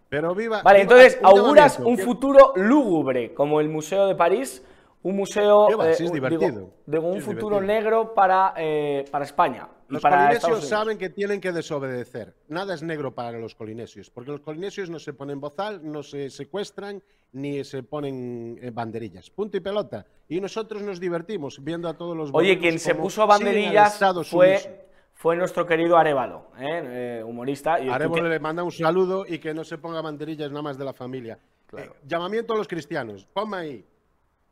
Pero 0.09 0.35
viva. 0.35 0.61
Vale, 0.61 0.79
viva- 0.79 0.93
entonces 0.95 1.19
auguras 1.23 1.79
un 1.79 1.97
futuro 1.97 2.53
lúgubre, 2.55 3.33
como 3.33 3.59
el 3.59 3.69
Museo 3.69 4.07
de 4.07 4.15
París, 4.15 4.63
un 5.03 5.15
museo, 5.17 5.67
¿Qué 5.67 5.75
va? 5.75 5.93
Si 5.93 6.03
es 6.03 6.09
un- 6.09 6.15
divertido. 6.15 6.49
digo, 6.51 6.73
digo, 6.85 7.07
un 7.07 7.13
Sí, 7.13 7.19
es 7.19 7.25
futuro 7.25 7.59
divertido. 7.59 7.61
negro 7.91 8.13
para, 8.15 8.53
eh, 8.57 9.05
para 9.11 9.23
España 9.25 9.67
Los 9.87 10.01
para 10.01 10.39
saben 10.61 10.97
que 10.97 11.09
tienen 11.09 11.39
que 11.39 11.51
desobedecer. 11.51 12.33
Nada 12.47 12.73
es 12.73 12.81
negro 12.81 13.13
para 13.13 13.37
los 13.37 13.53
colinesios, 13.53 14.09
porque 14.09 14.31
los 14.31 14.41
colinesios 14.41 14.89
no 14.89 14.97
se 14.97 15.13
ponen 15.13 15.39
bozal, 15.39 15.79
no 15.83 16.01
se 16.01 16.31
secuestran, 16.31 17.03
ni 17.33 17.63
se 17.63 17.83
ponen 17.83 18.57
eh, 18.61 18.71
banderillas. 18.71 19.29
Punto 19.29 19.57
y 19.57 19.59
pelota. 19.59 20.07
Y 20.27 20.41
nosotros 20.41 20.81
nos 20.81 20.99
divertimos 20.99 21.63
viendo 21.63 21.87
a 21.87 21.93
todos 21.95 22.17
los 22.17 22.31
Oye, 22.33 22.57
quien 22.57 22.79
se 22.79 22.95
puso 22.95 23.27
banderillas 23.27 23.99
fue, 24.23 24.87
fue 25.15 25.35
nuestro 25.35 25.65
querido 25.65 25.97
Arevalo, 25.97 26.51
¿eh? 26.59 26.81
Eh, 27.19 27.23
humorista. 27.25 27.79
Y 27.79 27.89
que- 27.89 28.21
le 28.21 28.39
manda 28.39 28.63
un 28.63 28.71
saludo 28.71 29.25
y 29.27 29.39
que 29.39 29.53
no 29.53 29.63
se 29.63 29.77
ponga 29.77 30.01
banderillas 30.01 30.51
nada 30.51 30.61
más 30.61 30.77
de 30.77 30.85
la 30.85 30.93
familia. 30.93 31.39
Claro. 31.65 31.93
Eh, 31.93 31.95
llamamiento 32.05 32.53
a 32.53 32.57
los 32.57 32.67
cristianos. 32.67 33.25
Ponme 33.33 33.57
ahí. 33.57 33.85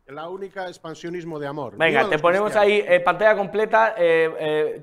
La 0.07 0.27
única 0.29 0.67
expansionismo 0.67 1.37
de 1.37 1.47
amor. 1.47 1.77
Venga, 1.77 2.09
te 2.09 2.17
ponemos 2.19 2.51
cristianos. 2.53 2.89
ahí 2.89 2.99
pantalla 3.03 3.37
completa. 3.37 3.95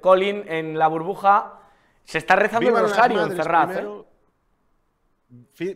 Colin 0.01 0.45
en 0.47 0.79
la 0.79 0.87
burbuja. 0.87 1.59
Se 2.05 2.19
está 2.19 2.37
rezando 2.37 2.69
Viva 2.69 2.81
el 2.81 2.87
rosario 2.87 3.23
en 3.23 3.37
Ferraz. 3.37 3.83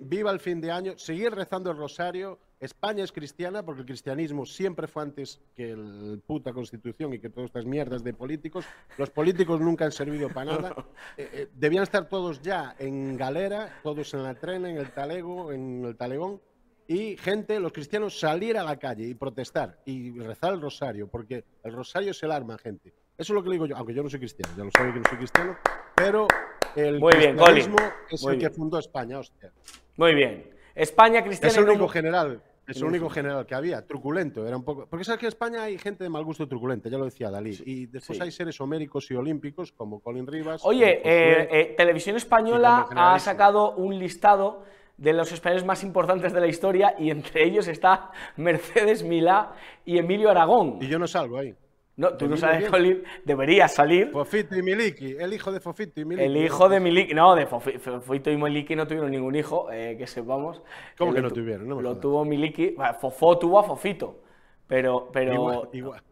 viva 0.00 0.30
el 0.30 0.40
fin 0.40 0.60
de 0.60 0.70
año. 0.70 0.92
Seguir 0.96 1.34
rezando 1.34 1.70
el 1.70 1.76
rosario. 1.76 2.38
España 2.64 3.04
es 3.04 3.12
cristiana 3.12 3.62
porque 3.62 3.82
el 3.82 3.86
cristianismo 3.86 4.46
siempre 4.46 4.86
fue 4.86 5.02
antes 5.02 5.38
que 5.54 5.72
el 5.72 6.22
puta 6.26 6.52
constitución 6.54 7.12
y 7.12 7.18
que 7.18 7.28
todas 7.28 7.48
estas 7.48 7.66
mierdas 7.66 8.02
de 8.02 8.14
políticos. 8.14 8.64
Los 8.96 9.10
políticos 9.10 9.60
nunca 9.60 9.84
han 9.84 9.92
servido 9.92 10.28
para 10.30 10.52
nada. 10.52 10.74
Eh, 11.16 11.28
eh, 11.32 11.48
debían 11.54 11.82
estar 11.82 12.08
todos 12.08 12.40
ya 12.40 12.74
en 12.78 13.16
galera, 13.16 13.78
todos 13.82 14.14
en 14.14 14.22
la 14.22 14.34
trena, 14.34 14.70
en 14.70 14.78
el 14.78 14.90
talego, 14.90 15.52
en 15.52 15.84
el 15.84 15.96
talegón. 15.96 16.40
Y 16.88 17.16
gente, 17.16 17.60
los 17.60 17.72
cristianos, 17.72 18.18
salir 18.18 18.56
a 18.56 18.64
la 18.64 18.76
calle 18.78 19.06
y 19.06 19.14
protestar 19.14 19.78
y 19.84 20.18
rezar 20.18 20.54
el 20.54 20.60
rosario, 20.60 21.06
porque 21.06 21.44
el 21.62 21.72
rosario 21.72 22.10
es 22.10 22.22
el 22.22 22.32
arma, 22.32 22.58
gente. 22.58 22.92
Eso 23.16 23.32
es 23.32 23.34
lo 23.34 23.42
que 23.42 23.50
le 23.50 23.54
digo 23.54 23.66
yo, 23.66 23.76
aunque 23.76 23.94
yo 23.94 24.02
no 24.02 24.10
soy 24.10 24.18
cristiano, 24.18 24.52
ya 24.56 24.64
lo 24.64 24.70
sabe 24.70 24.92
que 24.92 24.98
no 24.98 25.08
soy 25.08 25.18
cristiano, 25.18 25.56
pero 25.94 26.26
el 26.74 26.98
Muy 26.98 27.12
cristianismo 27.12 27.76
es 28.10 28.22
Muy 28.22 28.34
el 28.34 28.40
que 28.40 28.50
fundó 28.50 28.78
España, 28.78 29.18
hostia. 29.18 29.52
Muy 29.96 30.14
bien. 30.14 30.50
España 30.74 31.22
cristiana. 31.22 31.52
Es 31.52 31.58
el 31.58 31.68
único 31.68 31.86
general, 31.86 32.42
es 32.66 32.76
el 32.78 32.84
único 32.84 33.08
general 33.08 33.46
que 33.46 33.54
había, 33.54 33.84
truculento, 33.86 34.46
era 34.46 34.56
un 34.56 34.64
poco. 34.64 34.86
Porque 34.88 35.04
sabes 35.04 35.20
que 35.20 35.26
en 35.26 35.28
España 35.28 35.62
hay 35.62 35.78
gente 35.78 36.04
de 36.04 36.10
mal 36.10 36.24
gusto 36.24 36.46
truculenta, 36.46 36.88
ya 36.88 36.98
lo 36.98 37.04
decía 37.04 37.30
Dalí. 37.30 37.58
Y 37.64 37.86
después 37.86 38.18
sí. 38.18 38.22
hay 38.22 38.30
seres 38.30 38.60
homéricos 38.60 39.10
y 39.10 39.14
olímpicos 39.14 39.72
como 39.72 40.00
Colin 40.00 40.26
Rivas. 40.26 40.62
Oye, 40.64 41.00
eh, 41.04 41.48
eh, 41.50 41.74
Televisión 41.76 42.16
Española 42.16 42.86
ha 42.94 43.18
sacado 43.18 43.74
un 43.76 43.98
listado 43.98 44.62
de 44.96 45.12
los 45.12 45.32
españoles 45.32 45.64
más 45.64 45.82
importantes 45.82 46.32
de 46.32 46.40
la 46.40 46.46
historia 46.46 46.94
y 46.98 47.10
entre 47.10 47.44
ellos 47.44 47.66
está 47.68 48.10
Mercedes 48.36 49.02
Milá 49.02 49.52
y 49.84 49.98
Emilio 49.98 50.30
Aragón. 50.30 50.78
y 50.80 50.88
yo 50.88 50.98
no 50.98 51.06
salgo 51.06 51.38
ahí. 51.38 51.54
No, 51.96 52.14
tú 52.14 52.26
no 52.26 52.36
sabes. 52.36 52.68
Colin, 52.68 53.04
deberías 53.24 53.72
salir. 53.72 54.10
Fofito 54.10 54.56
y 54.56 54.62
Miliki, 54.62 55.12
el 55.12 55.32
hijo 55.32 55.52
de 55.52 55.60
Fofito 55.60 56.00
y 56.00 56.04
Miliki. 56.04 56.26
El 56.26 56.36
hijo 56.38 56.68
de 56.68 56.80
Miliki, 56.80 57.14
no, 57.14 57.36
de 57.36 57.46
Fofi- 57.48 57.78
Fofito 57.78 58.30
y 58.32 58.36
Miliki 58.36 58.74
no 58.74 58.84
tuvieron 58.86 59.10
ningún 59.12 59.36
hijo, 59.36 59.70
eh, 59.70 59.94
que 59.96 60.06
sepamos. 60.08 60.60
¿Cómo 60.98 61.12
Eh, 61.12 61.14
que 61.14 61.22
no 61.22 61.28
tu- 61.28 61.36
tuvieron? 61.36 61.68
No 61.68 61.76
me 61.76 61.82
lo 61.82 61.90
jodas. 61.90 62.00
tuvo 62.02 62.24
Miliki, 62.24 62.74
Fofó 63.00 63.38
tuvo 63.38 63.60
a 63.60 63.62
Fofito, 63.62 64.22
pero, 64.66 65.08
pero 65.12 65.34
Igual, 65.34 65.68
igual. 65.72 66.02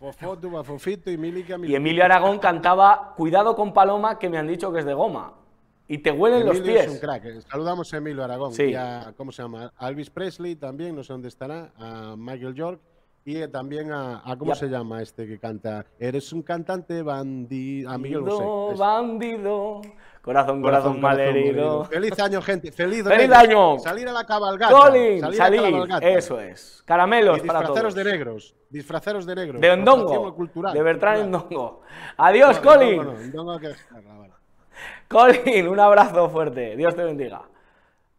Fofo 0.00 0.36
tuvo 0.38 0.58
a 0.58 0.64
Fofito 0.64 1.10
y 1.12 1.16
Miliki 1.16 1.52
a 1.52 1.56
y 1.56 1.58
Miliki. 1.58 1.76
Emilio 1.76 2.04
Aragón 2.04 2.38
cantaba 2.40 3.14
Cuidado 3.16 3.54
con 3.54 3.72
Paloma, 3.72 4.18
que 4.18 4.28
me 4.28 4.36
han 4.38 4.48
dicho 4.48 4.72
que 4.72 4.80
es 4.80 4.84
de 4.84 4.94
goma. 4.94 5.34
Y 5.86 5.98
te 5.98 6.10
huelen 6.10 6.44
los 6.46 6.56
Emilio 6.58 6.76
es 6.80 6.86
un 6.86 6.92
pies. 6.92 7.00
crack. 7.00 7.24
eh. 7.26 7.40
Saludamos 7.42 7.92
a 7.92 7.96
Emilio 7.98 8.24
Aragón 8.24 8.52
Sí. 8.52 8.64
y 8.64 8.74
a, 8.74 9.12
¿cómo 9.16 9.30
se 9.30 9.42
llama? 9.42 9.72
A 9.76 9.88
Elvis 9.88 10.08
Presley 10.10 10.56
también, 10.56 10.94
no 10.96 11.02
sé 11.04 11.12
dónde 11.12 11.28
estará, 11.28 11.72
a 11.76 12.14
Michael 12.16 12.54
York 12.54 12.80
y 13.24 13.46
también 13.48 13.92
a, 13.92 14.22
a- 14.24 14.36
¿cómo 14.36 14.52
a- 14.52 14.54
se 14.54 14.68
llama 14.68 15.02
este 15.02 15.26
que 15.26 15.38
canta? 15.38 15.84
Eres 15.98 16.32
un 16.32 16.42
cantante 16.42 17.02
bandido, 17.02 17.90
a 17.90 17.98
Miguel 17.98 18.22
Bandido, 18.22 18.38
Bosé. 18.40 18.78
Bandido, 18.80 19.80
corazón, 20.22 20.62
corazón, 20.62 21.00
malherido. 21.00 21.84
Feliz 21.84 22.18
año, 22.18 22.40
gente. 22.42 22.72
Feliz, 22.72 23.04
¡Feliz 23.04 23.30
año! 23.30 23.78
Salir 23.78 24.08
a 24.08 24.12
la 24.12 24.24
cabalgata. 24.24 24.72
Colin, 24.74 25.20
salir 25.34 25.60
a 25.60 25.62
la 25.64 25.70
cabalgata. 25.70 26.08
eso 26.08 26.40
es. 26.40 26.82
Caramelos 26.86 27.38
Y 27.38 27.46
para 27.46 27.60
disfraceros 27.60 27.94
todos. 27.94 28.04
de 28.04 28.10
negros. 28.12 28.54
Disfraceros 28.70 29.26
de 29.26 29.34
negros. 29.34 29.60
De 29.60 29.70
Ondongo, 29.70 30.34
cultural, 30.34 30.72
de 30.74 30.82
Bertrán. 30.82 31.20
Endongo. 31.20 31.82
Adiós, 32.16 32.56
No, 32.56 32.62
Colin. 32.62 33.00
Ondongo 33.00 33.12
no, 33.12 33.20
Ondongo 33.24 33.58
que. 33.58 33.70
Colin, 35.08 35.68
un 35.68 35.80
abrazo 35.80 36.28
fuerte. 36.30 36.76
Dios 36.76 36.94
te 36.94 37.02
bendiga. 37.04 37.42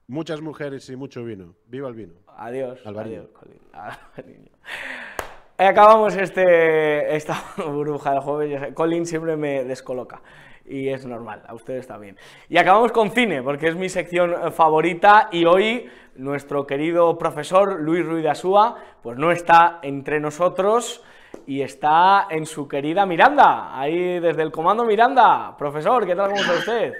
Muchas 0.07 0.41
mujeres 0.41 0.87
y 0.89 0.95
mucho 0.95 1.23
vino. 1.23 1.55
Viva 1.67 1.87
el 1.87 1.95
vino. 1.95 2.13
Adiós. 2.37 2.79
Alvariño. 2.85 3.21
Adiós, 3.21 3.31
Colin. 3.39 3.59
Alvariño. 3.73 4.50
Acabamos 5.57 6.15
este, 6.15 7.15
esta 7.15 7.43
burbuja 7.57 8.11
del 8.11 8.19
jueves. 8.21 8.73
Colin 8.73 9.05
siempre 9.05 9.35
me 9.35 9.63
descoloca. 9.63 10.21
Y 10.65 10.89
es 10.89 11.05
normal, 11.05 11.41
a 11.47 11.53
ustedes 11.53 11.85
también. 11.87 12.17
Y 12.47 12.57
acabamos 12.57 12.91
con 12.91 13.11
cine, 13.11 13.43
porque 13.43 13.67
es 13.67 13.75
mi 13.75 13.89
sección 13.89 14.53
favorita. 14.53 15.27
Y 15.31 15.45
hoy 15.45 15.89
nuestro 16.15 16.65
querido 16.65 17.17
profesor 17.17 17.79
Luis 17.81 18.05
Ruiz 18.05 18.23
de 18.23 18.29
Asúa, 18.29 18.77
pues 19.03 19.17
no 19.17 19.31
está 19.31 19.79
entre 19.81 20.19
nosotros 20.19 21.03
y 21.45 21.61
está 21.61 22.27
en 22.29 22.45
su 22.45 22.67
querida 22.67 23.05
Miranda. 23.05 23.77
Ahí 23.79 24.19
desde 24.19 24.43
el 24.43 24.51
comando 24.51 24.85
Miranda. 24.85 25.55
Profesor, 25.57 26.05
¿qué 26.05 26.15
tal? 26.15 26.29
¿Cómo 26.29 26.41
está 26.41 26.53
usted? 26.53 26.93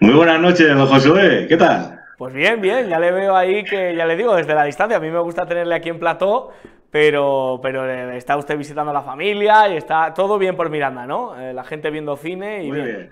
Muy 0.00 0.14
buenas 0.14 0.40
noches, 0.40 0.68
don 0.68 0.86
Josué. 0.86 1.46
¿Qué 1.48 1.56
tal? 1.56 2.05
Pues 2.16 2.32
bien, 2.32 2.62
bien, 2.62 2.88
ya 2.88 2.98
le 2.98 3.12
veo 3.12 3.36
ahí 3.36 3.62
que, 3.62 3.94
ya 3.94 4.06
le 4.06 4.16
digo, 4.16 4.34
desde 4.34 4.54
la 4.54 4.64
distancia, 4.64 4.96
a 4.96 5.00
mí 5.00 5.10
me 5.10 5.18
gusta 5.18 5.44
tenerle 5.44 5.74
aquí 5.74 5.90
en 5.90 5.98
plató, 5.98 6.50
pero, 6.90 7.60
pero 7.62 7.88
eh, 7.88 8.16
está 8.16 8.38
usted 8.38 8.56
visitando 8.56 8.90
a 8.90 8.94
la 8.94 9.02
familia 9.02 9.68
y 9.68 9.76
está 9.76 10.14
todo 10.14 10.38
bien 10.38 10.56
por 10.56 10.70
Miranda, 10.70 11.06
¿no? 11.06 11.38
Eh, 11.38 11.52
la 11.52 11.62
gente 11.62 11.90
viendo 11.90 12.16
cine 12.16 12.64
y 12.64 12.68
Muy 12.68 12.80
bien. 12.80 13.10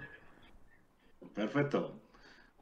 Perfecto. 1.35 1.93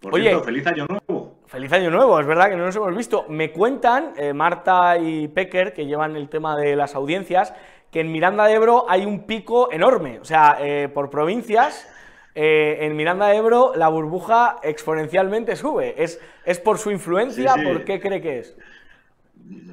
Por 0.00 0.14
Oye, 0.14 0.30
cierto, 0.30 0.44
feliz 0.44 0.66
año 0.66 0.86
nuevo. 0.86 1.38
Feliz 1.46 1.72
año 1.72 1.90
nuevo, 1.90 2.18
es 2.18 2.26
verdad 2.26 2.48
que 2.48 2.56
no 2.56 2.64
nos 2.64 2.74
hemos 2.74 2.96
visto. 2.96 3.24
Me 3.28 3.52
cuentan, 3.52 4.14
eh, 4.16 4.32
Marta 4.32 4.98
y 4.98 5.28
Pecker, 5.28 5.72
que 5.72 5.86
llevan 5.86 6.16
el 6.16 6.28
tema 6.28 6.56
de 6.56 6.74
las 6.74 6.96
audiencias, 6.96 7.54
que 7.92 8.00
en 8.00 8.10
Miranda 8.10 8.46
de 8.46 8.54
Ebro 8.54 8.86
hay 8.88 9.04
un 9.04 9.26
pico 9.26 9.70
enorme, 9.70 10.18
o 10.18 10.24
sea, 10.24 10.58
por 10.92 11.10
provincias 11.10 11.86
eh, 12.34 12.78
en 12.80 12.96
Miranda 12.96 13.26
de 13.26 13.36
Ebro 13.36 13.72
la 13.76 13.88
burbuja 13.88 14.58
exponencialmente 14.62 15.54
sube. 15.56 16.02
¿Es, 16.02 16.20
es 16.44 16.58
por 16.58 16.78
su 16.78 16.90
influencia? 16.90 17.54
¿Por 17.54 17.84
qué 17.84 18.00
cree 18.00 18.20
que 18.20 18.38
es? 18.40 18.56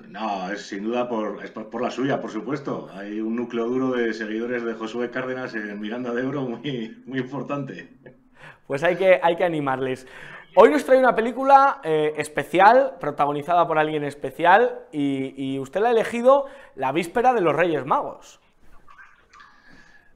No, 0.09 0.51
es 0.51 0.63
sin 0.63 0.83
duda 0.83 1.07
por, 1.07 1.43
es 1.43 1.51
por, 1.51 1.81
la 1.81 1.91
suya, 1.91 2.19
por 2.19 2.31
supuesto. 2.31 2.89
Hay 2.93 3.21
un 3.21 3.35
núcleo 3.35 3.67
duro 3.67 3.91
de 3.91 4.13
seguidores 4.13 4.63
de 4.63 4.73
Josué 4.73 5.11
Cárdenas 5.11 5.53
en 5.53 5.79
Miranda 5.79 6.13
de 6.13 6.23
Ebro 6.23 6.41
muy, 6.41 7.03
muy 7.05 7.19
importante. 7.19 7.89
Pues 8.65 8.83
hay 8.83 8.95
que, 8.95 9.19
hay 9.21 9.35
que 9.35 9.43
animarles. 9.43 10.07
Hoy 10.55 10.71
nos 10.71 10.83
trae 10.83 10.97
una 10.97 11.15
película 11.15 11.79
eh, 11.83 12.13
especial, 12.17 12.95
protagonizada 12.99 13.67
por 13.67 13.77
alguien 13.77 14.03
especial, 14.03 14.79
y, 14.91 15.33
y 15.37 15.59
usted 15.59 15.79
la 15.79 15.89
ha 15.89 15.91
elegido 15.91 16.47
la 16.75 16.91
víspera 16.91 17.33
de 17.33 17.41
los 17.41 17.55
Reyes 17.55 17.85
Magos. 17.85 18.39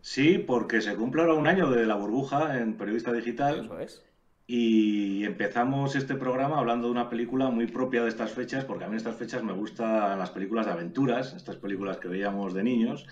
Sí, 0.02 0.38
porque 0.38 0.82
se 0.82 0.96
cumple 0.96 1.22
ahora 1.22 1.36
un 1.36 1.48
año 1.48 1.70
de 1.70 1.86
la 1.86 1.96
burbuja 1.96 2.58
en 2.58 2.76
Periodista 2.76 3.14
Digital. 3.14 3.66
Eso 3.66 3.80
es. 3.80 4.04
Y 4.46 5.24
empezamos 5.24 5.96
este 5.96 6.16
programa 6.16 6.60
hablando 6.60 6.88
de 6.88 6.92
una 6.92 7.10
película 7.10 7.50
muy 7.50 7.68
propia 7.68 8.04
de 8.04 8.10
estas 8.10 8.32
fechas, 8.32 8.66
porque 8.66 8.84
a 8.84 8.88
mí 8.88 8.94
en 8.94 8.98
estas 8.98 9.16
fechas 9.16 9.42
me 9.42 9.54
gustan 9.54 10.20
las 10.20 10.32
películas 10.32 10.66
de 10.66 10.74
aventuras, 10.74 11.34
estas 11.34 11.56
películas 11.56 11.98
que 11.98 12.10
veíamos 12.10 12.54
de 12.54 12.64
niños, 12.64 13.06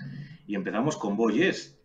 y 0.46 0.56
empezamos 0.56 0.98
con 0.98 1.16
Boyes, 1.16 1.80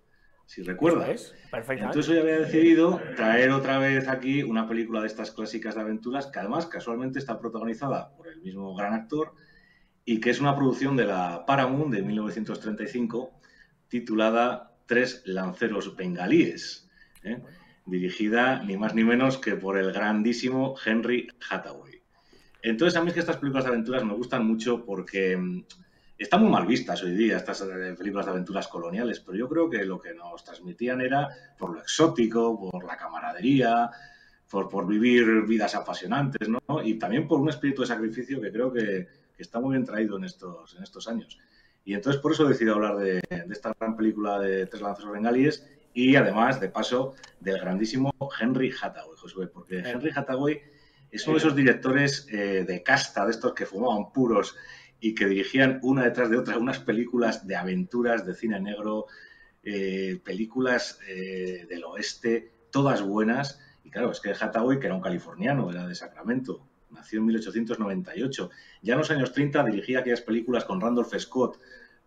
si 0.47 0.63
recuerdas. 0.63 1.33
Perfectamente. 1.51 1.85
Entonces 1.85 2.11
hoy 2.11 2.19
había 2.19 2.41
decidido 2.41 3.01
traer 3.15 3.51
otra 3.51 3.79
vez 3.79 4.09
aquí 4.09 4.43
una 4.43 4.67
película 4.67 5.01
de 5.01 5.07
estas 5.07 5.31
clásicas 5.31 5.77
de 5.77 5.81
aventuras, 5.83 6.27
que 6.27 6.41
además 6.41 6.67
casualmente 6.67 7.21
está 7.21 7.39
protagonizada 7.39 8.17
por 8.17 8.27
el 8.27 8.41
mismo 8.43 8.75
gran 8.75 8.95
actor, 8.95 9.33
y 10.05 10.19
que 10.19 10.31
es 10.31 10.41
una 10.41 10.57
producción 10.57 10.97
de 10.97 11.05
la 11.05 11.45
Paramount 11.47 11.95
de 11.95 12.03
1935, 12.03 13.31
titulada 13.87 14.77
tres 14.87 15.23
lanceros 15.25 15.95
bengalíes, 15.95 16.89
¿eh? 17.23 17.41
Dirigida 17.87 18.63
ni 18.63 18.77
más 18.77 18.95
ni 18.95 19.05
menos 19.05 19.39
que 19.39 19.55
por 19.57 19.79
el 19.79 19.93
grandísimo 19.93 20.75
Henry 20.85 21.29
Hathaway. 21.49 22.03
Entonces, 22.63 22.97
a 22.97 23.03
mí 23.03 23.09
es 23.09 23.15
que 23.15 23.21
estas 23.21 23.37
películas 23.37 23.65
de 23.65 23.71
aventuras 23.71 24.05
me 24.05 24.15
gustan 24.15 24.45
mucho 24.45 24.85
porque 24.85 25.37
mm, 25.37 25.65
están 26.19 26.43
muy 26.43 26.51
mal 26.51 26.67
vistas 26.67 27.03
hoy 27.03 27.15
día, 27.15 27.37
estas 27.37 27.63
eh, 27.63 27.95
películas 27.97 28.27
de 28.27 28.33
aventuras 28.33 28.69
coloniales, 28.69 29.21
pero 29.21 29.39
yo 29.39 29.49
creo 29.49 29.71
que 29.71 29.85
lo 29.85 30.01
que 30.01 30.15
nos 30.15 30.43
transmitían 30.43 31.01
era 31.01 31.29
por 31.59 31.75
lo 31.75 31.81
exótico, 31.81 32.59
por 32.59 32.85
la 32.85 32.97
camaradería, 32.97 33.91
por, 34.51 34.69
por 34.69 34.87
vivir 34.87 35.43
vidas 35.47 35.75
apasionantes, 35.75 36.49
¿no? 36.49 36.61
Y 36.83 36.99
también 36.99 37.29
por 37.29 37.41
un 37.41 37.51
espíritu 37.51 37.83
de 37.83 37.89
sacrificio 37.89 38.41
que 38.41 38.51
creo 38.51 38.73
que, 38.73 39.07
está 39.39 39.61
muy 39.61 39.73
bien 39.73 39.85
traído 39.85 40.17
en 40.17 40.25
estos, 40.25 40.75
en 40.77 40.83
estos 40.83 41.07
años. 41.09 41.39
Y 41.85 41.93
entonces 41.93 42.23
por 42.23 42.33
eso 42.33 42.47
he 42.47 42.49
decidido 42.49 42.77
hablar 42.77 42.97
de, 42.97 43.21
esta 43.51 43.75
gran 43.79 43.95
película 43.95 44.41
de 44.41 44.67
Tres 44.67 44.81
lanceros 44.81 45.13
bengalíes 45.13 45.65
y 45.97 46.15
además, 46.15 46.61
de 46.61 46.69
paso, 46.69 47.15
del 47.41 47.59
grandísimo 47.59 48.13
Henry 48.39 48.71
Hathaway, 48.71 49.17
Josué, 49.17 49.47
porque 49.47 49.79
Henry 49.79 50.13
Hathaway 50.15 50.61
es 51.11 51.27
uno 51.27 51.37
de 51.37 51.39
esos 51.39 51.57
directores 51.57 52.29
eh, 52.31 52.67
de 52.69 52.83
casta, 52.83 53.25
de 53.25 53.31
estos 53.31 53.55
que 53.55 53.65
fumaban 53.65 54.13
puros 54.13 54.55
y 55.01 55.15
que 55.15 55.25
dirigían 55.25 55.79
una 55.83 56.05
detrás 56.05 56.29
de 56.29 56.37
otra 56.37 56.59
unas 56.59 56.81
películas 56.81 57.47
de 57.47 57.57
aventuras, 57.57 58.27
de 58.27 58.35
cine 58.35 58.61
negro, 58.61 59.07
eh, 59.63 60.21
películas 60.23 61.01
eh, 61.09 61.65
del 61.67 61.85
oeste, 61.85 62.53
todas 62.71 63.01
buenas. 63.01 63.59
Y 63.83 63.91
claro, 63.91 64.11
es 64.11 64.21
que 64.21 64.35
Hathaway, 64.39 64.79
que 64.79 64.89
era 64.89 64.97
un 64.97 65.01
californiano, 65.01 65.71
era 65.71 65.87
de 65.87 65.95
Sacramento, 65.95 66.69
nació 66.91 67.21
en 67.21 67.25
1898. 67.25 68.51
Ya 68.83 68.93
en 68.93 68.99
los 68.99 69.11
años 69.11 69.33
30 69.33 69.65
dirigía 69.65 70.01
aquellas 70.01 70.21
películas 70.21 70.67
con 70.67 70.79
Randolph 70.79 71.15
Scott 71.19 71.59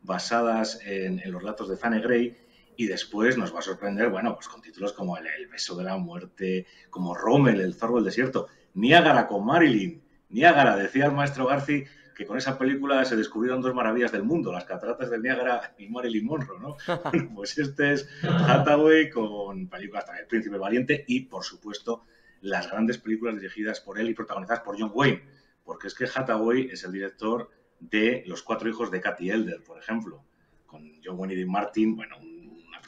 basadas 0.03 0.79
en, 0.85 1.19
los 1.31 1.43
datos 1.43 1.67
de 1.69 1.75
Fanny 1.75 2.01
Gray 2.01 2.37
y 2.79 2.87
después 2.87 3.37
nos 3.37 3.53
va 3.53 3.59
a 3.59 3.61
sorprender, 3.61 4.09
bueno, 4.09 4.33
pues 4.35 4.47
con 4.47 4.61
títulos 4.61 4.93
como 4.93 5.17
El, 5.17 5.47
beso 5.47 5.75
de 5.75 5.83
la 5.83 5.97
muerte, 5.97 6.65
como 6.89 7.13
Rommel, 7.13 7.59
El 7.59 7.73
zorro 7.73 7.95
del 7.95 8.05
desierto, 8.05 8.47
Niágara 8.73 9.27
con 9.27 9.45
Marilyn, 9.45 10.01
Niágara, 10.29 10.77
decía 10.77 11.07
el 11.07 11.11
maestro 11.11 11.45
Garci 11.45 11.83
que 12.15 12.25
con 12.25 12.37
esa 12.37 12.57
película 12.57 13.03
se 13.03 13.17
descubrieron 13.17 13.61
dos 13.61 13.75
maravillas 13.75 14.13
del 14.13 14.23
mundo, 14.23 14.53
las 14.53 14.63
cataratas 14.63 15.09
del 15.09 15.21
Niágara 15.21 15.75
y 15.77 15.89
Marilyn 15.89 16.25
Monroe, 16.25 16.57
¿no? 16.57 16.77
pues 17.35 17.57
este 17.57 17.91
es 17.91 18.07
Hathaway 18.23 19.09
con 19.09 19.67
películas 19.67 20.05
también 20.05 20.23
El 20.23 20.29
Príncipe 20.29 20.57
Valiente 20.57 21.03
y, 21.05 21.25
por 21.25 21.43
supuesto, 21.43 22.05
las 22.39 22.71
grandes 22.71 22.97
películas 22.97 23.35
dirigidas 23.35 23.81
por 23.81 23.99
él 23.99 24.09
y 24.09 24.13
protagonizadas 24.13 24.63
por 24.63 24.79
John 24.79 24.91
Wayne, 24.93 25.21
porque 25.65 25.87
es 25.87 25.95
que 25.95 26.05
Hathaway 26.05 26.69
es 26.71 26.85
el 26.85 26.93
director 26.93 27.51
de 27.81 28.23
Los 28.25 28.41
cuatro 28.41 28.69
hijos 28.69 28.89
de 28.89 29.01
Cathy 29.01 29.31
Elder, 29.31 29.61
por 29.63 29.77
ejemplo, 29.77 30.23
con 30.65 30.93
John 31.03 31.19
Wayne 31.19 31.33
y 31.33 31.37
Dean 31.39 31.51
Martin, 31.51 31.97
bueno, 31.97 32.15
una 32.19 32.38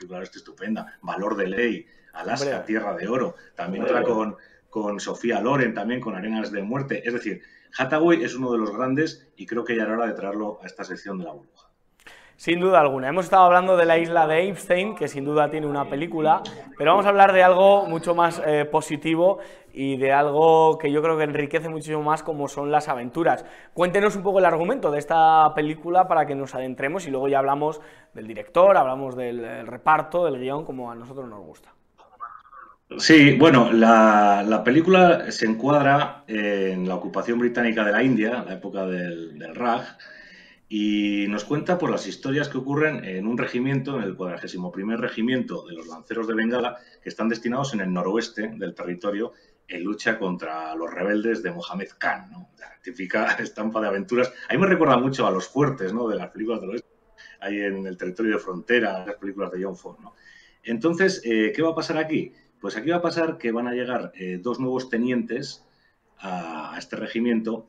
película 0.01 0.23
estupenda, 0.23 0.97
Valor 1.01 1.35
de 1.35 1.47
Ley, 1.47 1.85
Alaska, 2.13 2.65
Tierra 2.65 2.95
de 2.95 3.07
Oro, 3.07 3.35
también 3.55 3.83
otra 3.83 4.03
con, 4.03 4.35
con 4.69 4.99
Sofía 4.99 5.39
Loren, 5.39 5.73
también 5.73 6.01
con 6.01 6.15
Arenas 6.15 6.51
de 6.51 6.63
Muerte, 6.63 7.01
es 7.05 7.13
decir, 7.13 7.41
Hathaway 7.77 8.23
es 8.23 8.35
uno 8.35 8.51
de 8.51 8.57
los 8.57 8.75
grandes 8.75 9.27
y 9.35 9.45
creo 9.45 9.63
que 9.63 9.75
ya 9.75 9.83
era 9.83 9.93
hora 9.93 10.07
de 10.07 10.13
traerlo 10.13 10.59
a 10.61 10.65
esta 10.65 10.83
sección 10.83 11.19
de 11.19 11.25
la 11.25 11.33
burbuja. 11.33 11.60
Sin 12.41 12.59
duda 12.59 12.79
alguna. 12.79 13.07
Hemos 13.07 13.25
estado 13.25 13.43
hablando 13.43 13.77
de 13.77 13.85
la 13.85 13.99
isla 13.99 14.25
de 14.25 14.49
Epstein, 14.49 14.95
que 14.95 15.07
sin 15.07 15.23
duda 15.23 15.51
tiene 15.51 15.67
una 15.67 15.87
película, 15.87 16.41
pero 16.75 16.89
vamos 16.89 17.05
a 17.05 17.09
hablar 17.09 17.33
de 17.33 17.43
algo 17.43 17.85
mucho 17.85 18.15
más 18.15 18.41
eh, 18.43 18.65
positivo 18.65 19.37
y 19.71 19.97
de 19.97 20.11
algo 20.11 20.79
que 20.79 20.91
yo 20.91 21.03
creo 21.03 21.19
que 21.19 21.25
enriquece 21.25 21.69
muchísimo 21.69 22.01
más 22.01 22.23
como 22.23 22.47
son 22.47 22.71
las 22.71 22.87
aventuras. 22.87 23.45
Cuéntenos 23.75 24.15
un 24.15 24.23
poco 24.23 24.39
el 24.39 24.45
argumento 24.45 24.89
de 24.89 24.97
esta 24.97 25.53
película 25.53 26.07
para 26.07 26.25
que 26.25 26.33
nos 26.33 26.55
adentremos 26.55 27.05
y 27.05 27.11
luego 27.11 27.27
ya 27.27 27.37
hablamos 27.37 27.79
del 28.15 28.25
director, 28.25 28.75
hablamos 28.75 29.15
del 29.15 29.67
reparto, 29.67 30.25
del 30.25 30.39
guion, 30.39 30.65
como 30.65 30.89
a 30.89 30.95
nosotros 30.95 31.29
nos 31.29 31.45
gusta. 31.45 31.69
Sí, 32.97 33.37
bueno, 33.37 33.71
la, 33.71 34.63
película 34.65 35.31
se 35.31 35.45
encuadra 35.45 36.23
en 36.25 36.87
la 36.87 36.95
ocupación 36.95 37.37
británica 37.37 37.85
de 37.85 37.91
la 37.91 38.01
India, 38.01 38.43
la 38.43 38.53
época 38.55 38.87
del, 38.87 39.37
del 39.37 39.53
Raj, 39.53 39.95
y 40.73 41.27
nos 41.27 41.43
cuenta 41.43 41.77
por 41.77 41.89
las 41.89 42.07
historias 42.07 42.47
que 42.47 42.57
ocurren 42.57 43.03
en 43.03 43.27
un 43.27 43.37
regimiento, 43.37 43.97
en 43.97 44.03
el 44.03 44.15
41 44.15 44.95
Regimiento 44.95 45.67
de 45.67 45.73
los 45.73 45.85
Lanceros 45.85 46.29
de 46.29 46.33
Bengala, 46.33 46.77
que 47.03 47.09
están 47.09 47.27
destinados 47.27 47.73
en 47.73 47.81
el 47.81 47.91
noroeste 47.91 48.53
del 48.55 48.73
territorio 48.73 49.33
en 49.67 49.83
lucha 49.83 50.17
contra 50.17 50.73
los 50.75 50.89
rebeldes 50.89 51.43
de 51.43 51.51
Mohamed 51.51 51.89
Khan, 51.97 52.31
¿no? 52.31 52.51
la 52.57 52.71
típica 52.81 53.33
estampa 53.39 53.81
de 53.81 53.87
aventuras. 53.89 54.31
A 54.47 54.53
mí 54.53 54.59
me 54.61 54.67
recuerda 54.67 54.95
mucho 54.95 55.27
a 55.27 55.31
los 55.31 55.45
fuertes 55.45 55.91
¿no? 55.91 56.07
de 56.07 56.15
las 56.15 56.29
películas 56.29 56.61
del 56.61 56.69
oeste, 56.69 56.89
ahí 57.41 57.59
en 57.59 57.85
el 57.85 57.97
territorio 57.97 58.35
de 58.35 58.39
frontera, 58.39 59.05
las 59.05 59.15
películas 59.17 59.51
de 59.51 59.65
John 59.65 59.75
Ford. 59.75 59.99
¿no? 59.99 60.15
Entonces, 60.63 61.21
eh, 61.25 61.51
¿qué 61.53 61.61
va 61.61 61.71
a 61.71 61.75
pasar 61.75 61.97
aquí? 61.97 62.31
Pues 62.61 62.77
aquí 62.77 62.91
va 62.91 62.97
a 62.97 63.01
pasar 63.01 63.37
que 63.37 63.51
van 63.51 63.67
a 63.67 63.73
llegar 63.73 64.13
eh, 64.15 64.39
dos 64.41 64.61
nuevos 64.61 64.89
tenientes 64.89 65.65
a, 66.17 66.75
a 66.75 66.79
este 66.79 66.95
regimiento 66.95 67.67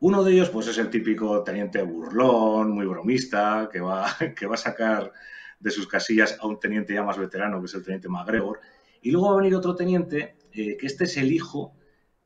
uno 0.00 0.24
de 0.24 0.32
ellos, 0.32 0.48
pues, 0.48 0.66
es 0.66 0.78
el 0.78 0.90
típico 0.90 1.42
teniente 1.44 1.82
burlón, 1.82 2.70
muy 2.70 2.86
bromista, 2.86 3.68
que 3.70 3.80
va, 3.80 4.06
que 4.36 4.46
va 4.46 4.54
a 4.54 4.58
sacar 4.58 5.12
de 5.58 5.70
sus 5.70 5.86
casillas 5.86 6.38
a 6.40 6.46
un 6.46 6.58
teniente 6.58 6.94
ya 6.94 7.02
más 7.02 7.18
veterano, 7.18 7.60
que 7.60 7.66
es 7.66 7.74
el 7.74 7.84
teniente 7.84 8.08
MacGregor. 8.08 8.60
Y 9.02 9.10
luego 9.10 9.28
va 9.28 9.34
a 9.34 9.38
venir 9.38 9.54
otro 9.54 9.76
teniente, 9.76 10.36
eh, 10.52 10.76
que 10.78 10.86
este 10.86 11.04
es 11.04 11.16
el 11.18 11.30
hijo 11.30 11.74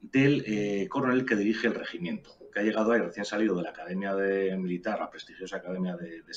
del 0.01 0.45
eh, 0.47 0.87
coronel 0.89 1.25
que 1.27 1.35
dirige 1.35 1.67
el 1.67 1.75
regimiento, 1.75 2.31
que 2.53 2.61
ha 2.61 2.63
llegado 2.63 2.93
ahí 2.93 3.01
recién 3.01 3.25
salido 3.25 3.57
de 3.57 3.63
la 3.65 3.71
Academia 3.71 4.15
de 4.15 4.57
Militar, 4.57 5.01
la 5.01 5.11
prestigiosa 5.11 5.57
Academia 5.57 5.97
de, 5.97 6.23
de 6.23 6.33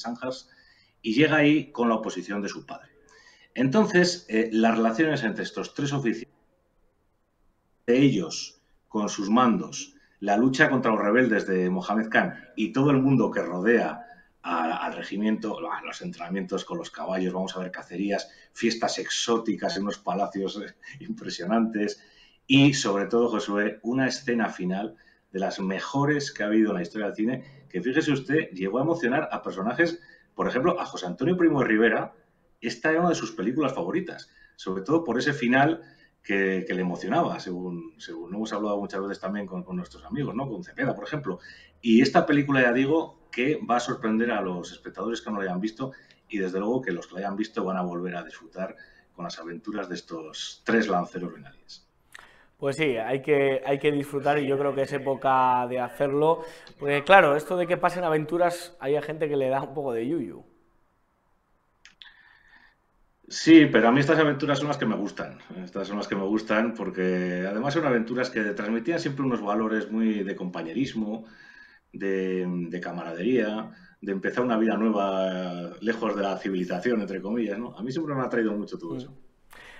y 1.04 1.14
llega 1.14 1.38
ahí 1.38 1.72
con 1.72 1.90
la 1.90 1.96
oposición 1.96 2.42
de 2.42 2.50
su 2.50 2.66
padre. 2.66 2.90
Entonces, 3.54 4.26
eh, 4.30 4.50
las 4.52 4.76
relaciones 4.76 5.24
entre 5.24 5.44
estos 5.44 5.74
tres 5.74 5.94
oficiales, 5.94 6.36
de 7.86 7.98
ellos 7.98 8.62
con 8.88 9.10
sus 9.10 9.30
mandos, 9.30 9.97
la 10.20 10.38
lucha 10.38 10.70
contra 10.70 10.92
los 10.92 11.02
rebeldes 11.02 11.46
de 11.48 11.70
Mohamed 11.70 12.10
Khan 12.10 12.36
y 12.56 12.72
todo 12.72 12.92
el 12.92 12.98
mundo 12.98 13.32
que 13.32 13.42
rodea 13.42 14.04
al 14.42 14.94
regimiento, 14.94 15.60
los 15.60 16.02
entrenamientos 16.02 16.64
con 16.64 16.78
los 16.78 16.90
caballos, 16.90 17.34
vamos 17.34 17.56
a 17.56 17.60
ver 17.60 17.70
cacerías, 17.70 18.32
fiestas 18.54 18.98
exóticas 18.98 19.76
en 19.76 19.84
unos 19.84 19.98
palacios 19.98 20.62
eh, 20.62 20.74
impresionantes 21.02 22.02
y 22.46 22.74
sobre 22.74 23.08
todo, 23.08 23.30
Josué, 23.30 23.80
una 23.84 24.08
escena 24.08 24.48
final 24.48 24.96
de 25.34 25.40
las 25.40 25.60
mejores 25.60 26.32
que 26.32 26.44
ha 26.44 26.46
habido 26.46 26.70
en 26.70 26.78
la 26.78 26.82
historia 26.82 27.08
del 27.08 27.16
cine, 27.16 27.66
que 27.70 27.82
fíjese 27.82 28.14
usted, 28.14 28.50
llegó 28.52 28.80
a 28.80 28.84
emocionar 28.84 29.28
a 29.34 29.42
personajes, 29.42 30.00
por 30.34 30.48
ejemplo, 30.48 30.80
a 30.80 30.86
José 30.86 31.08
Antonio 31.08 31.36
Primo 31.36 31.60
de 31.60 31.68
Rivera, 31.68 32.14
esta 32.62 32.92
era 32.92 33.02
una 33.02 33.10
de 33.10 33.16
sus 33.16 33.34
películas 33.34 33.74
favoritas, 33.74 34.30
sobre 34.56 34.84
todo 34.84 35.04
por 35.04 35.20
ese 35.20 35.34
final 35.34 35.82
que, 36.28 36.66
le 36.68 36.82
emocionaba, 36.82 37.40
según, 37.40 37.94
según 38.00 38.36
hemos 38.36 38.52
hablado 38.52 38.78
muchas 38.78 39.02
veces 39.02 39.22
también 39.22 39.48
con, 39.48 39.64
nuestros 39.78 40.04
amigos, 40.04 40.36
¿no? 40.36 40.50
Con 40.50 40.62
Cepeda, 40.62 40.94
por 40.94 41.06
ejemplo. 41.06 41.40
Y 41.82 42.02
esta 42.02 42.26
película, 42.26 42.62
ya 42.62 42.74
digo, 42.74 43.30
que 43.32 43.62
va 43.66 43.78
a 43.78 43.80
sorprender 43.80 44.32
a 44.32 44.42
los 44.42 44.74
espectadores 44.74 45.22
que 45.22 45.32
no 45.32 45.38
la 45.38 45.44
hayan 45.44 45.62
visto 45.62 45.94
y 46.28 46.40
desde 46.40 46.60
luego 46.60 46.82
que 46.82 46.92
los 46.92 47.08
que 47.08 47.14
la 47.14 47.20
hayan 47.22 47.38
visto 47.38 47.64
van 47.64 47.78
a 47.78 47.82
volver 47.82 48.18
a 48.18 48.26
disfrutar 48.26 48.76
con 49.16 49.24
las 49.24 49.40
aventuras 49.40 49.88
de 49.88 49.96
estos 49.96 50.64
tres 50.66 50.90
lanceros 50.90 51.32
renales. 51.32 51.88
Pues 52.58 52.76
sí, 52.76 52.98
hay 52.98 53.22
que, 53.22 53.62
hay 53.66 53.80
que 53.80 53.94
disfrutar 53.94 54.38
y 54.38 54.48
yo 54.48 54.58
creo 54.58 54.76
que 54.76 54.82
es 54.82 54.92
época 54.92 55.66
de 55.70 55.80
hacerlo. 55.80 56.44
Porque 56.78 57.06
claro, 57.06 57.38
esto 57.38 57.56
de 57.56 57.68
que 57.68 57.78
pasen 57.78 58.04
aventuras, 58.04 58.76
hay 58.82 59.02
gente 59.02 59.30
que 59.30 59.38
le 59.38 59.48
da 59.48 59.62
un 59.62 59.74
poco 59.74 59.94
de 59.94 60.06
yuyu. 60.06 60.44
Sí, 63.30 63.66
pero 63.66 63.90
a 63.90 63.92
mí 63.92 64.00
estas 64.00 64.20
aventuras 64.20 64.58
son 64.58 64.70
las 64.70 64.78
que 64.78 64.86
me 64.86 64.96
gustan. 64.96 65.38
Estas 65.62 65.88
son 65.88 65.98
las 65.98 66.08
que 66.08 66.16
me 66.16 66.24
gustan 66.24 66.74
porque 66.74 67.46
además 67.46 67.74
son 67.74 67.86
aventuras 67.86 68.30
que 68.30 68.42
transmitían 68.54 69.00
siempre 69.00 69.26
unos 69.26 69.42
valores 69.42 69.92
muy 69.92 70.24
de 70.24 70.36
compañerismo, 70.36 71.26
de, 71.92 72.80
camaradería, 72.82 73.70
de 74.00 74.12
empezar 74.14 74.46
una 74.46 74.58
vida 74.58 74.78
nueva 74.78 75.74
lejos 75.82 76.16
de 76.16 76.24
la 76.24 76.38
civilización, 76.38 77.02
entre 77.02 77.22
comillas. 77.22 77.60
¿no? 77.60 77.78
A 77.78 77.84
mí 77.84 77.92
siempre 77.92 78.16
me 78.16 78.22
ha 78.22 78.30
traído 78.30 78.54
mucho 78.54 78.78
todo 78.78 78.96
eso. 78.96 79.14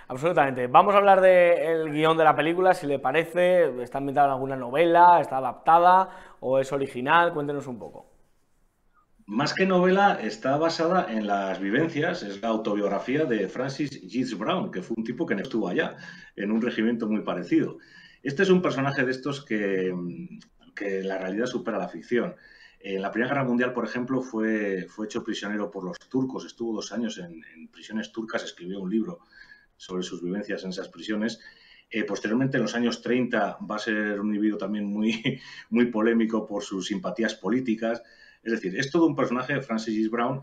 Absolutamente. 0.08 0.66
Vamos 0.66 0.94
a 0.94 0.98
hablar 0.98 1.22
del 1.22 1.90
guion 1.90 2.18
de 2.18 2.24
la 2.24 2.36
película, 2.36 2.74
si 2.74 2.86
le 2.86 2.98
parece. 2.98 3.82
¿Está 3.82 3.98
ambientada 3.98 4.26
en 4.28 4.32
alguna 4.34 4.56
novela? 4.56 5.20
¿Está 5.20 5.38
adaptada? 5.38 6.36
¿O 6.40 6.58
es 6.58 6.70
original? 6.72 7.32
Cuéntenos 7.32 7.66
un 7.66 7.78
poco. 7.78 8.07
Más 9.28 9.52
que 9.52 9.66
novela, 9.66 10.18
está 10.22 10.56
basada 10.56 11.12
en 11.12 11.26
las 11.26 11.60
vivencias, 11.60 12.22
es 12.22 12.40
la 12.40 12.48
autobiografía 12.48 13.26
de 13.26 13.46
Francis 13.46 14.00
Giles 14.08 14.38
Brown, 14.38 14.70
que 14.70 14.80
fue 14.80 14.94
un 14.96 15.04
tipo 15.04 15.26
que 15.26 15.34
estuvo 15.34 15.68
allá, 15.68 15.96
en 16.34 16.50
un 16.50 16.62
regimiento 16.62 17.06
muy 17.06 17.20
parecido. 17.20 17.76
Este 18.22 18.42
es 18.42 18.48
un 18.48 18.62
personaje 18.62 19.04
de 19.04 19.10
estos 19.10 19.44
que, 19.44 19.94
que 20.74 21.02
la 21.02 21.18
realidad 21.18 21.44
supera 21.44 21.76
la 21.76 21.90
ficción. 21.90 22.36
En 22.80 23.02
la 23.02 23.10
Primera 23.10 23.34
Guerra 23.34 23.44
Mundial, 23.44 23.74
por 23.74 23.84
ejemplo, 23.84 24.22
fue, 24.22 24.86
fue 24.88 25.04
hecho 25.04 25.22
prisionero 25.22 25.70
por 25.70 25.84
los 25.84 25.98
turcos, 26.08 26.46
estuvo 26.46 26.74
dos 26.74 26.90
años 26.92 27.18
en, 27.18 27.68
prisiones 27.68 28.10
turcas, 28.10 28.44
escribió 28.44 28.80
un 28.80 28.88
libro 28.88 29.18
sobre 29.76 30.04
sus 30.04 30.22
vivencias 30.22 30.64
en 30.64 30.70
esas 30.70 30.88
prisiones. 30.88 31.38
Eh, 31.90 32.04
posteriormente, 32.04 32.56
en 32.56 32.62
los 32.62 32.74
años 32.74 33.02
30, 33.02 33.58
va 33.70 33.76
a 33.76 33.78
ser 33.78 34.20
un 34.20 34.28
individuo 34.28 34.56
también 34.56 34.86
muy, 34.86 35.38
muy 35.68 35.90
polémico 35.90 36.46
por 36.46 36.62
sus 36.62 36.86
simpatías 36.86 37.34
políticas. 37.34 38.02
Es 38.42 38.52
decir, 38.52 38.78
es 38.78 38.90
todo 38.90 39.06
un 39.06 39.16
personaje 39.16 39.54
de 39.54 39.62
Francis 39.62 40.10
Brown 40.10 40.42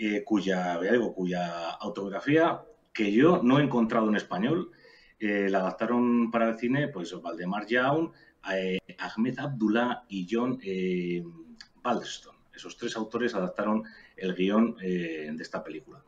eh, 0.00 0.22
cuya, 0.24 0.78
cuya 1.14 1.70
autobiografía 1.70 2.62
que 2.92 3.12
yo 3.12 3.40
no 3.42 3.58
he 3.58 3.64
encontrado 3.64 4.08
en 4.08 4.14
español. 4.14 4.70
Eh, 5.18 5.48
la 5.50 5.58
adaptaron 5.58 6.30
para 6.30 6.50
el 6.50 6.58
cine 6.58 6.86
pues 6.88 7.20
Valdemar 7.20 7.66
Young, 7.66 8.12
eh, 8.52 8.78
Ahmed 8.98 9.38
Abdullah 9.40 10.04
y 10.08 10.26
John 10.30 10.60
Baldeston. 11.82 12.36
Esos 12.54 12.76
tres 12.76 12.96
autores 12.96 13.34
adaptaron 13.34 13.84
el 14.16 14.34
guion 14.34 14.76
de 14.76 15.36
esta 15.40 15.62
película. 15.62 16.02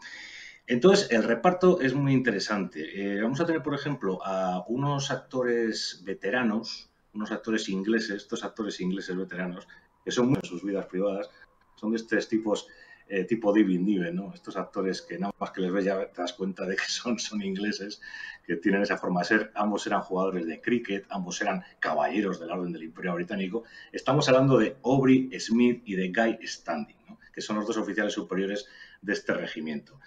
Entonces, 0.66 1.10
el 1.10 1.22
reparto 1.22 1.80
es 1.80 1.94
muy 1.94 2.12
interesante. 2.12 3.20
vamos 3.20 3.40
a 3.40 3.46
tener, 3.46 3.62
por 3.62 3.74
ejemplo, 3.74 4.18
a 4.24 4.64
unos 4.66 5.12
actores 5.12 6.02
veteranos, 6.04 6.90
unos 7.12 7.30
actores 7.30 7.68
ingleses, 7.68 8.16
estos 8.22 8.44
actores 8.44 8.80
ingleses 8.80 9.16
veteranos, 9.16 9.68
son 10.10 10.28
muy 10.28 10.38
en 10.42 10.48
sus 10.48 10.62
vidas 10.62 10.86
privadas, 10.86 11.30
son 11.76 11.90
de 11.90 11.96
estos 11.96 12.28
tipos 12.28 12.66
eh, 13.12 13.24
tipo 13.24 13.52
Divin 13.52 13.84
Niven, 13.84 14.14
¿no? 14.14 14.32
Estos 14.32 14.56
actores 14.56 15.02
que 15.02 15.18
nada 15.18 15.34
más 15.40 15.50
que 15.50 15.60
les 15.60 15.72
ves 15.72 15.84
ya 15.84 16.06
te 16.12 16.22
das 16.22 16.32
cuenta 16.32 16.64
de 16.64 16.76
que 16.76 16.84
son, 16.86 17.18
son 17.18 17.42
ingleses, 17.42 18.00
que 18.46 18.54
tienen 18.54 18.82
esa 18.82 18.98
forma 18.98 19.22
de 19.22 19.26
ser. 19.26 19.52
Ambos 19.56 19.84
eran 19.88 20.02
jugadores 20.02 20.46
de 20.46 20.60
cricket, 20.60 21.06
ambos 21.10 21.40
eran 21.42 21.64
caballeros 21.80 22.38
de 22.38 22.46
la 22.46 22.54
Orden 22.54 22.72
del 22.72 22.84
Imperio 22.84 23.14
Británico. 23.14 23.64
Estamos 23.90 24.28
hablando 24.28 24.58
de 24.58 24.76
Aubrey 24.84 25.28
Smith 25.40 25.82
y 25.84 25.96
de 25.96 26.12
Guy 26.12 26.38
Standing, 26.46 27.18
que 27.34 27.40
son 27.40 27.56
los 27.56 27.66
dos 27.66 27.78
oficiales 27.78 28.12
superiores 28.12 28.68
de 29.02 29.12
este 29.12 29.34
regimiento. 29.34 29.98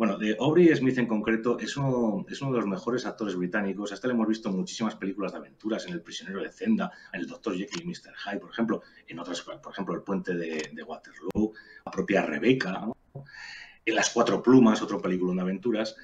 Bueno, 0.00 0.16
de 0.16 0.34
Aubrey 0.40 0.74
Smith 0.74 0.96
en 0.96 1.06
concreto 1.06 1.58
es 1.58 1.76
uno, 1.76 2.24
de 2.26 2.34
los 2.40 2.66
mejores 2.66 3.04
actores 3.04 3.36
británicos. 3.36 3.92
Hasta 3.92 4.08
le 4.08 4.14
hemos 4.14 4.28
visto 4.28 4.50
muchísimas 4.50 4.96
películas 4.96 5.32
de 5.32 5.36
aventuras, 5.36 5.86
en 5.86 5.92
El 5.92 6.00
prisionero 6.00 6.40
de 6.40 6.50
Zenda, 6.50 6.90
en 7.12 7.20
El 7.20 7.26
Doctor 7.26 7.54
Jekyll 7.54 7.82
y 7.82 7.86
Mr. 7.86 8.14
Hyde, 8.16 8.40
por 8.40 8.50
ejemplo, 8.50 8.82
en 9.06 9.18
otras, 9.18 9.42
por 9.42 9.70
ejemplo, 9.70 9.94
El 9.94 10.00
puente 10.00 10.32
de, 10.32 10.82
Waterloo, 10.82 11.52
la 11.84 11.92
propia 11.92 12.22
Rebeca, 12.24 12.86
en 13.84 13.94
Las 13.94 14.08
cuatro 14.08 14.42
plumas, 14.42 14.80
otro 14.80 15.02
película 15.02 15.34
de 15.34 15.40
aventuras. 15.42 15.94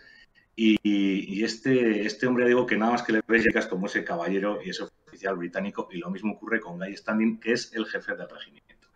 Y, 0.54 1.42
este, 1.42 2.04
este 2.04 2.26
hombre, 2.26 2.48
digo 2.48 2.66
que 2.66 2.76
nada 2.76 2.92
más 2.92 3.02
que 3.02 3.14
le 3.14 3.22
ves 3.26 3.46
llegas 3.46 3.66
como 3.66 3.86
ese 3.86 4.04
caballero 4.04 4.58
y 4.62 4.68
ese 4.68 4.82
oficial 5.06 5.38
británico, 5.38 5.88
y 5.90 5.96
lo 6.00 6.10
mismo 6.10 6.34
ocurre 6.34 6.60
con 6.60 6.76
Guy 6.78 6.94
Standing, 6.94 7.40
que 7.40 7.52
es 7.52 7.72
el 7.72 7.86
jefe 7.86 8.14
del 8.14 8.28
regimiento. 8.28 8.88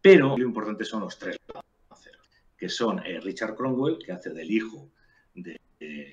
Pero 0.00 0.34
lo 0.38 0.44
importante 0.46 0.86
son 0.86 1.02
los 1.02 1.18
tres 1.18 1.36
que 2.60 2.68
son 2.68 3.00
eh, 3.06 3.18
Richard 3.20 3.56
Cromwell, 3.56 3.98
que 4.04 4.12
hace 4.12 4.30
del 4.30 4.50
hijo 4.50 4.90
del 5.34 6.10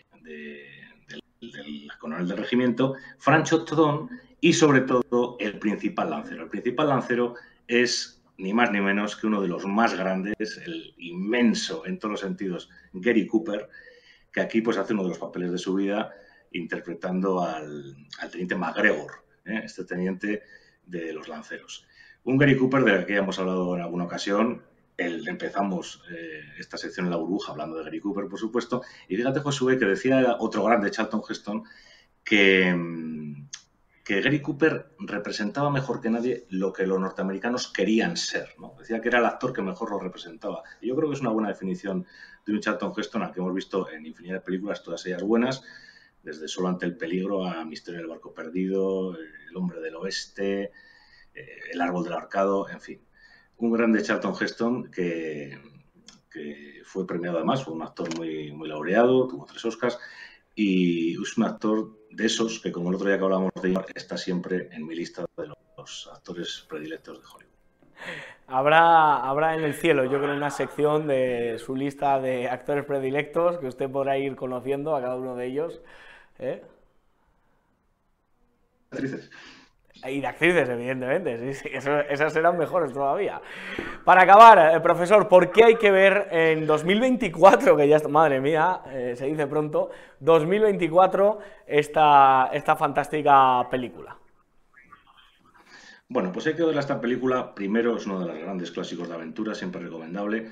coronel 1.99 2.27
del 2.27 2.37
regimiento, 2.37 2.95
Francho 3.17 3.65
Todón 3.65 4.09
y 4.39 4.53
sobre 4.53 4.81
todo 4.81 5.35
el 5.39 5.59
principal 5.59 6.09
lancero. 6.09 6.43
El 6.43 6.49
principal 6.49 6.87
lancero 6.87 7.35
es 7.67 8.23
ni 8.37 8.53
más 8.53 8.71
ni 8.71 8.79
menos 8.79 9.17
que 9.17 9.27
uno 9.27 9.41
de 9.41 9.49
los 9.49 9.65
más 9.65 9.93
grandes, 9.93 10.57
el 10.65 10.93
inmenso 10.97 11.85
en 11.85 11.99
todos 11.99 12.11
los 12.11 12.21
sentidos, 12.21 12.69
Gary 12.93 13.27
Cooper, 13.27 13.67
que 14.31 14.39
aquí 14.39 14.61
pues 14.61 14.77
hace 14.77 14.93
uno 14.93 15.03
de 15.03 15.09
los 15.09 15.19
papeles 15.19 15.51
de 15.51 15.57
su 15.57 15.75
vida 15.75 16.13
interpretando 16.53 17.41
al, 17.43 17.97
teniente 18.31 18.55
MacGregor, 18.55 19.11
¿eh? 19.45 19.61
este 19.65 19.83
teniente 19.83 20.43
de 20.85 21.11
los 21.11 21.27
lanceros. 21.27 21.85
Un 22.23 22.37
Gary 22.37 22.55
Cooper 22.55 22.83
del 22.83 23.05
que 23.05 23.13
ya 23.13 23.19
hemos 23.19 23.39
hablado 23.39 23.75
en 23.75 23.81
alguna 23.81 24.05
ocasión, 24.05 24.61
empezamos 24.97 26.01
eh, 26.11 26.41
esta 26.57 26.77
sección 26.77 27.05
en 27.05 27.11
la 27.11 27.17
burbuja 27.17 27.51
hablando 27.51 27.77
de 27.77 27.83
Gary 27.83 27.99
Cooper, 27.99 28.27
por 28.27 28.39
supuesto, 28.39 28.81
y 29.07 29.15
fíjate, 29.15 29.41
Josué, 29.41 29.77
que 29.77 29.85
decía 29.85 30.37
otro 30.39 30.63
grande, 30.63 30.91
Charlton 30.91 31.21
Heston, 31.27 31.63
que, 32.23 32.73
mm, 32.73 33.47
que 34.03 34.21
Gary 34.21 34.41
Cooper 34.41 34.95
representaba 34.99 35.69
mejor 35.69 36.01
que 36.01 36.09
nadie 36.09 36.45
lo 36.49 36.73
que 36.73 36.87
los 36.87 36.99
norteamericanos 36.99 37.71
querían 37.71 38.17
ser. 38.17 38.55
¿no? 38.57 38.73
Decía 38.79 39.01
que 39.01 39.09
era 39.09 39.19
el 39.19 39.25
actor 39.25 39.53
que 39.53 39.61
mejor 39.61 39.91
lo 39.91 39.99
representaba. 39.99 40.63
Y 40.81 40.87
yo 40.87 40.95
creo 40.95 41.09
que 41.09 41.15
es 41.15 41.21
una 41.21 41.31
buena 41.31 41.49
definición 41.49 42.05
de 42.45 42.53
un 42.53 42.61
Charlton 42.61 42.93
Heston 42.95 43.23
al 43.23 43.33
que 43.33 43.41
hemos 43.41 43.53
visto 43.53 43.89
en 43.91 44.05
infinidad 44.05 44.35
de 44.35 44.41
películas, 44.41 44.81
todas 44.81 45.05
ellas 45.05 45.23
buenas, 45.23 45.61
desde 46.23 46.47
Solo 46.47 46.69
ante 46.69 46.85
el 46.85 46.97
peligro 46.97 47.45
a 47.45 47.65
Misterio 47.65 47.99
del 47.99 48.09
barco 48.09 48.33
perdido, 48.33 49.15
El 49.15 49.55
hombre 49.55 49.81
del 49.81 49.95
oeste, 49.95 50.71
eh, 51.33 51.59
El 51.71 51.81
árbol 51.81 52.05
del 52.05 52.13
arcado, 52.13 52.69
en 52.69 52.79
fin 52.79 53.06
un 53.57 53.71
grande 53.71 54.03
Charlton 54.03 54.33
Heston 54.39 54.91
que, 54.91 55.59
fue 56.83 57.05
premiado 57.05 57.37
además, 57.37 57.63
fue 57.63 57.73
un 57.73 57.81
actor 57.81 58.15
muy, 58.17 58.51
muy 58.51 58.69
laureado, 58.69 59.27
tuvo 59.27 59.45
tres 59.45 59.65
Oscars 59.65 59.99
y 60.55 61.19
es 61.21 61.37
un 61.37 61.43
actor 61.45 61.97
de 62.11 62.25
esos 62.25 62.59
que, 62.59 62.71
como 62.71 62.89
el 62.89 62.95
otro 62.95 63.07
día 63.07 63.17
que 63.17 63.23
hablamos 63.23 63.51
de 63.61 63.69
él, 63.69 63.79
está 63.95 64.17
siempre 64.17 64.69
en 64.71 64.85
mi 64.85 64.95
lista 64.95 65.25
de 65.35 65.47
los 65.47 66.09
actores 66.13 66.65
predilectos 66.69 67.19
de 67.19 67.25
Hollywood. 67.27 67.47
Habrá, 68.47 69.17
habrá 69.27 69.55
en 69.55 69.63
el 69.63 69.73
cielo, 69.73 70.05
yo 70.05 70.21
creo, 70.21 70.35
una 70.35 70.51
sección 70.51 71.07
de 71.07 71.57
su 71.59 71.75
lista 71.75 72.19
de 72.21 72.47
actores 72.47 72.85
predilectos 72.85 73.57
que 73.57 73.67
usted 73.67 73.89
podrá 73.89 74.17
ir 74.17 74.35
conociendo 74.35 74.95
a 74.95 75.01
cada 75.01 75.15
uno 75.15 75.35
de 75.35 75.47
ellos. 75.47 75.81
¿eh? 76.39 76.63
Actrices. 78.89 79.29
Y 80.05 80.21
de 80.21 80.27
actrices, 80.27 80.69
evidentemente, 80.69 81.53
sí, 81.53 81.69
esas 81.73 82.33
serán 82.33 82.57
mejores 82.57 82.93
todavía. 82.93 83.41
Para 84.05 84.23
acabar, 84.23 84.75
eh, 84.75 84.79
profesor, 84.79 85.27
¿por 85.27 85.51
qué 85.51 85.63
hay 85.63 85.75
que 85.75 85.91
ver 85.91 86.27
en 86.31 86.67
2024, 86.67 87.75
que 87.75 87.87
ya 87.87 87.97
está, 87.97 88.07
madre 88.07 88.39
mía, 88.39 88.81
eh, 88.91 89.15
se 89.17 89.25
dice 89.25 89.47
pronto, 89.47 89.89
2024, 90.19 91.39
esta, 91.65 92.49
esta 92.53 92.75
fantástica 92.75 93.67
película? 93.69 94.17
Bueno, 96.09 96.31
pues 96.31 96.47
hay 96.47 96.53
que 96.53 96.63
ver 96.63 96.77
esta 96.77 97.01
película. 97.01 97.53
Primero, 97.53 97.97
es 97.97 98.05
uno 98.05 98.19
de 98.19 98.27
los 98.27 98.37
grandes 98.37 98.71
clásicos 98.71 99.09
de 99.09 99.15
aventura, 99.15 99.55
siempre 99.55 99.81
recomendable. 99.81 100.51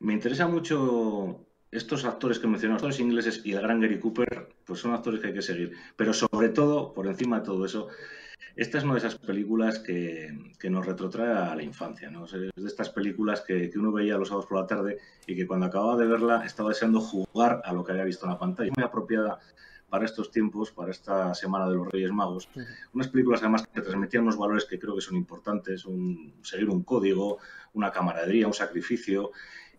Me 0.00 0.12
interesa 0.12 0.48
mucho 0.48 1.46
estos 1.70 2.04
actores 2.04 2.38
que 2.38 2.48
mencionamos, 2.48 2.82
actores 2.82 3.00
ingleses 3.00 3.42
y 3.44 3.52
el 3.52 3.60
gran 3.60 3.80
Gary 3.80 4.00
Cooper, 4.00 4.48
pues 4.64 4.80
son 4.80 4.94
actores 4.94 5.20
que 5.20 5.28
hay 5.28 5.34
que 5.34 5.42
seguir. 5.42 5.72
Pero 5.96 6.12
sobre 6.12 6.48
todo, 6.48 6.94
por 6.94 7.06
encima 7.06 7.40
de 7.40 7.46
todo 7.46 7.64
eso, 7.64 7.88
esta 8.58 8.78
es 8.78 8.82
una 8.82 8.94
de 8.94 8.98
esas 8.98 9.14
películas 9.14 9.78
que, 9.78 10.36
nos 10.68 10.84
retrotrae 10.84 11.30
a 11.30 11.54
la 11.54 11.62
infancia, 11.62 12.10
¿no? 12.10 12.24
Es 12.24 12.32
de 12.32 12.50
estas 12.66 12.90
películas 12.90 13.42
que, 13.42 13.70
uno 13.76 13.92
veía 13.92 14.18
los 14.18 14.28
sábados 14.28 14.46
por 14.46 14.58
la 14.58 14.66
tarde 14.66 14.98
y 15.28 15.36
que 15.36 15.46
cuando 15.46 15.66
acababa 15.66 15.96
de 15.96 16.08
verla 16.08 16.44
estaba 16.44 16.70
deseando 16.70 17.00
jugar 17.00 17.62
a 17.64 17.72
lo 17.72 17.84
que 17.84 17.92
había 17.92 18.02
visto 18.02 18.26
en 18.26 18.32
la 18.32 18.38
pantalla. 18.38 18.72
Muy 18.76 18.84
apropiada 18.84 19.38
para 19.88 20.04
estos 20.04 20.32
tiempos, 20.32 20.72
para 20.72 20.90
esta 20.90 21.36
Semana 21.36 21.68
de 21.68 21.76
los 21.76 21.86
Reyes 21.86 22.10
Magos. 22.10 22.48
Unas 22.92 23.06
películas 23.06 23.42
además 23.42 23.64
que 23.72 23.80
transmitían 23.80 24.24
unos 24.24 24.36
valores 24.36 24.64
que 24.64 24.80
creo 24.80 24.96
que 24.96 25.02
son 25.02 25.16
importantes, 25.16 25.84
un, 25.84 26.34
seguir 26.42 26.68
un 26.68 26.82
código, 26.82 27.38
una 27.74 27.92
camaradería, 27.92 28.48
un 28.48 28.54
sacrificio. 28.54 29.30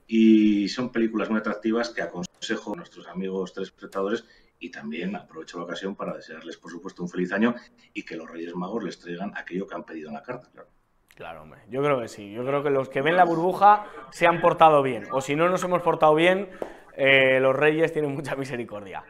Y 0.07 0.69
son 0.69 0.89
películas 0.89 1.29
muy 1.29 1.39
atractivas 1.39 1.89
que 1.89 2.01
aconsejo 2.01 2.73
a 2.73 2.77
nuestros 2.77 3.07
amigos 3.09 3.53
telespectadores 3.53 4.23
Y 4.59 4.69
también 4.71 5.15
aprovecho 5.15 5.57
la 5.57 5.63
ocasión 5.63 5.95
para 5.95 6.13
desearles, 6.15 6.57
por 6.57 6.69
supuesto, 6.69 7.01
un 7.01 7.09
feliz 7.09 7.31
año 7.31 7.55
y 7.93 8.03
que 8.03 8.17
los 8.17 8.29
Reyes 8.29 8.53
Magos 8.55 8.83
les 8.83 8.99
traigan 8.99 9.31
aquello 9.35 9.65
que 9.65 9.75
han 9.75 9.85
pedido 9.85 10.09
en 10.09 10.15
la 10.15 10.23
carta, 10.23 10.49
claro. 10.51 10.69
Claro, 11.15 11.41
hombre. 11.41 11.59
Yo 11.69 11.81
creo 11.83 11.99
que 11.99 12.07
sí. 12.07 12.31
Yo 12.31 12.45
creo 12.45 12.63
que 12.63 12.69
los 12.69 12.87
que 12.87 13.01
ven 13.01 13.17
la 13.17 13.25
burbuja 13.25 13.85
se 14.09 14.25
han 14.25 14.39
portado 14.39 14.81
bien. 14.81 15.03
O 15.11 15.19
si 15.19 15.35
no 15.35 15.49
nos 15.49 15.61
hemos 15.65 15.81
portado 15.81 16.15
bien, 16.15 16.49
eh, 16.95 17.39
los 17.41 17.53
reyes 17.53 17.91
tienen 17.91 18.13
mucha 18.13 18.37
misericordia. 18.37 19.03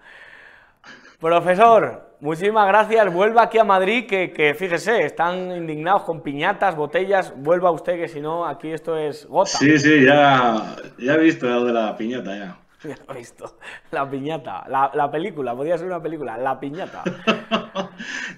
Profesor, 1.19 2.15
muchísimas 2.19 2.67
gracias. 2.67 3.13
Vuelva 3.13 3.43
aquí 3.43 3.57
a 3.59 3.63
Madrid, 3.63 4.07
que, 4.07 4.55
fíjese, 4.57 5.03
están 5.03 5.51
indignados 5.51 6.03
con 6.03 6.23
piñatas, 6.23 6.75
botellas. 6.75 7.33
Vuelva 7.35 7.71
usted, 7.71 7.97
que 7.97 8.07
si 8.07 8.21
no, 8.21 8.47
aquí 8.47 8.71
esto 8.71 8.97
es 8.97 9.27
gota. 9.27 9.49
Sí, 9.49 9.77
sí, 9.77 10.05
ya, 10.05 10.77
ya 10.97 11.13
he 11.13 11.19
visto 11.19 11.45
lo 11.45 11.65
de 11.65 11.73
la 11.73 11.95
piñata, 11.95 12.37
ya. 12.37 12.57
Ya 12.83 12.95
lo 13.07 13.13
he 13.13 13.17
visto. 13.17 13.57
La 13.91 14.09
piñata. 14.09 14.65
La, 14.69 14.91
la 14.93 15.11
película, 15.11 15.55
podría 15.55 15.77
ser 15.77 15.87
una 15.87 16.01
película. 16.01 16.37
La 16.37 16.59
piñata. 16.59 17.03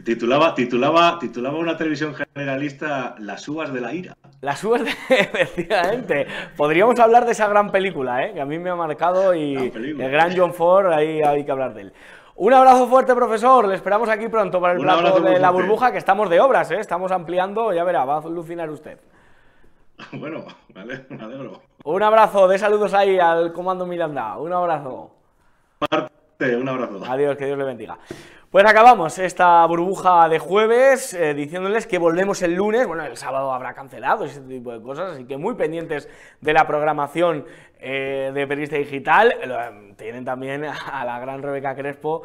titulaba, 0.03 0.55
titulaba, 0.55 1.19
titulaba 1.19 1.57
una 1.59 1.77
televisión 1.77 2.15
generalista 2.15 3.15
Las 3.19 3.47
uvas 3.47 3.71
de 3.71 3.81
la 3.81 3.93
ira. 3.93 4.15
Las 4.41 4.63
uvas 4.63 4.83
de... 4.83 4.91
Efectivamente. 5.09 6.27
Podríamos 6.57 6.99
hablar 6.99 7.25
de 7.25 7.33
esa 7.33 7.47
gran 7.47 7.71
película, 7.71 8.25
¿eh? 8.25 8.33
que 8.33 8.41
a 8.41 8.45
mí 8.45 8.57
me 8.57 8.69
ha 8.69 8.75
marcado 8.75 9.35
y 9.35 9.55
el 9.55 10.11
gran 10.11 10.35
John 10.35 10.53
Ford, 10.53 10.91
ahí 10.91 11.21
hay 11.21 11.45
que 11.45 11.51
hablar 11.51 11.73
de 11.73 11.81
él. 11.81 11.93
Un 12.35 12.53
abrazo 12.53 12.87
fuerte, 12.87 13.13
profesor. 13.13 13.67
Le 13.67 13.75
esperamos 13.75 14.09
aquí 14.09 14.27
pronto 14.27 14.59
para 14.59 14.73
el 14.73 14.79
plato 14.79 15.19
de 15.19 15.39
la 15.39 15.51
burbuja, 15.51 15.91
que 15.91 15.99
estamos 15.99 16.29
de 16.29 16.39
obras, 16.39 16.71
¿eh? 16.71 16.79
estamos 16.79 17.11
ampliando. 17.11 17.71
Ya 17.71 17.83
verá, 17.83 18.03
va 18.05 18.15
a 18.15 18.19
alucinar 18.19 18.69
usted. 18.71 18.97
Bueno, 20.13 20.45
vale, 20.73 21.05
me 21.09 21.23
alegro. 21.23 21.61
Un 21.83 22.03
abrazo, 22.03 22.47
de 22.47 22.57
saludos 22.57 22.93
ahí 22.93 23.19
al 23.19 23.53
comando 23.53 23.85
Miranda. 23.85 24.37
Un 24.37 24.53
abrazo. 24.53 25.11
Parte, 25.79 26.55
un 26.55 26.67
abrazo. 26.67 27.01
Adiós, 27.07 27.37
que 27.37 27.45
Dios 27.45 27.57
le 27.57 27.63
bendiga. 27.63 27.97
Pues 28.51 28.65
acabamos 28.65 29.17
esta 29.17 29.65
burbuja 29.65 30.27
de 30.27 30.37
jueves 30.37 31.13
eh, 31.13 31.33
diciéndoles 31.33 31.87
que 31.87 31.97
volvemos 31.97 32.41
el 32.41 32.55
lunes, 32.55 32.85
bueno, 32.85 33.05
el 33.05 33.15
sábado 33.15 33.53
habrá 33.53 33.73
cancelado 33.73 34.25
ese 34.25 34.41
tipo 34.41 34.73
de 34.73 34.81
cosas, 34.81 35.13
así 35.13 35.23
que 35.23 35.37
muy 35.37 35.55
pendientes 35.55 36.09
de 36.41 36.51
la 36.51 36.67
programación 36.67 37.45
eh, 37.81 38.31
de 38.33 38.47
Periodista 38.47 38.77
Digital. 38.77 39.33
Eh, 39.41 39.93
tienen 39.97 40.23
también 40.23 40.63
a 40.65 41.03
la 41.05 41.19
gran 41.19 41.41
Rebeca 41.41 41.75
Crespo 41.75 42.23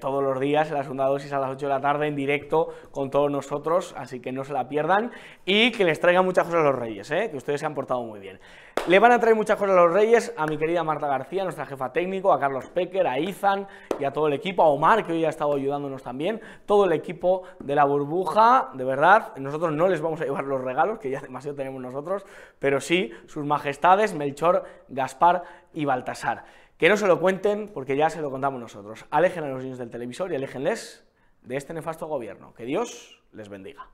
todos 0.00 0.22
los 0.22 0.38
días 0.38 0.68
en 0.68 0.74
la 0.74 0.82
segunda 0.82 1.06
dosis 1.06 1.32
a 1.32 1.38
las 1.38 1.50
8 1.50 1.66
de 1.66 1.72
la 1.72 1.80
tarde 1.80 2.06
en 2.06 2.14
directo 2.14 2.68
con 2.90 3.10
todos 3.10 3.30
nosotros, 3.30 3.94
así 3.96 4.20
que 4.20 4.30
no 4.30 4.44
se 4.44 4.52
la 4.52 4.68
pierdan 4.68 5.10
y 5.44 5.72
que 5.72 5.84
les 5.84 5.98
traigan 6.00 6.24
muchas 6.24 6.44
cosas 6.44 6.60
a 6.60 6.64
los 6.64 6.76
Reyes, 6.76 7.08
que 7.08 7.36
ustedes 7.36 7.60
se 7.60 7.66
han 7.66 7.74
portado 7.74 8.02
muy 8.02 8.20
bien. 8.20 8.38
Le 8.86 8.98
van 9.00 9.12
a 9.12 9.18
traer 9.18 9.36
muchas 9.36 9.56
cosas 9.58 9.76
a 9.76 9.80
los 9.80 9.92
Reyes, 9.92 10.32
a 10.34 10.46
mi 10.46 10.56
querida 10.56 10.82
Marta 10.82 11.06
García, 11.06 11.42
nuestra 11.42 11.66
jefa 11.66 11.92
técnico, 11.92 12.32
a 12.32 12.40
Carlos 12.40 12.70
Pecker, 12.70 13.06
a 13.06 13.18
Izan 13.18 13.66
y 13.98 14.04
a 14.04 14.12
todo 14.12 14.28
el 14.28 14.32
equipo, 14.32 14.62
a 14.62 14.68
Omar, 14.68 15.04
que 15.04 15.12
hoy 15.12 15.26
ha 15.26 15.28
estado 15.28 15.54
ayudándonos 15.54 16.02
también, 16.02 16.40
todo 16.64 16.86
el 16.86 16.92
equipo 16.92 17.42
de 17.58 17.74
la 17.74 17.84
burbuja, 17.84 18.70
de 18.72 18.84
verdad, 18.84 19.36
nosotros 19.36 19.72
no 19.72 19.88
les 19.88 20.00
vamos 20.00 20.22
a 20.22 20.24
llevar 20.24 20.44
los 20.44 20.62
regalos, 20.62 20.98
que 21.00 21.10
ya 21.10 21.20
demasiado 21.20 21.54
tenemos 21.54 21.82
nosotros, 21.82 22.24
pero 22.58 22.80
sí 22.80 23.12
sus 23.26 23.44
majestades, 23.44 24.14
Melchor, 24.14 24.64
Gaspar 24.88 25.42
y 25.72 25.84
Baltasar. 25.84 26.44
Que 26.76 26.88
no 26.88 26.96
se 26.96 27.06
lo 27.06 27.20
cuenten, 27.20 27.68
porque 27.68 27.96
ya 27.96 28.08
se 28.08 28.20
lo 28.20 28.30
contamos 28.30 28.60
nosotros. 28.60 29.06
Alejen 29.10 29.44
a 29.44 29.48
los 29.48 29.62
niños 29.62 29.78
del 29.78 29.90
televisor 29.90 30.32
y 30.32 30.36
aléjenles 30.36 31.04
de 31.42 31.56
este 31.56 31.74
nefasto 31.74 32.06
gobierno. 32.06 32.54
Que 32.54 32.64
Dios 32.64 33.22
les 33.32 33.48
bendiga. 33.48 33.88